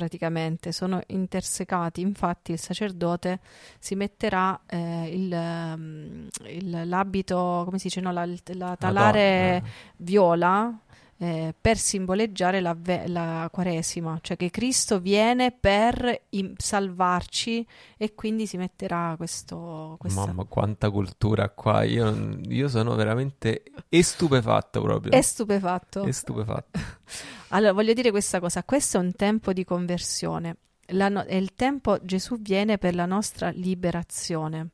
praticamente, 0.00 0.72
sono 0.72 1.00
intersecati. 1.08 2.00
Infatti 2.00 2.52
il 2.52 2.58
sacerdote 2.58 3.40
si 3.78 3.94
metterà 3.94 4.58
eh, 4.66 5.10
il, 5.12 5.30
ehm, 5.32 6.28
il- 6.48 6.88
l'abito, 6.88 7.62
come 7.66 7.78
si 7.78 7.88
dice, 7.88 8.00
no, 8.00 8.10
la, 8.12 8.24
la 8.26 8.76
talare 8.76 9.52
Madonna. 9.52 9.72
viola 9.98 10.78
eh, 11.22 11.54
per 11.60 11.76
simboleggiare 11.76 12.60
la, 12.62 12.74
la 13.08 13.46
Quaresima, 13.52 14.18
cioè 14.22 14.38
che 14.38 14.48
Cristo 14.48 15.00
viene 15.00 15.52
per 15.52 16.22
im- 16.30 16.54
salvarci 16.56 17.66
e 17.98 18.14
quindi 18.14 18.46
si 18.46 18.56
metterà 18.56 19.12
questo... 19.18 19.96
questa- 19.98 20.24
Mamma, 20.24 20.44
quanta 20.44 20.88
cultura 20.90 21.50
qua. 21.50 21.82
Io, 21.82 22.38
io 22.48 22.68
sono 22.68 22.94
veramente 22.94 23.64
estupefatto 23.90 24.80
proprio. 24.80 25.12
È 25.12 25.20
stupefatto. 25.20 26.04
Estupefatto. 26.06 26.80
Allora, 27.52 27.72
voglio 27.72 27.92
dire 27.92 28.10
questa 28.10 28.38
cosa, 28.40 28.62
questo 28.64 28.96
è 28.96 29.00
un 29.00 29.12
tempo 29.14 29.52
di 29.52 29.64
conversione, 29.64 30.56
no- 30.92 31.22
è 31.24 31.34
il 31.34 31.54
tempo, 31.54 31.98
Gesù 32.04 32.38
viene 32.40 32.78
per 32.78 32.94
la 32.94 33.06
nostra 33.06 33.50
liberazione, 33.50 34.68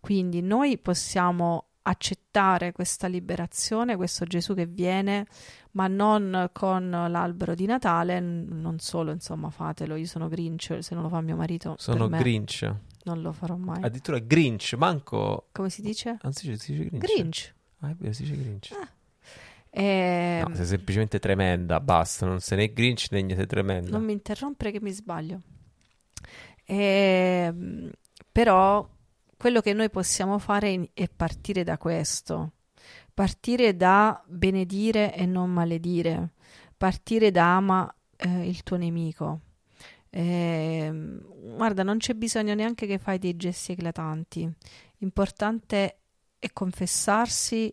quindi 0.00 0.40
noi 0.40 0.78
possiamo 0.78 1.64
accettare 1.82 2.72
questa 2.72 3.06
liberazione, 3.06 3.96
questo 3.96 4.24
Gesù 4.26 4.54
che 4.54 4.66
viene, 4.66 5.26
ma 5.72 5.86
non 5.86 6.50
con 6.52 6.90
l'albero 6.90 7.54
di 7.54 7.66
Natale, 7.66 8.20
n- 8.20 8.46
non 8.50 8.78
solo, 8.80 9.12
insomma, 9.12 9.48
fatelo, 9.50 9.94
io 9.94 10.04
sono 10.06 10.28
Grinch, 10.28 10.78
se 10.80 10.94
non 10.94 11.04
lo 11.04 11.08
fa 11.08 11.20
mio 11.20 11.36
marito, 11.36 11.76
Sono 11.78 12.08
me 12.08 12.18
Grinch. 12.18 12.70
non 13.04 13.22
lo 13.22 13.32
farò 13.32 13.56
mai. 13.56 13.80
Addirittura 13.82 14.18
Grinch, 14.18 14.74
manco... 14.74 15.48
Come 15.52 15.70
si 15.70 15.80
dice? 15.82 16.18
Anzi, 16.22 16.56
si 16.58 16.72
dice 16.72 16.84
Grinch. 16.88 16.98
Grinch. 17.04 17.54
Ah, 17.80 17.90
è 17.90 17.94
vero, 17.96 18.12
si 18.12 18.22
dice 18.24 18.36
Grinch. 18.36 18.70
Eh, 19.80 20.42
No, 20.44 20.56
sei 20.56 20.66
semplicemente 20.66 21.20
tremenda, 21.20 21.78
basta. 21.78 22.26
Non 22.26 22.40
sei 22.40 22.58
né 22.58 22.72
Grinch 22.72 23.08
né 23.12 23.22
niente 23.22 23.46
tremenda. 23.46 23.90
Non 23.90 24.04
mi 24.04 24.12
interrompere 24.12 24.72
che 24.72 24.80
mi 24.80 24.90
sbaglio. 24.90 25.40
Ehm, 26.64 27.88
però 28.32 28.88
quello 29.36 29.60
che 29.60 29.72
noi 29.72 29.88
possiamo 29.88 30.38
fare 30.40 30.90
è 30.94 31.08
partire 31.08 31.62
da 31.62 31.78
questo, 31.78 32.54
partire 33.14 33.76
da 33.76 34.20
benedire 34.26 35.14
e 35.14 35.26
non 35.26 35.52
maledire, 35.52 36.32
partire 36.76 37.30
da 37.30 37.56
ama 37.56 37.94
eh, 38.16 38.48
il 38.48 38.64
tuo 38.64 38.76
nemico. 38.76 39.40
Ehm, 40.10 41.54
guarda, 41.54 41.84
non 41.84 41.98
c'è 41.98 42.14
bisogno 42.14 42.54
neanche 42.54 42.86
che 42.88 42.98
fai 42.98 43.18
dei 43.18 43.36
gesti 43.36 43.72
eclatanti. 43.72 44.50
Importante 44.98 46.00
è 46.40 46.50
confessarsi, 46.52 47.72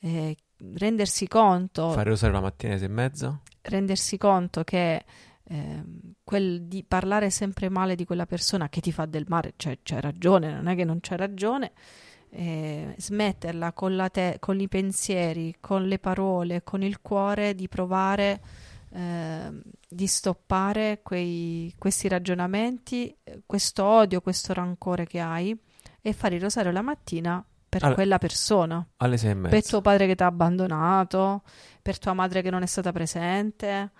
eh, 0.00 0.36
rendersi 0.74 1.28
conto 1.28 1.90
Fare 1.90 2.10
rosario 2.10 2.34
la 2.34 2.42
mattina 2.42 2.74
e 2.74 2.88
mezza? 2.88 3.40
rendersi 3.62 4.16
conto 4.16 4.64
che 4.64 5.04
ehm, 5.44 6.00
quel 6.24 6.62
di 6.62 6.84
parlare 6.84 7.30
sempre 7.30 7.68
male 7.68 7.94
di 7.94 8.04
quella 8.04 8.26
persona 8.26 8.68
che 8.68 8.80
ti 8.80 8.92
fa 8.92 9.06
del 9.06 9.24
male, 9.28 9.54
cioè 9.56 9.78
c'è 9.82 10.00
ragione, 10.00 10.52
non 10.52 10.68
è 10.68 10.74
che 10.74 10.84
non 10.84 11.00
c'è 11.00 11.16
ragione, 11.16 11.72
eh, 12.30 12.94
smetterla 12.96 13.72
con, 13.72 13.96
la 13.96 14.08
te- 14.08 14.36
con 14.40 14.60
i 14.60 14.68
pensieri, 14.68 15.56
con 15.60 15.86
le 15.86 15.98
parole, 15.98 16.62
con 16.64 16.82
il 16.82 17.00
cuore 17.00 17.54
di 17.54 17.68
provare 17.68 18.40
ehm, 18.90 19.60
di 19.88 20.06
stoppare 20.06 21.00
quei- 21.02 21.74
questi 21.78 22.08
ragionamenti, 22.08 23.14
eh, 23.24 23.42
questo 23.46 23.84
odio, 23.84 24.20
questo 24.20 24.52
rancore 24.52 25.06
che 25.06 25.20
hai 25.20 25.56
e 26.00 26.12
fare 26.12 26.36
il 26.36 26.40
rosario 26.42 26.70
la 26.70 26.82
mattina 26.82 27.44
per 27.68 27.82
Allora, 27.84 27.94
quella 27.94 28.18
persona 28.18 28.86
Alle 28.96 29.16
sei 29.18 29.30
e 29.30 29.34
mezza. 29.34 29.48
per 29.48 29.66
tuo 29.66 29.80
padre 29.80 30.06
che 30.06 30.14
ti 30.14 30.22
ha 30.22 30.26
abbandonato, 30.26 31.42
per 31.82 31.98
tua 31.98 32.12
madre 32.14 32.42
che 32.42 32.50
non 32.50 32.62
è 32.62 32.66
stata 32.66 32.92
presente, 32.92 33.92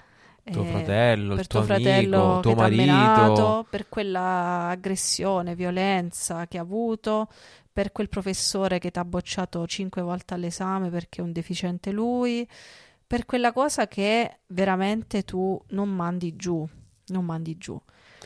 tuo 0.50 0.62
eh, 0.62 0.66
fratello, 0.66 1.34
per 1.34 1.46
tuo 1.46 1.60
tuo 1.60 1.62
fratello 1.62 2.16
amico, 2.32 2.40
tuo 2.40 2.54
che 2.54 2.56
ti 2.56 2.62
ha 2.64 2.68
marito. 2.68 2.82
menato, 2.82 3.66
per 3.68 3.88
quella 3.88 4.68
aggressione, 4.68 5.54
violenza 5.54 6.46
che 6.46 6.58
ha 6.58 6.62
avuto, 6.62 7.28
per 7.72 7.92
quel 7.92 8.08
professore 8.08 8.78
che 8.78 8.90
ti 8.90 8.98
ha 8.98 9.04
bocciato 9.04 9.66
cinque 9.66 10.02
volte 10.02 10.34
all'esame 10.34 10.90
perché 10.90 11.20
è 11.20 11.24
un 11.24 11.32
deficiente 11.32 11.90
lui, 11.92 12.48
per 13.06 13.24
quella 13.26 13.52
cosa 13.52 13.86
che 13.88 14.40
veramente 14.48 15.22
tu 15.24 15.60
non 15.68 15.88
mandi 15.90 16.34
giù, 16.36 16.66
non 17.06 17.24
mandi 17.24 17.56
giù. 17.58 17.80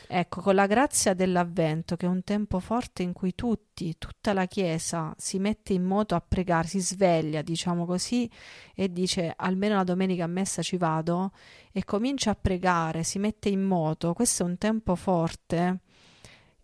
Ecco, 0.07 0.41
con 0.41 0.55
la 0.55 0.67
grazia 0.67 1.13
dell'Avvento, 1.13 1.95
che 1.95 2.05
è 2.05 2.09
un 2.09 2.23
tempo 2.23 2.59
forte 2.59 3.03
in 3.03 3.13
cui 3.13 3.33
tutti, 3.35 3.95
tutta 3.97 4.33
la 4.33 4.45
Chiesa 4.45 5.13
si 5.17 5.39
mette 5.39 5.73
in 5.73 5.83
moto 5.83 6.15
a 6.15 6.21
pregare, 6.25 6.67
si 6.67 6.79
sveglia, 6.79 7.41
diciamo 7.41 7.85
così, 7.85 8.29
e 8.75 8.91
dice 8.91 9.33
almeno 9.35 9.75
la 9.75 9.83
domenica 9.83 10.25
a 10.25 10.27
messa 10.27 10.61
ci 10.61 10.77
vado, 10.77 11.31
e 11.71 11.83
comincia 11.83 12.31
a 12.31 12.35
pregare, 12.35 13.03
si 13.03 13.19
mette 13.19 13.49
in 13.49 13.61
moto, 13.61 14.13
questo 14.13 14.43
è 14.43 14.45
un 14.45 14.57
tempo 14.57 14.95
forte. 14.95 15.79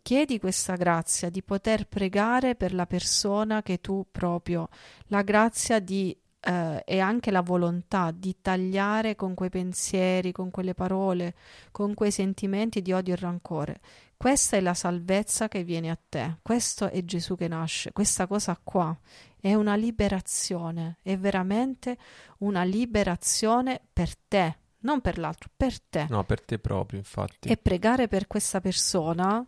Chiedi 0.02 0.40
questa 0.40 0.76
grazia 0.76 1.30
di 1.30 1.44
poter 1.44 1.88
pregare 1.88 2.56
per 2.56 2.74
la 2.74 2.86
persona 2.86 3.62
che 3.62 3.80
tu 3.80 4.06
proprio, 4.10 4.70
la 5.08 5.22
grazia 5.22 5.80
di 5.80 6.18
eh, 6.40 6.84
e 6.86 7.00
anche 7.00 7.32
la 7.32 7.42
volontà 7.42 8.12
di 8.12 8.38
tagliare 8.42 9.16
con 9.16 9.34
quei 9.34 9.50
pensieri, 9.50 10.32
con 10.32 10.52
quelle 10.52 10.74
parole, 10.74 11.36
con 11.72 11.94
quei 11.94 12.12
sentimenti 12.12 12.82
di 12.82 12.94
odio 12.94 13.14
e 13.14 13.18
rancore. 13.18 13.80
Questa 14.16 14.58
è 14.58 14.60
la 14.60 14.74
salvezza 14.74 15.48
che 15.48 15.64
viene 15.64 15.90
a 15.90 15.98
te, 16.10 16.38
questo 16.42 16.90
è 16.90 17.04
Gesù 17.06 17.38
che 17.38 17.48
nasce, 17.48 17.94
questa 17.94 18.28
cosa 18.28 18.60
qua 18.62 18.98
è 19.40 19.54
una 19.54 19.76
liberazione, 19.76 20.98
è 21.02 21.18
veramente 21.18 21.98
una 22.40 22.64
liberazione 22.64 23.80
per 23.94 24.16
te, 24.28 24.58
non 24.80 25.00
per 25.00 25.18
l'altro, 25.18 25.50
per 25.56 25.80
te. 25.80 26.08
No, 26.10 26.26
per 26.26 26.42
te 26.42 26.60
proprio, 26.60 27.00
infatti. 27.00 27.48
E 27.48 27.56
pregare 27.56 28.10
per 28.10 28.28
questa 28.28 28.60
persona 28.60 29.46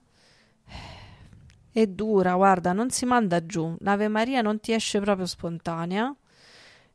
è 1.74 1.88
dura, 1.88 2.36
guarda, 2.36 2.72
non 2.72 2.89
si 2.89 3.06
manda 3.06 3.46
giù. 3.46 3.76
L'Ave 3.80 4.08
Maria 4.08 4.42
non 4.42 4.62
ti 4.62 4.72
esce 4.72 5.02
proprio 5.02 5.26
spontanea, 5.26 6.16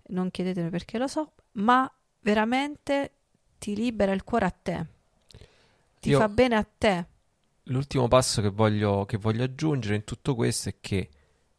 non 0.09 0.31
chiedetemi 0.31 0.71
perché 0.71 0.99
lo 0.99 1.07
so, 1.07 1.33
ma 1.53 1.91
veramente 2.21 3.13
ti 3.59 3.75
libera 3.75 4.13
il 4.13 4.25
cuore 4.25 4.45
a 4.47 4.51
te, 4.51 4.87
ti 6.01 6.11
Io- 6.11 6.19
fa 6.19 6.29
bene 6.29 6.57
a 6.57 6.67
te. 6.79 7.07
L'ultimo 7.69 8.07
passo 8.07 8.41
che 8.43 8.49
voglio, 8.51 9.05
che 9.07 9.17
voglio 9.17 9.43
aggiungere 9.43 9.97
in 9.97 10.05
tutto 10.05 10.37
questo 10.37 10.69
è 10.69 10.77
che, 10.81 11.09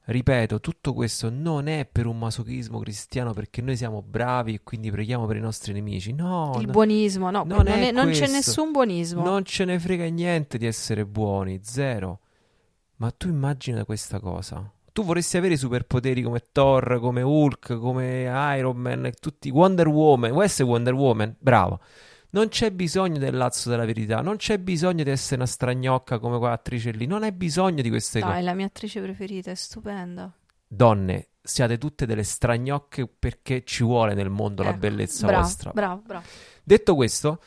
ripeto, 0.05 0.61
tutto 0.61 0.93
questo 0.93 1.29
non 1.29 1.67
è 1.67 1.85
per 1.85 2.05
un 2.05 2.17
masochismo 2.17 2.79
cristiano 2.79 3.33
perché 3.33 3.61
noi 3.61 3.75
siamo 3.75 4.01
bravi 4.01 4.53
e 4.53 4.61
quindi 4.63 4.89
preghiamo 4.89 5.25
per 5.25 5.35
i 5.35 5.41
nostri 5.41 5.73
nemici. 5.73 6.13
No, 6.13 6.55
il 6.59 6.65
no, 6.67 6.71
buonismo, 6.71 7.29
no, 7.29 7.43
non 7.43 7.57
non, 7.65 7.67
è 7.67 7.91
non 7.91 8.09
c'è 8.11 8.27
nessun 8.27 8.71
buonismo. 8.71 9.21
non 9.21 9.43
ce 9.43 9.65
ne 9.65 9.77
frega 9.79 10.05
niente 10.05 10.57
di 10.57 10.65
essere 10.65 11.05
buoni, 11.05 11.59
zero. 11.63 12.19
Ma 12.97 13.11
tu 13.11 13.27
immagina 13.27 13.83
questa 13.83 14.19
cosa. 14.21 14.71
Tu 14.97 15.03
vorresti 15.03 15.37
avere 15.37 15.55
superpoteri 15.57 16.23
come 16.23 16.41
Thor, 16.51 16.99
come 16.99 17.21
Hulk, 17.21 17.77
come 17.77 18.23
Iron 18.57 18.77
Man, 18.77 19.11
tutti 19.19 19.47
Wonder 19.51 19.87
Woman. 19.87 20.31
Vuoi 20.31 20.45
essere 20.45 20.67
Wonder 20.67 20.95
Woman? 20.95 21.35
Bravo. 21.37 21.81
Non 22.31 22.47
c'è 22.47 22.71
bisogno 22.71 23.19
del 23.19 23.37
lazzo 23.37 23.69
della 23.69 23.85
verità, 23.85 24.21
non 24.21 24.37
c'è 24.37 24.57
bisogno 24.57 25.03
di 25.03 25.11
essere 25.11 25.35
una 25.35 25.45
stragnocca 25.45 26.17
come 26.17 26.39
quella 26.39 26.55
attrice 26.55 26.89
lì, 26.89 27.05
non 27.05 27.21
hai 27.21 27.31
bisogno 27.31 27.83
di 27.83 27.89
queste 27.89 28.21
cose. 28.21 28.33
Dai, 28.33 28.43
la 28.43 28.55
mia 28.55 28.65
attrice 28.65 28.99
preferita, 28.99 29.51
è 29.51 29.53
stupenda. 29.53 30.33
Donne, 30.67 31.27
siate 31.43 31.77
tutte 31.77 32.07
delle 32.07 32.23
stragnocche 32.23 33.07
perché 33.07 33.63
ci 33.63 33.83
vuole 33.83 34.15
nel 34.15 34.31
mondo 34.31 34.63
la 34.63 34.69
Ecco, 34.69 34.79
bellezza 34.79 35.27
bravo, 35.27 35.43
vostra. 35.43 35.71
Bravo, 35.75 36.01
bravo. 36.03 36.25
Detto 36.63 36.95
questo, 36.95 37.39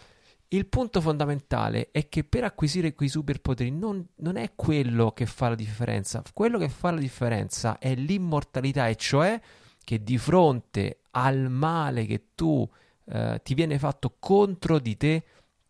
il 0.52 0.66
punto 0.66 1.00
fondamentale 1.00 1.90
è 1.92 2.08
che 2.08 2.24
per 2.24 2.42
acquisire 2.42 2.94
quei 2.94 3.08
superpoteri 3.08 3.70
non, 3.70 4.04
non 4.16 4.36
è 4.36 4.52
quello 4.56 5.12
che 5.12 5.26
fa 5.26 5.50
la 5.50 5.54
differenza. 5.54 6.22
Quello 6.34 6.58
che 6.58 6.68
fa 6.68 6.90
la 6.90 6.98
differenza 6.98 7.78
è 7.78 7.94
l'immortalità, 7.94 8.88
e 8.88 8.96
cioè 8.96 9.40
che 9.84 10.02
di 10.02 10.18
fronte 10.18 11.02
al 11.12 11.50
male 11.50 12.04
che 12.04 12.30
tu 12.34 12.68
eh, 13.06 13.40
ti 13.44 13.54
viene 13.54 13.78
fatto 13.78 14.16
contro 14.18 14.80
di 14.80 14.96
te, 14.96 15.24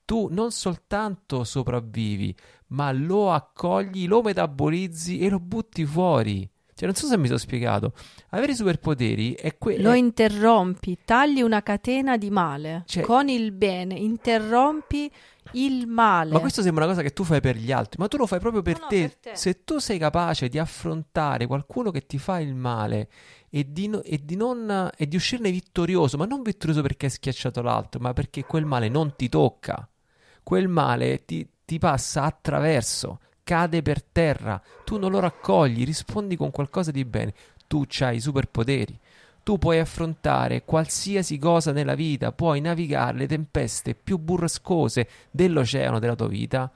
tu 0.07 0.28
non 0.31 0.51
soltanto 0.51 1.45
sopravvivi, 1.45 2.35
ma 2.68 2.91
lo 2.91 3.33
accogli, 3.33 4.07
lo 4.07 4.22
metabolizzi 4.22 5.18
e 5.20 5.28
lo 5.28 5.41
butti 5.41 5.85
fuori. 5.85 6.51
Cioè, 6.81 6.89
non 6.89 6.97
so 6.97 7.07
se 7.09 7.18
mi 7.18 7.26
sono 7.26 7.39
spiegato. 7.39 7.93
Avere 8.31 8.53
i 8.53 8.55
superpoteri 8.55 9.35
è 9.35 9.59
quello. 9.59 9.91
Lo 9.91 9.93
interrompi, 9.95 10.97
tagli 11.05 11.43
una 11.43 11.62
catena 11.62 12.16
di 12.16 12.31
male 12.31 12.85
Cioè- 12.87 13.03
con 13.05 13.28
il 13.28 13.53
bene, 13.53 13.97
interrompi 13.97 15.12
il 15.53 15.87
male. 15.87 16.33
Ma 16.33 16.39
questo 16.41 16.62
sembra 16.62 16.85
una 16.85 16.95
cosa 16.95 17.07
che 17.07 17.12
tu 17.12 17.22
fai 17.22 17.43
per 17.43 17.57
gli 17.57 17.70
altri, 17.70 18.01
ma 18.01 18.09
tu 18.09 18.16
lo 18.16 18.24
fai 18.26 18.39
proprio 18.41 18.62
per, 18.62 18.76
No, 18.78 18.83
no, 18.85 18.89
te. 18.89 19.01
per 19.01 19.16
te. 19.16 19.37
Se 19.37 19.62
tu 19.62 19.76
sei 19.76 19.99
capace 19.99 20.49
di 20.49 20.59
affrontare 20.59 21.47
qualcuno 21.47 21.91
che 21.91 22.07
ti 22.07 22.16
fa 22.16 22.41
il 22.41 22.55
male 22.55 23.11
e 23.51 23.70
di, 23.70 23.87
no- 23.89 24.01
e 24.03 24.18
di 24.24 24.37
non, 24.37 24.91
e 24.97 25.07
di 25.07 25.16
uscirne 25.16 25.51
vittorioso, 25.51 26.16
ma 26.16 26.24
non 26.24 26.41
vittorioso 26.41 26.81
perché 26.81 27.05
hai 27.07 27.12
schiacciato 27.12 27.61
l'altro, 27.61 28.01
ma 28.01 28.14
perché 28.14 28.45
quel 28.45 28.64
male 28.64 28.89
non 28.89 29.14
ti 29.16 29.28
tocca, 29.28 29.87
quel 30.43 30.68
male 30.68 31.26
ti, 31.26 31.47
ti 31.62 31.78
passa 31.78 32.22
attraverso, 32.22 33.18
cade 33.51 33.82
per 33.82 34.01
terra, 34.01 34.62
tu 34.84 34.96
non 34.96 35.11
lo 35.11 35.18
raccogli, 35.18 35.84
rispondi 35.84 36.36
con 36.36 36.53
qualcosa 36.53 36.92
di 36.92 37.05
bene, 37.05 37.34
tu 37.66 37.82
hai 37.98 38.14
i 38.14 38.20
superpoteri. 38.20 38.96
Tu 39.42 39.59
puoi 39.59 39.80
affrontare 39.80 40.64
qualsiasi 40.64 41.36
cosa 41.36 41.72
nella 41.72 41.96
vita, 41.96 42.30
puoi 42.30 42.61
navigare 42.61 43.18
le 43.18 43.26
tempeste 43.26 43.96
più 43.96 44.18
burrascose 44.18 45.09
dell'oceano 45.32 45.98
della 45.98 46.14
tua 46.14 46.28
vita 46.28 46.70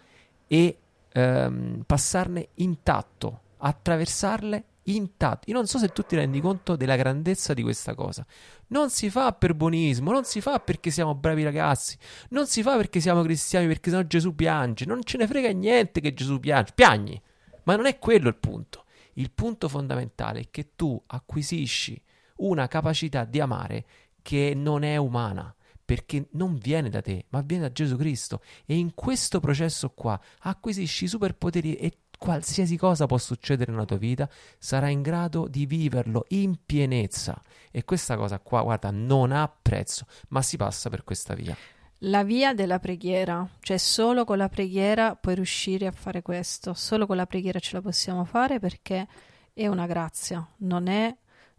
e 0.48 0.78
ehm, 1.12 1.84
passarne 1.86 2.48
intatto, 2.54 3.40
attraversarle 3.58 4.64
intatto. 4.84 5.50
Io 5.50 5.56
non 5.56 5.66
so 5.66 5.78
se 5.78 5.88
tu 5.88 6.02
ti 6.02 6.16
rendi 6.16 6.40
conto 6.40 6.76
della 6.76 6.96
grandezza 6.96 7.54
di 7.54 7.62
questa 7.62 7.94
cosa. 7.94 8.24
Non 8.68 8.90
si 8.90 9.10
fa 9.10 9.32
per 9.32 9.54
buonismo, 9.54 10.12
non 10.12 10.24
si 10.24 10.40
fa 10.40 10.58
perché 10.60 10.90
siamo 10.90 11.14
bravi 11.14 11.42
ragazzi, 11.42 11.96
non 12.30 12.46
si 12.46 12.62
fa 12.62 12.76
perché 12.76 13.00
siamo 13.00 13.22
cristiani, 13.22 13.66
perché 13.66 13.90
sennò 13.90 14.02
Gesù 14.02 14.34
piange, 14.34 14.84
non 14.84 15.02
ce 15.02 15.18
ne 15.18 15.26
frega 15.26 15.50
niente 15.50 16.00
che 16.00 16.14
Gesù 16.14 16.40
piange, 16.40 16.72
piagni, 16.74 17.20
ma 17.64 17.76
non 17.76 17.86
è 17.86 17.98
quello 17.98 18.28
il 18.28 18.36
punto. 18.36 18.84
Il 19.14 19.30
punto 19.30 19.68
fondamentale 19.68 20.40
è 20.40 20.48
che 20.50 20.70
tu 20.74 21.00
acquisisci 21.06 22.00
una 22.36 22.66
capacità 22.66 23.24
di 23.24 23.40
amare 23.40 23.84
che 24.22 24.54
non 24.56 24.82
è 24.82 24.96
umana, 24.96 25.54
perché 25.84 26.28
non 26.32 26.56
viene 26.56 26.88
da 26.88 27.00
te, 27.00 27.26
ma 27.28 27.42
viene 27.42 27.64
da 27.64 27.72
Gesù 27.72 27.96
Cristo. 27.96 28.40
E 28.64 28.76
in 28.76 28.94
questo 28.94 29.38
processo 29.38 29.90
qua 29.90 30.18
acquisisci 30.40 31.06
superpoteri 31.06 31.74
e 31.76 31.98
qualsiasi 32.24 32.78
cosa 32.78 33.04
può 33.04 33.18
succedere 33.18 33.70
nella 33.70 33.84
tua 33.84 33.98
vita, 33.98 34.26
sarai 34.58 34.94
in 34.94 35.02
grado 35.02 35.46
di 35.46 35.66
viverlo 35.66 36.24
in 36.28 36.56
pienezza. 36.64 37.40
E 37.70 37.84
questa 37.84 38.16
cosa 38.16 38.38
qua, 38.38 38.62
guarda, 38.62 38.90
non 38.90 39.30
ha 39.30 39.46
prezzo, 39.46 40.06
ma 40.28 40.40
si 40.40 40.56
passa 40.56 40.88
per 40.88 41.04
questa 41.04 41.34
via. 41.34 41.54
La 41.98 42.24
via 42.24 42.54
della 42.54 42.78
preghiera, 42.78 43.46
cioè 43.60 43.76
solo 43.76 44.24
con 44.24 44.38
la 44.38 44.48
preghiera 44.48 45.16
puoi 45.16 45.34
riuscire 45.34 45.86
a 45.86 45.92
fare 45.92 46.22
questo, 46.22 46.72
solo 46.72 47.06
con 47.06 47.16
la 47.16 47.26
preghiera 47.26 47.58
ce 47.58 47.74
la 47.74 47.82
possiamo 47.82 48.24
fare 48.24 48.58
perché 48.58 49.06
è 49.52 49.66
una 49.66 49.86
grazia, 49.86 50.46
non 50.58 50.86
è, 50.86 51.14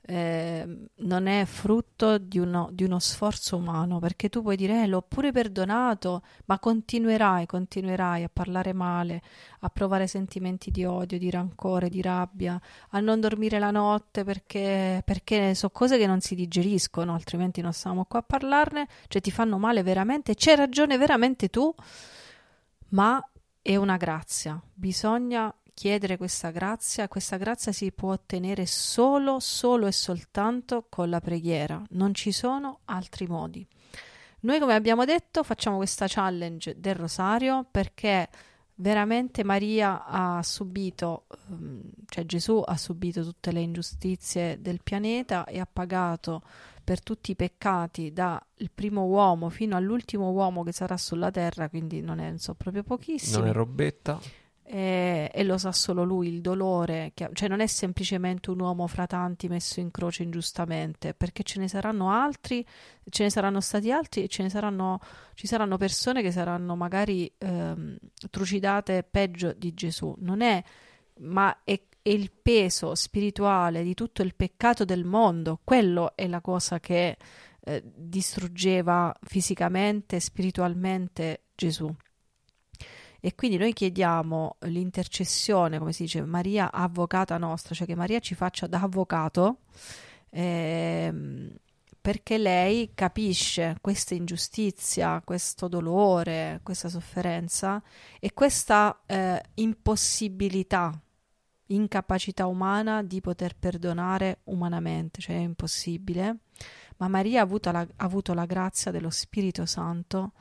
eh, 0.08 0.88
non 0.98 1.26
è 1.26 1.46
frutto 1.46 2.20
di 2.20 2.38
uno, 2.38 2.70
di 2.72 2.84
uno 2.84 3.00
sforzo 3.00 3.58
umano, 3.58 3.98
perché 3.98 4.30
tu 4.30 4.44
puoi 4.44 4.56
dire 4.56 4.84
eh, 4.84 4.88
l'ho 4.88 5.02
pure 5.02 5.32
perdonato, 5.32 6.22
ma 6.46 6.60
continuerai, 6.60 7.48
continuerai 7.48 8.24
a 8.24 8.30
parlare 8.32 8.72
male, 8.74 9.22
a 9.62 9.70
provare 9.70 10.06
sentimenti 10.06 10.70
di 10.70 10.86
odio, 10.86 11.18
di 11.18 11.30
rancore, 11.32 11.90
di 11.90 12.02
rabbia, 12.02 12.60
a 12.90 13.00
non 13.00 13.20
dormire 13.20 13.58
la 13.58 13.72
notte 13.72 14.24
perché, 14.24 15.02
perché 15.04 15.56
sono 15.56 15.72
cose 15.74 15.98
che 15.98 16.06
non 16.06 16.22
si 16.22 16.36
digeriscono, 16.36 17.14
altrimenti 17.14 17.62
non 17.62 17.74
stiamo 17.74 18.06
qua 18.06 18.20
a 18.20 18.24
parlarne, 18.24 18.88
cioè 19.08 19.22
ti 19.22 19.32
fanno 19.32 19.58
male 19.58 19.82
veramente, 19.82 20.36
c'hai 20.36 20.56
ragione 20.56 20.98
veramente 20.98 21.50
tu, 21.50 21.74
ma 22.90 23.20
è 23.60 23.76
una 23.76 23.98
grazia, 23.98 24.62
bisogna 24.72 25.52
chiedere 25.76 26.18
questa 26.18 26.50
grazia, 26.50 27.08
questa 27.08 27.38
grazia 27.38 27.72
si 27.72 27.92
può 27.92 28.14
ottenere 28.14 28.66
solo, 28.66 29.40
solo 29.40 29.86
e 29.86 29.92
soltanto 29.92 30.88
con 30.90 31.10
la 31.10 31.20
preghiera, 31.20 31.84
non 31.90 32.16
ci 32.16 32.32
sono 32.32 32.80
altri 32.86 33.28
modi. 33.28 33.68
Noi, 34.40 34.60
come 34.60 34.74
abbiamo 34.74 35.06
detto, 35.06 35.44
facciamo 35.44 35.78
questa 35.78 36.06
challenge 36.08 36.80
del 36.80 36.96
rosario 36.96 37.68
perché 37.70 38.30
veramente 38.76 39.44
Maria 39.44 40.06
ha 40.06 40.42
subito, 40.44 41.26
ehm, 41.50 41.82
cioè 42.08 42.26
Gesù 42.26 42.64
ha 42.66 42.78
subito 42.78 43.24
tutte 43.24 43.52
le 43.52 43.62
ingiustizie 43.62 44.62
del 44.62 44.80
pianeta 44.82 45.46
e 45.46 45.60
ha 45.60 45.68
pagato 45.72 46.42
per 46.84 47.02
tutti 47.02 47.32
i 47.32 47.36
peccati 47.36 48.14
dal 48.14 48.40
primo 48.74 49.06
uomo 49.06 49.50
fino 49.50 49.76
all'ultimo 49.76 50.30
uomo 50.30 50.64
che 50.64 50.72
sarà 50.72 50.96
sulla 50.96 51.32
terra, 51.32 51.68
quindi 51.68 52.00
non 52.02 52.20
è 52.20 52.32
so, 52.38 52.54
proprio 52.54 52.84
pochissimo. 52.84 53.40
Non 53.40 53.48
è 53.50 53.52
robetta. 53.52 54.20
E, 54.68 55.30
e 55.32 55.44
lo 55.44 55.60
sa 55.60 55.72
solo 55.72 56.04
lui 56.04 56.28
il 56.28 56.42
dolore, 56.42 57.12
che, 57.14 57.30
cioè 57.34 57.48
non 57.48 57.60
è 57.60 57.68
semplicemente 57.68 58.50
un 58.50 58.62
uomo 58.62 58.88
fra 58.88 59.06
tanti 59.06 59.48
messo 59.48 59.80
in 59.80 59.92
croce 59.92 60.24
ingiustamente, 60.24 61.14
perché 61.14 61.44
ce 61.44 61.60
ne 61.60 61.68
saranno 61.68 62.10
altri, 62.10 62.66
ce 63.08 63.24
ne 63.24 63.30
saranno 63.30 63.62
stati 63.62 63.92
altri 63.92 64.24
e 64.24 64.28
ce 64.28 64.42
ne 64.42 64.50
saranno, 64.50 65.00
ci 65.36 65.46
saranno 65.46 65.78
persone 65.78 66.24
che 66.24 66.32
saranno 66.32 66.76
magari 66.76 67.32
ehm, 67.38 67.96
trucidate 68.32 69.04
peggio 69.04 69.54
di 69.54 69.72
Gesù. 69.76 70.16
Non 70.18 70.42
è, 70.42 70.64
ma 71.20 71.62
è, 71.64 71.80
è 72.02 72.10
il 72.10 72.32
peso 72.32 72.96
spirituale 72.96 73.84
di 73.84 73.94
tutto 73.94 74.24
il 74.24 74.34
peccato 74.34 74.84
del 74.84 75.06
mondo, 75.06 75.60
quello 75.64 76.16
è 76.16 76.28
la 76.28 76.42
cosa 76.42 76.80
che 76.80 77.18
eh, 77.60 77.84
distruggeva 77.84 79.16
fisicamente, 79.22 80.20
spiritualmente 80.20 81.44
Gesù. 81.54 81.94
E 83.26 83.34
quindi 83.34 83.58
noi 83.58 83.74
chiediamo 83.74 84.58
l'intercessione, 84.68 85.80
come 85.80 85.94
si 85.94 86.04
dice, 86.04 86.24
Maria 86.24 86.72
avvocata 86.72 87.40
nostra, 87.40 87.74
cioè 87.74 87.88
che 87.88 87.96
Maria 87.96 88.20
ci 88.20 88.36
faccia 88.36 88.68
da 88.68 88.82
avvocato, 88.82 89.62
ehm, 90.30 91.50
perché 92.00 92.38
lei 92.38 92.92
capisce 92.94 93.78
questa 93.82 94.14
ingiustizia, 94.14 95.24
questo 95.26 95.68
dolore, 95.68 96.60
questa 96.62 96.88
sofferenza 96.88 97.82
e 98.20 98.32
questa 98.32 99.02
eh, 99.08 99.42
impossibilità, 99.56 100.92
incapacità 101.70 102.46
umana 102.46 103.02
di 103.02 103.22
poter 103.22 103.56
perdonare 103.58 104.42
umanamente, 104.44 105.20
cioè 105.20 105.38
è 105.38 105.40
impossibile. 105.40 106.42
Ma 106.98 107.08
Maria 107.08 107.42
ha 107.42 107.44
avuto 107.44 107.72
la, 107.72 107.80
ha 107.80 107.88
avuto 107.98 108.34
la 108.34 108.46
grazia 108.46 108.92
dello 108.92 109.10
Spirito 109.10 109.66
Santo 109.66 110.34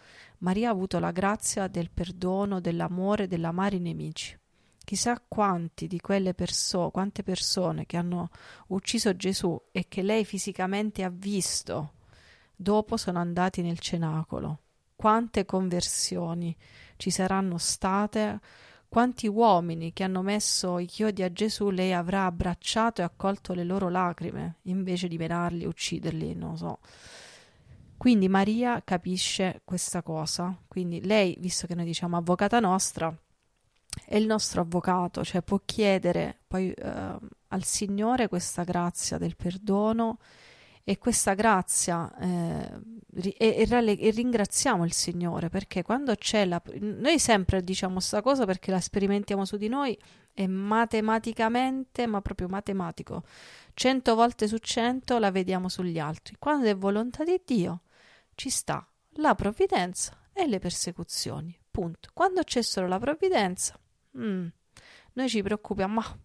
Maria 0.44 0.68
ha 0.68 0.72
avuto 0.72 0.98
la 0.98 1.11
grazia 1.11 1.68
del 1.68 1.90
perdono, 1.90 2.61
dell'amore, 2.61 3.26
dell'amare 3.26 3.76
i 3.76 3.80
nemici. 3.80 4.38
Chissà 4.84 5.18
quanti 5.26 5.86
di 5.86 5.98
quelle 5.98 6.34
persone, 6.34 6.90
quante 6.90 7.22
persone 7.22 7.86
che 7.86 7.96
hanno 7.96 8.28
ucciso 8.68 9.16
Gesù 9.16 9.59
e 9.72 9.86
che 9.88 10.02
lei 10.02 10.26
fisicamente 10.26 11.02
ha 11.02 11.09
visto, 11.09 11.94
dopo 12.55 12.98
sono 12.98 13.18
andati 13.18 13.62
nel 13.62 13.78
cenacolo. 13.78 14.61
Quante 14.94 15.46
conversioni 15.46 16.55
ci 16.96 17.11
saranno 17.11 17.57
state, 17.57 18.40
quanti 18.95 19.26
uomini 19.26 19.92
che 19.92 20.05
hanno 20.05 20.22
messo 20.22 20.78
i 20.78 20.86
chiodi 20.86 21.24
a 21.24 21.32
Gesù 21.32 21.70
lei 21.70 21.92
avrà 21.92 22.26
abbracciato 22.26 23.01
e 23.01 23.05
accolto 23.05 23.53
le 23.53 23.64
loro 23.64 23.88
lacrime 23.88 24.59
invece 24.62 25.09
di 25.09 25.18
menarli, 25.18 25.64
ucciderli, 25.64 26.32
non 26.36 26.51
lo 26.51 26.57
so. 26.57 26.78
Quindi 27.97 28.28
Maria 28.28 28.80
capisce 28.84 29.62
questa 29.64 30.01
cosa, 30.03 30.57
quindi 30.68 31.05
lei, 31.05 31.36
visto 31.40 31.66
che 31.66 31.74
noi 31.74 31.86
diciamo 31.86 32.16
avvocata 32.16 32.61
nostra, 32.61 33.12
è 34.07 34.14
il 34.14 34.26
nostro 34.26 34.61
avvocato, 34.61 35.24
cioè 35.24 35.42
può 35.42 35.61
chiedere 35.64 36.38
poi 36.47 36.70
eh, 36.70 37.18
al 37.49 37.64
Signore 37.64 38.28
questa 38.28 38.62
grazia 38.62 39.18
del 39.18 39.34
perdono 39.34 40.18
e 40.85 40.99
questa 40.99 41.32
grazia 41.32 42.14
eh, 42.18 42.80
e, 43.16 43.37
e, 43.39 43.66
e, 43.68 44.11
ringraziamo 44.11 44.85
il 44.85 44.93
Signore 44.93 45.49
perché 45.49 45.82
quando 45.82 46.14
c'è 46.14 46.45
la... 46.45 46.61
Noi 46.80 47.18
sempre 47.18 47.62
diciamo 47.62 47.95
questa 47.95 48.20
cosa 48.20 48.45
perché 48.45 48.70
la 48.70 48.80
sperimentiamo 48.80 49.45
su 49.45 49.57
di 49.57 49.68
noi 49.68 49.99
è 50.32 50.47
matematicamente, 50.47 52.07
ma 52.07 52.20
proprio 52.20 52.49
matematico. 52.49 53.22
Cento 53.72 54.14
volte 54.14 54.49
su 54.49 54.59
cento 54.59 55.18
la 55.18 55.30
vediamo 55.30 55.68
sugli 55.68 55.99
altri. 55.99 56.37
Quando 56.39 56.66
è 56.66 56.76
volontà 56.76 57.24
di 57.24 57.41
Dio 57.45 57.82
ci 58.35 58.51
sta 58.51 58.87
la 59.18 59.35
provvidenza 59.35 60.18
e 60.32 60.47
le 60.47 60.59
persecuzioni. 60.59 61.57
Punto. 61.70 62.11
Quando 62.12 62.43
c'è 62.43 62.62
solo 62.62 62.89
la 62.89 62.99
provvidenza, 62.99 63.78
mm, 64.18 64.47
noi 65.14 65.28
ci 65.28 65.43
preoccupiamo, 65.43 65.95
ma 65.95 66.18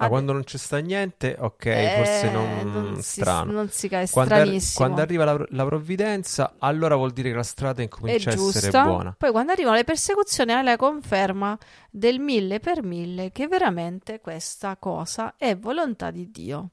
Ah, 0.00 0.04
Ad... 0.04 0.10
quando 0.10 0.32
non 0.32 0.44
c'è 0.44 0.58
sta 0.58 0.78
niente, 0.78 1.36
ok, 1.38 1.64
eh, 1.66 1.94
forse 1.96 2.30
non, 2.30 2.72
non 2.72 3.02
strano. 3.02 3.50
Si, 3.50 3.56
non 3.56 3.68
si 3.70 3.88
cae 3.88 4.08
quando, 4.08 4.34
stranissimo. 4.34 4.84
quando 4.84 5.02
arriva 5.02 5.24
la, 5.24 5.44
la, 5.48 5.64
provvidenza, 5.64 6.54
allora 6.58 6.94
vuol 6.94 7.12
dire 7.12 7.30
che 7.30 7.34
la 7.36 7.42
strada 7.42 7.82
incomincia 7.82 8.30
a 8.30 8.34
essere 8.34 8.70
buona. 8.70 9.14
Poi 9.18 9.30
quando 9.32 9.50
arrivano 9.50 9.74
le 9.74 9.84
persecuzioni, 9.84 10.52
hai 10.52 10.62
la 10.62 10.76
conferma 10.76 11.58
del 11.90 12.20
mille 12.20 12.60
per 12.60 12.84
mille 12.84 13.32
che 13.32 13.48
veramente 13.48 14.20
questa 14.20 14.76
cosa 14.76 15.34
è 15.36 15.56
volontà 15.56 16.12
di 16.12 16.30
Dio. 16.30 16.68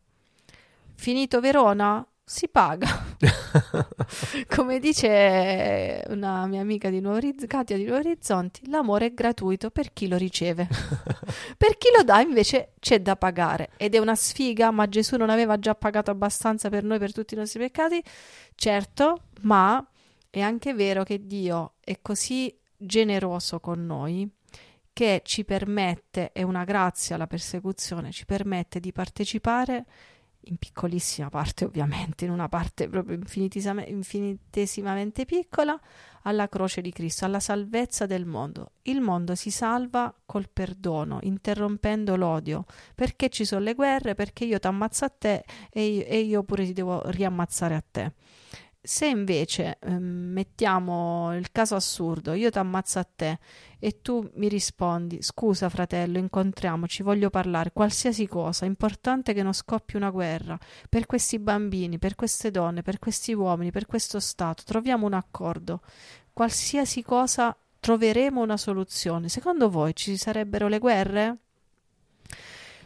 Finito 0.94 1.40
Verona, 1.40 2.06
si 2.28 2.50
paga. 2.50 2.88
Come 4.50 4.80
dice 4.80 6.04
una 6.08 6.48
mia 6.48 6.62
amica 6.62 6.90
di 6.90 7.00
Nuovo 7.00 7.18
Oriz- 7.18 7.46
Katia 7.46 7.78
di 7.78 7.84
Nuovo 7.84 8.00
Orizzonti, 8.00 8.68
l'amore 8.68 9.08
è 9.08 9.14
gratuito 9.14 9.70
per 9.70 9.94
chi 9.94 10.08
lo 10.08 10.18
riceve. 10.18 10.68
per 11.56 11.78
chi 11.78 11.90
lo 11.96 12.04
dà 12.04 12.22
invece 12.22 12.74
c'è 12.80 13.00
da 13.00 13.16
pagare 13.16 13.70
ed 13.78 13.94
è 13.94 14.00
una 14.00 14.16
sfiga, 14.16 14.72
ma 14.72 14.90
Gesù 14.90 15.18
non 15.18 15.30
aveva 15.30 15.60
già 15.60 15.76
pagato 15.76 16.10
abbastanza 16.10 16.70
per 16.70 16.84
noi 16.84 16.98
per 16.98 17.14
tutti 17.14 17.36
i 17.36 17.38
nostri 17.38 17.60
peccati? 17.60 18.04
Certo, 18.56 19.28
ma 19.42 19.88
è 20.32 20.42
anche 20.42 20.74
vero 20.74 21.04
che 21.04 21.28
Dio 21.28 21.76
è 21.80 22.00
così 22.02 22.54
generoso 22.76 23.60
con 23.60 23.86
noi 23.86 24.28
che 24.92 25.22
ci 25.24 25.44
permette, 25.44 26.32
è 26.32 26.42
una 26.42 26.64
grazia 26.64 27.18
la 27.18 27.28
persecuzione, 27.28 28.12
ci 28.12 28.26
permette 28.26 28.80
di 28.80 28.92
partecipare 28.92 29.86
in 30.46 30.58
piccolissima 30.58 31.30
parte 31.30 31.66
ovviamente, 31.66 32.26
in 32.26 32.32
una 32.32 32.50
parte 32.50 32.88
proprio 32.88 33.18
infinitesimamente 33.18 35.26
piccola, 35.26 35.80
alla 36.24 36.50
croce 36.50 36.82
di 36.82 36.92
Cristo, 36.92 37.26
alla 37.26 37.40
salvezza 37.40 38.06
del 38.06 38.26
mondo. 38.26 38.72
Il 38.84 39.02
mondo 39.02 39.36
si 39.36 39.52
salva 39.52 40.14
col 40.26 40.50
perdono, 40.52 41.20
interrompendo 41.22 42.16
l'odio, 42.16 42.66
perché 42.96 43.30
ci 43.30 43.46
sono 43.46 43.62
le 43.62 43.76
guerre, 43.76 44.16
perché 44.16 44.46
io 44.46 44.60
ti 44.60 44.68
ammazzo 44.68 45.06
a 45.06 45.10
te 45.10 45.46
e 45.70 45.86
io, 45.86 46.06
e 46.06 46.20
io 46.20 46.44
pure 46.44 46.66
ti 46.66 46.74
devo 46.74 47.10
riammazzare 47.10 47.76
a 47.76 47.84
te. 47.90 48.14
Se 48.86 49.08
invece 49.08 49.80
eh, 49.80 49.98
mettiamo 49.98 51.36
il 51.36 51.52
caso 51.52 51.74
assurdo, 51.74 52.34
io 52.34 52.52
ti 52.52 52.60
ammazzo 52.60 53.00
a 53.00 53.04
te 53.04 53.40
e 53.80 54.00
tu 54.02 54.30
mi 54.36 54.48
rispondi, 54.48 55.24
scusa 55.24 55.70
fratello, 55.70 56.20
incontriamoci, 56.20 57.02
voglio 57.02 57.32
parlare, 57.32 57.72
qualsiasi 57.74 58.28
cosa, 58.28 58.66
importante 58.66 59.34
che 59.34 59.42
non 59.42 59.54
scoppi 59.54 59.96
una 59.96 60.12
guerra, 60.12 60.56
per 60.88 61.08
questi 61.08 61.40
bambini, 61.40 61.98
per 61.98 62.14
queste 62.14 62.52
donne, 62.52 62.84
per 62.84 63.00
questi 63.00 63.34
uomini, 63.34 63.72
per 63.72 63.88
questo 63.88 64.20
Stato, 64.20 64.62
troviamo 64.64 65.08
un 65.08 65.14
accordo, 65.14 65.82
qualsiasi 66.32 67.02
cosa 67.02 67.58
troveremo 67.80 68.40
una 68.40 68.58
soluzione. 68.58 69.30
Secondo 69.30 69.68
voi 69.68 69.96
ci 69.96 70.16
sarebbero 70.16 70.68
le 70.68 70.78
guerre? 70.78 71.38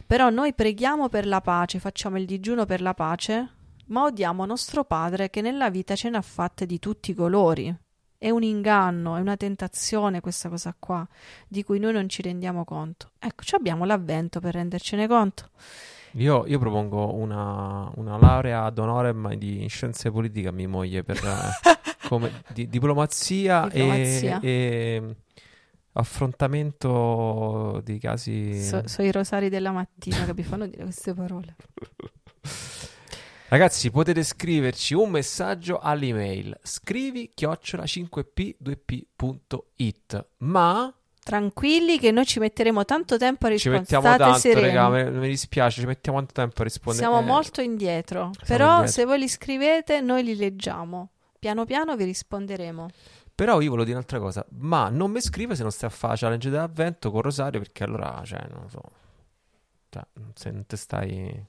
Però 0.06 0.30
noi 0.30 0.54
preghiamo 0.54 1.10
per 1.10 1.26
la 1.26 1.42
pace, 1.42 1.78
facciamo 1.78 2.16
il 2.16 2.24
digiuno 2.24 2.64
per 2.64 2.80
la 2.80 2.94
pace, 2.94 3.58
ma 3.90 4.04
odiamo 4.04 4.44
nostro 4.46 4.84
Padre 4.84 5.30
che 5.30 5.40
nella 5.40 5.70
vita 5.70 5.94
ce 5.94 6.10
ne 6.10 6.16
ha 6.16 6.22
fatte 6.22 6.66
di 6.66 6.78
tutti 6.78 7.10
i 7.12 7.14
colori. 7.14 7.74
È 8.16 8.28
un 8.28 8.42
inganno, 8.42 9.16
è 9.16 9.20
una 9.20 9.36
tentazione 9.36 10.20
questa 10.20 10.48
cosa 10.48 10.74
qua, 10.78 11.06
di 11.48 11.64
cui 11.64 11.78
noi 11.78 11.92
non 11.92 12.08
ci 12.08 12.20
rendiamo 12.22 12.64
conto. 12.64 13.12
Ecco, 13.18 13.42
abbiamo 13.56 13.84
l'avvento 13.84 14.40
per 14.40 14.54
rendercene 14.54 15.08
conto. 15.08 15.48
Io, 16.14 16.44
io 16.46 16.58
propongo 16.58 17.14
una, 17.14 17.90
una, 17.94 18.18
laurea 18.18 18.64
ad 18.64 18.78
honorem 18.78 19.34
di 19.34 19.66
scienze 19.68 20.10
politiche 20.10 20.48
a 20.48 20.52
mia 20.52 20.68
moglie 20.68 21.02
per 21.04 21.20
come, 22.08 22.42
di, 22.52 22.68
diplomazia, 22.68 23.68
diplomazia. 23.70 24.40
E, 24.40 24.48
e, 24.48 25.16
affrontamento 25.92 27.80
di 27.84 27.98
casi. 27.98 28.60
So, 28.60 28.86
so 28.86 29.02
i 29.02 29.12
rosari 29.12 29.48
della 29.48 29.70
mattina 29.70 30.24
che 30.24 30.34
mi 30.34 30.42
fanno 30.42 30.66
dire 30.66 30.82
queste 30.82 31.14
parole. 31.14 31.56
Ragazzi, 33.50 33.90
potete 33.90 34.22
scriverci 34.22 34.94
un 34.94 35.10
messaggio 35.10 35.80
all'email 35.80 36.56
scrivi 36.62 37.32
chiocciola 37.34 37.82
5p2p.it 37.82 40.26
ma 40.38 40.94
tranquilli 41.20 41.98
che 41.98 42.12
noi 42.12 42.26
ci 42.26 42.38
metteremo 42.38 42.84
tanto 42.84 43.16
tempo 43.16 43.46
a 43.46 43.48
rispondere. 43.48 43.84
Ci 43.84 43.92
mettiamo 43.92 44.16
tanto, 44.16 44.38
sereni. 44.38 44.68
raga, 44.68 44.88
mi, 44.88 45.10
mi, 45.18 45.26
dispiace, 45.26 45.80
ci 45.80 45.86
mettiamo 45.88 46.18
tanto 46.18 46.34
tempo 46.34 46.60
a 46.60 46.64
rispondere. 46.64 47.04
Siamo 47.04 47.20
eh, 47.20 47.24
molto 47.24 47.60
indietro, 47.60 48.30
però 48.46 48.74
indietro. 48.74 48.92
se 48.92 49.04
voi 49.04 49.18
li 49.18 49.26
scrivete 49.26 50.00
noi 50.00 50.22
li 50.22 50.36
leggiamo. 50.36 51.10
Piano 51.40 51.64
piano 51.64 51.96
vi 51.96 52.04
risponderemo. 52.04 52.86
Però 53.34 53.60
io 53.60 53.70
volevo 53.70 53.82
dire 53.82 53.96
un'altra 53.96 54.20
cosa, 54.20 54.46
ma 54.58 54.88
non 54.90 55.10
mi 55.10 55.20
scrive 55.20 55.56
se 55.56 55.62
non 55.62 55.72
stai 55.72 55.88
a 55.88 55.92
fare 55.92 56.16
challenge 56.16 56.50
dell'avvento 56.50 57.10
con 57.10 57.22
Rosario 57.22 57.58
perché 57.58 57.82
allora, 57.82 58.22
cioè, 58.24 58.46
non 58.48 58.70
so. 58.70 58.80
Cioè, 59.88 60.06
se 60.34 60.52
non 60.52 60.66
te 60.66 60.76
stai 60.76 61.44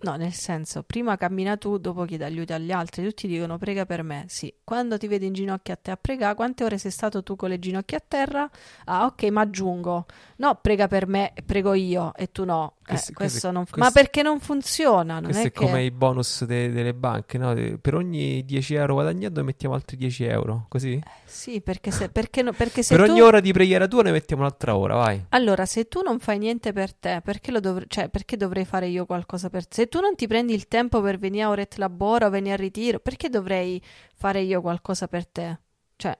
No, 0.00 0.16
nel 0.16 0.32
senso, 0.32 0.82
prima 0.82 1.16
cammina 1.16 1.56
tu, 1.56 1.78
dopo 1.78 2.04
chiedi 2.04 2.24
aiuto 2.24 2.52
agli 2.52 2.70
altri. 2.70 3.04
Tutti 3.04 3.26
dicono 3.26 3.56
prega 3.56 3.86
per 3.86 4.02
me. 4.02 4.24
Sì, 4.28 4.52
quando 4.62 4.98
ti 4.98 5.06
vedi 5.06 5.26
in 5.26 5.32
ginocchio 5.32 5.72
a 5.72 5.76
te 5.76 5.90
a 5.90 5.96
pregare, 5.96 6.34
quante 6.34 6.64
ore 6.64 6.76
sei 6.78 6.90
stato 6.90 7.22
tu 7.22 7.34
con 7.34 7.48
le 7.48 7.58
ginocchia 7.58 7.98
a 7.98 8.02
terra? 8.06 8.50
Ah, 8.84 9.06
ok, 9.06 9.22
ma 9.24 9.40
aggiungo. 9.42 10.06
No, 10.36 10.58
prega 10.60 10.86
per 10.86 11.06
me, 11.06 11.32
prego 11.44 11.72
io 11.72 12.14
e 12.14 12.30
tu 12.30 12.44
no. 12.44 12.74
Eh, 12.82 12.90
questo, 12.90 13.12
questo 13.14 13.50
non, 13.50 13.64
questo, 13.64 13.80
ma 13.80 13.90
perché 13.90 14.22
non 14.22 14.38
funziona? 14.38 15.14
Non 15.14 15.24
questo 15.24 15.42
è, 15.42 15.46
è 15.46 15.50
che... 15.50 15.64
come 15.64 15.82
i 15.82 15.90
bonus 15.90 16.44
de- 16.44 16.70
delle 16.70 16.94
banche, 16.94 17.36
no? 17.36 17.52
Per 17.80 17.94
ogni 17.94 18.44
10 18.44 18.74
euro 18.74 18.94
guadagnato 18.94 19.42
mettiamo 19.42 19.74
altri 19.74 19.96
10 19.96 20.24
euro, 20.24 20.66
così? 20.68 20.92
Eh, 20.92 21.02
sì, 21.24 21.60
perché 21.60 21.90
se, 21.90 22.10
perché 22.10 22.42
no, 22.42 22.52
perché 22.52 22.84
se 22.84 22.94
per 22.94 23.06
tu... 23.06 23.10
ogni 23.10 23.22
ora 23.22 23.40
di 23.40 23.52
preghiera 23.52 23.88
tua 23.88 24.02
ne 24.02 24.12
mettiamo 24.12 24.42
un'altra 24.42 24.76
ora, 24.76 24.94
vai. 24.94 25.24
Allora, 25.30 25.66
se 25.66 25.88
tu 25.88 26.02
non 26.02 26.20
fai 26.20 26.38
niente 26.38 26.72
per 26.72 26.94
te, 26.94 27.20
perché, 27.24 27.50
dov- 27.58 27.86
cioè, 27.88 28.08
perché 28.08 28.36
dovrei 28.36 28.64
fare 28.64 28.86
io 28.86 29.04
qualcosa 29.04 29.50
per 29.50 29.66
te? 29.66 29.85
Se 29.86 29.92
tu 29.92 30.00
non 30.00 30.16
ti 30.16 30.26
prendi 30.26 30.52
il 30.52 30.66
tempo 30.66 31.00
per 31.00 31.16
venire 31.16 31.44
a 31.44 31.48
Oret 31.50 31.76
Labora 31.76 32.26
o 32.26 32.30
venire 32.30 32.54
a 32.54 32.56
ritiro, 32.56 32.98
perché 32.98 33.28
dovrei 33.28 33.80
fare 34.16 34.40
io 34.40 34.60
qualcosa 34.60 35.06
per 35.06 35.28
te? 35.28 35.58
Cioè... 35.94 36.18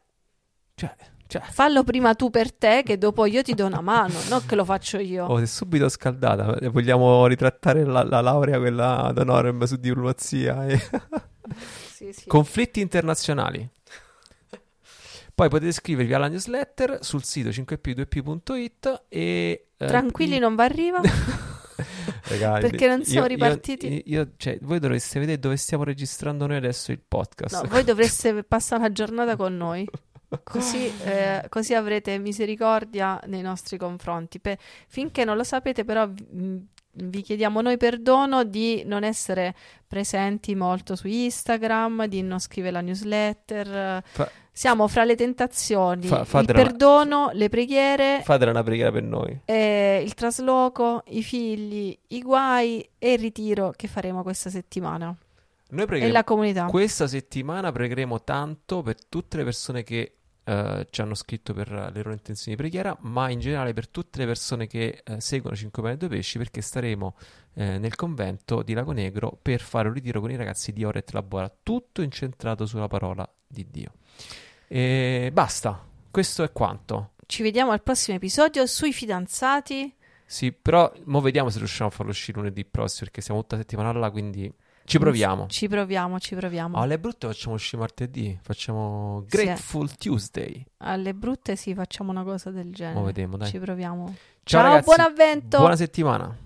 Cioè... 0.77 0.95
Cioè. 1.29 1.43
Fallo 1.43 1.83
prima 1.83 2.15
tu 2.15 2.31
per 2.31 2.53
te, 2.53 2.85
che 2.85 2.97
dopo 2.97 3.27
io 3.27 3.43
ti 3.43 3.55
do 3.55 3.67
una 3.67 3.81
mano, 3.81 4.15
non 4.29 4.47
che 4.47 4.55
lo 4.55 4.65
faccio 4.65 4.99
io. 4.99 5.25
Oh, 5.25 5.39
sei 5.39 5.49
subito 5.49 5.89
scaldata. 5.89 6.57
Vogliamo 6.71 7.27
ritrattare 7.27 7.85
la, 7.85 8.05
la 8.05 8.21
laurea, 8.21 8.59
quella 8.59 9.11
d'onorem 9.13 9.65
su 9.65 9.75
diplomazia 9.75 10.65
e... 10.69 10.79
sì, 11.91 12.13
sì. 12.13 12.29
Conflitti 12.29 12.81
internazionali. 12.81 13.69
Poi 15.35 15.49
potete 15.49 15.71
iscrivervi 15.71 16.15
alla 16.15 16.29
newsletter 16.29 16.99
sul 17.01 17.25
sito 17.25 17.49
5p2p.it 17.49 19.03
e... 19.09 19.67
Eh, 19.77 19.87
Tranquilli, 19.87 20.39
non 20.39 20.55
va 20.55 20.63
arriva. 20.63 21.01
Ragazzi, 22.29 22.61
perché 22.69 22.87
non 22.87 23.05
siamo 23.05 23.27
io, 23.27 23.33
ripartiti. 23.35 24.03
Io, 24.07 24.21
io, 24.21 24.31
cioè, 24.37 24.59
voi 24.63 24.79
dovreste 24.79 25.19
vedere 25.19 25.39
dove 25.39 25.57
stiamo 25.57 25.85
registrando 25.85 26.47
noi 26.47 26.57
adesso 26.57 26.93
il 26.93 27.01
podcast. 27.07 27.63
No, 27.63 27.69
voi 27.69 27.85
dovreste 27.85 28.43
passare 28.45 28.83
la 28.83 28.93
giornata 28.93 29.37
con 29.37 29.57
noi. 29.57 29.87
Così, 30.43 30.93
eh, 31.05 31.47
così, 31.49 31.75
avrete 31.75 32.19
misericordia 32.19 33.21
nei 33.27 33.43
nostri 33.43 33.77
confronti. 33.77 34.41
Per, 34.41 34.59
finché 34.89 35.25
non 35.25 35.37
lo 35.37 35.45
sapete, 35.45 35.85
però, 35.85 36.09
vi, 36.09 36.67
vi 36.97 37.23
chiediamo 37.23 37.61
noi 37.61 37.77
perdono 37.77 38.45
di 38.45 38.83
non 38.85 39.05
essere 39.05 39.55
presenti 39.87 40.55
molto 40.55 40.97
su 40.97 41.07
Instagram, 41.07 42.07
di 42.07 42.23
non 42.23 42.39
scrivere 42.39 42.73
la 42.73 42.81
newsletter. 42.81 44.03
Fa, 44.05 44.31
Siamo 44.57 44.89
fra 44.89 45.05
le 45.05 45.17
tentazioni, 45.17 46.07
fa, 46.07 46.25
il 46.41 46.47
perdono, 46.47 47.25
una, 47.25 47.33
le 47.35 47.51
preghiere. 47.51 48.23
Fatela 48.23 48.53
una 48.53 48.63
preghiera 48.63 48.91
per 48.91 49.03
noi. 49.03 49.39
Eh, 49.45 50.01
il 50.03 50.15
trasloco, 50.15 51.03
i 51.09 51.23
figli, 51.23 51.95
i 52.09 52.23
guai 52.23 52.89
e 52.99 53.13
il 53.13 53.19
ritiro 53.19 53.75
che 53.77 53.87
faremo 53.87 54.23
questa 54.23 54.49
settimana. 54.49 55.15
Noi 55.69 55.85
pregheremo. 55.85 56.11
E 56.11 56.11
la 56.11 56.25
comunità. 56.25 56.65
Questa 56.65 57.07
settimana 57.07 57.71
pregheremo 57.71 58.23
tanto 58.23 58.81
per 58.81 58.97
tutte 59.07 59.37
le 59.37 59.45
persone 59.45 59.83
che 59.83 60.16
Uh, 60.47 60.85
ci 60.91 61.01
hanno 61.01 61.17
scritto 61.17 61.53
per 61.53 61.69
le 61.69 61.91
loro 61.93 62.13
intenzioni 62.13 62.55
di 62.55 62.63
preghiera, 62.63 62.97
ma 63.01 63.31
in 63.31 63.41
generale 63.41 63.73
per 63.73 63.89
tutte 63.89 64.21
le 64.21 64.27
persone 64.27 64.69
che 64.69 65.03
uh, 65.05 65.19
seguono 65.19 65.57
5 65.57 65.83
pane 65.83 65.95
e 65.95 65.97
2 65.97 66.09
pesci, 66.09 66.39
perché 66.39 66.61
staremo 66.61 67.17
uh, 67.17 67.63
nel 67.63 67.97
convento 67.97 68.63
di 68.63 68.73
Lago 68.73 68.93
Negro 68.93 69.37
per 69.43 69.61
fare 69.61 69.89
un 69.89 69.95
ritiro 69.95 70.21
con 70.21 70.31
i 70.31 70.37
ragazzi 70.37 70.73
di 70.73 70.85
Oret 70.85 71.11
Labora, 71.11 71.53
tutto 71.65 72.01
incentrato 72.01 72.65
sulla 72.65 72.87
parola 72.87 73.29
di 73.45 73.67
Dio. 73.69 73.95
E 74.69 75.31
basta, 75.33 75.85
questo 76.13 76.45
è 76.45 76.53
quanto. 76.53 77.15
Ci 77.27 77.43
vediamo 77.43 77.73
al 77.73 77.83
prossimo 77.83 78.17
episodio 78.17 78.67
sui 78.67 78.93
fidanzati. 78.93 79.93
Sì, 80.25 80.53
però 80.53 80.93
mo 81.07 81.21
vediamo 81.21 81.51
se 81.51 81.59
riusciamo 81.59 81.91
a 81.91 81.93
farlo 81.93 82.13
uscire 82.13 82.39
lunedì 82.39 82.65
prossimo, 82.65 83.07
perché 83.07 83.21
siamo 83.21 83.41
tutta 83.41 83.57
settimana 83.57 83.91
là, 83.93 84.13
quindi 84.13 84.53
ci 84.87 84.99
proviamo. 84.99 85.47
Ci 85.49 85.69
proviamo, 85.69 86.19
ci 86.19 86.35
proviamo. 86.35 86.79
alle 86.79 86.99
brutte 86.99 87.27
facciamo 87.27 87.55
uscire 87.55 87.79
martedì. 87.79 88.39
Facciamo 88.41 89.25
Grateful 89.29 89.89
sì. 89.91 89.97
Tuesday. 89.97 90.65
Alle 90.79 91.15
brutte 91.15 91.57
sì, 91.57 91.75
facciamo 91.75 92.11
una 92.11 92.23
cosa 92.23 92.51
del 92.51 92.73
genere. 92.73 92.99
Mo 92.99 93.05
vediamo, 93.05 93.37
dai. 93.37 93.51
Ci 93.51 93.59
proviamo. 93.59 94.07
Ciao, 94.07 94.15
Ciao 94.45 94.63
ragazzi, 94.63 94.85
buon 94.85 95.01
avvento. 95.01 95.59
Buona 95.59 95.77
settimana. 95.77 96.37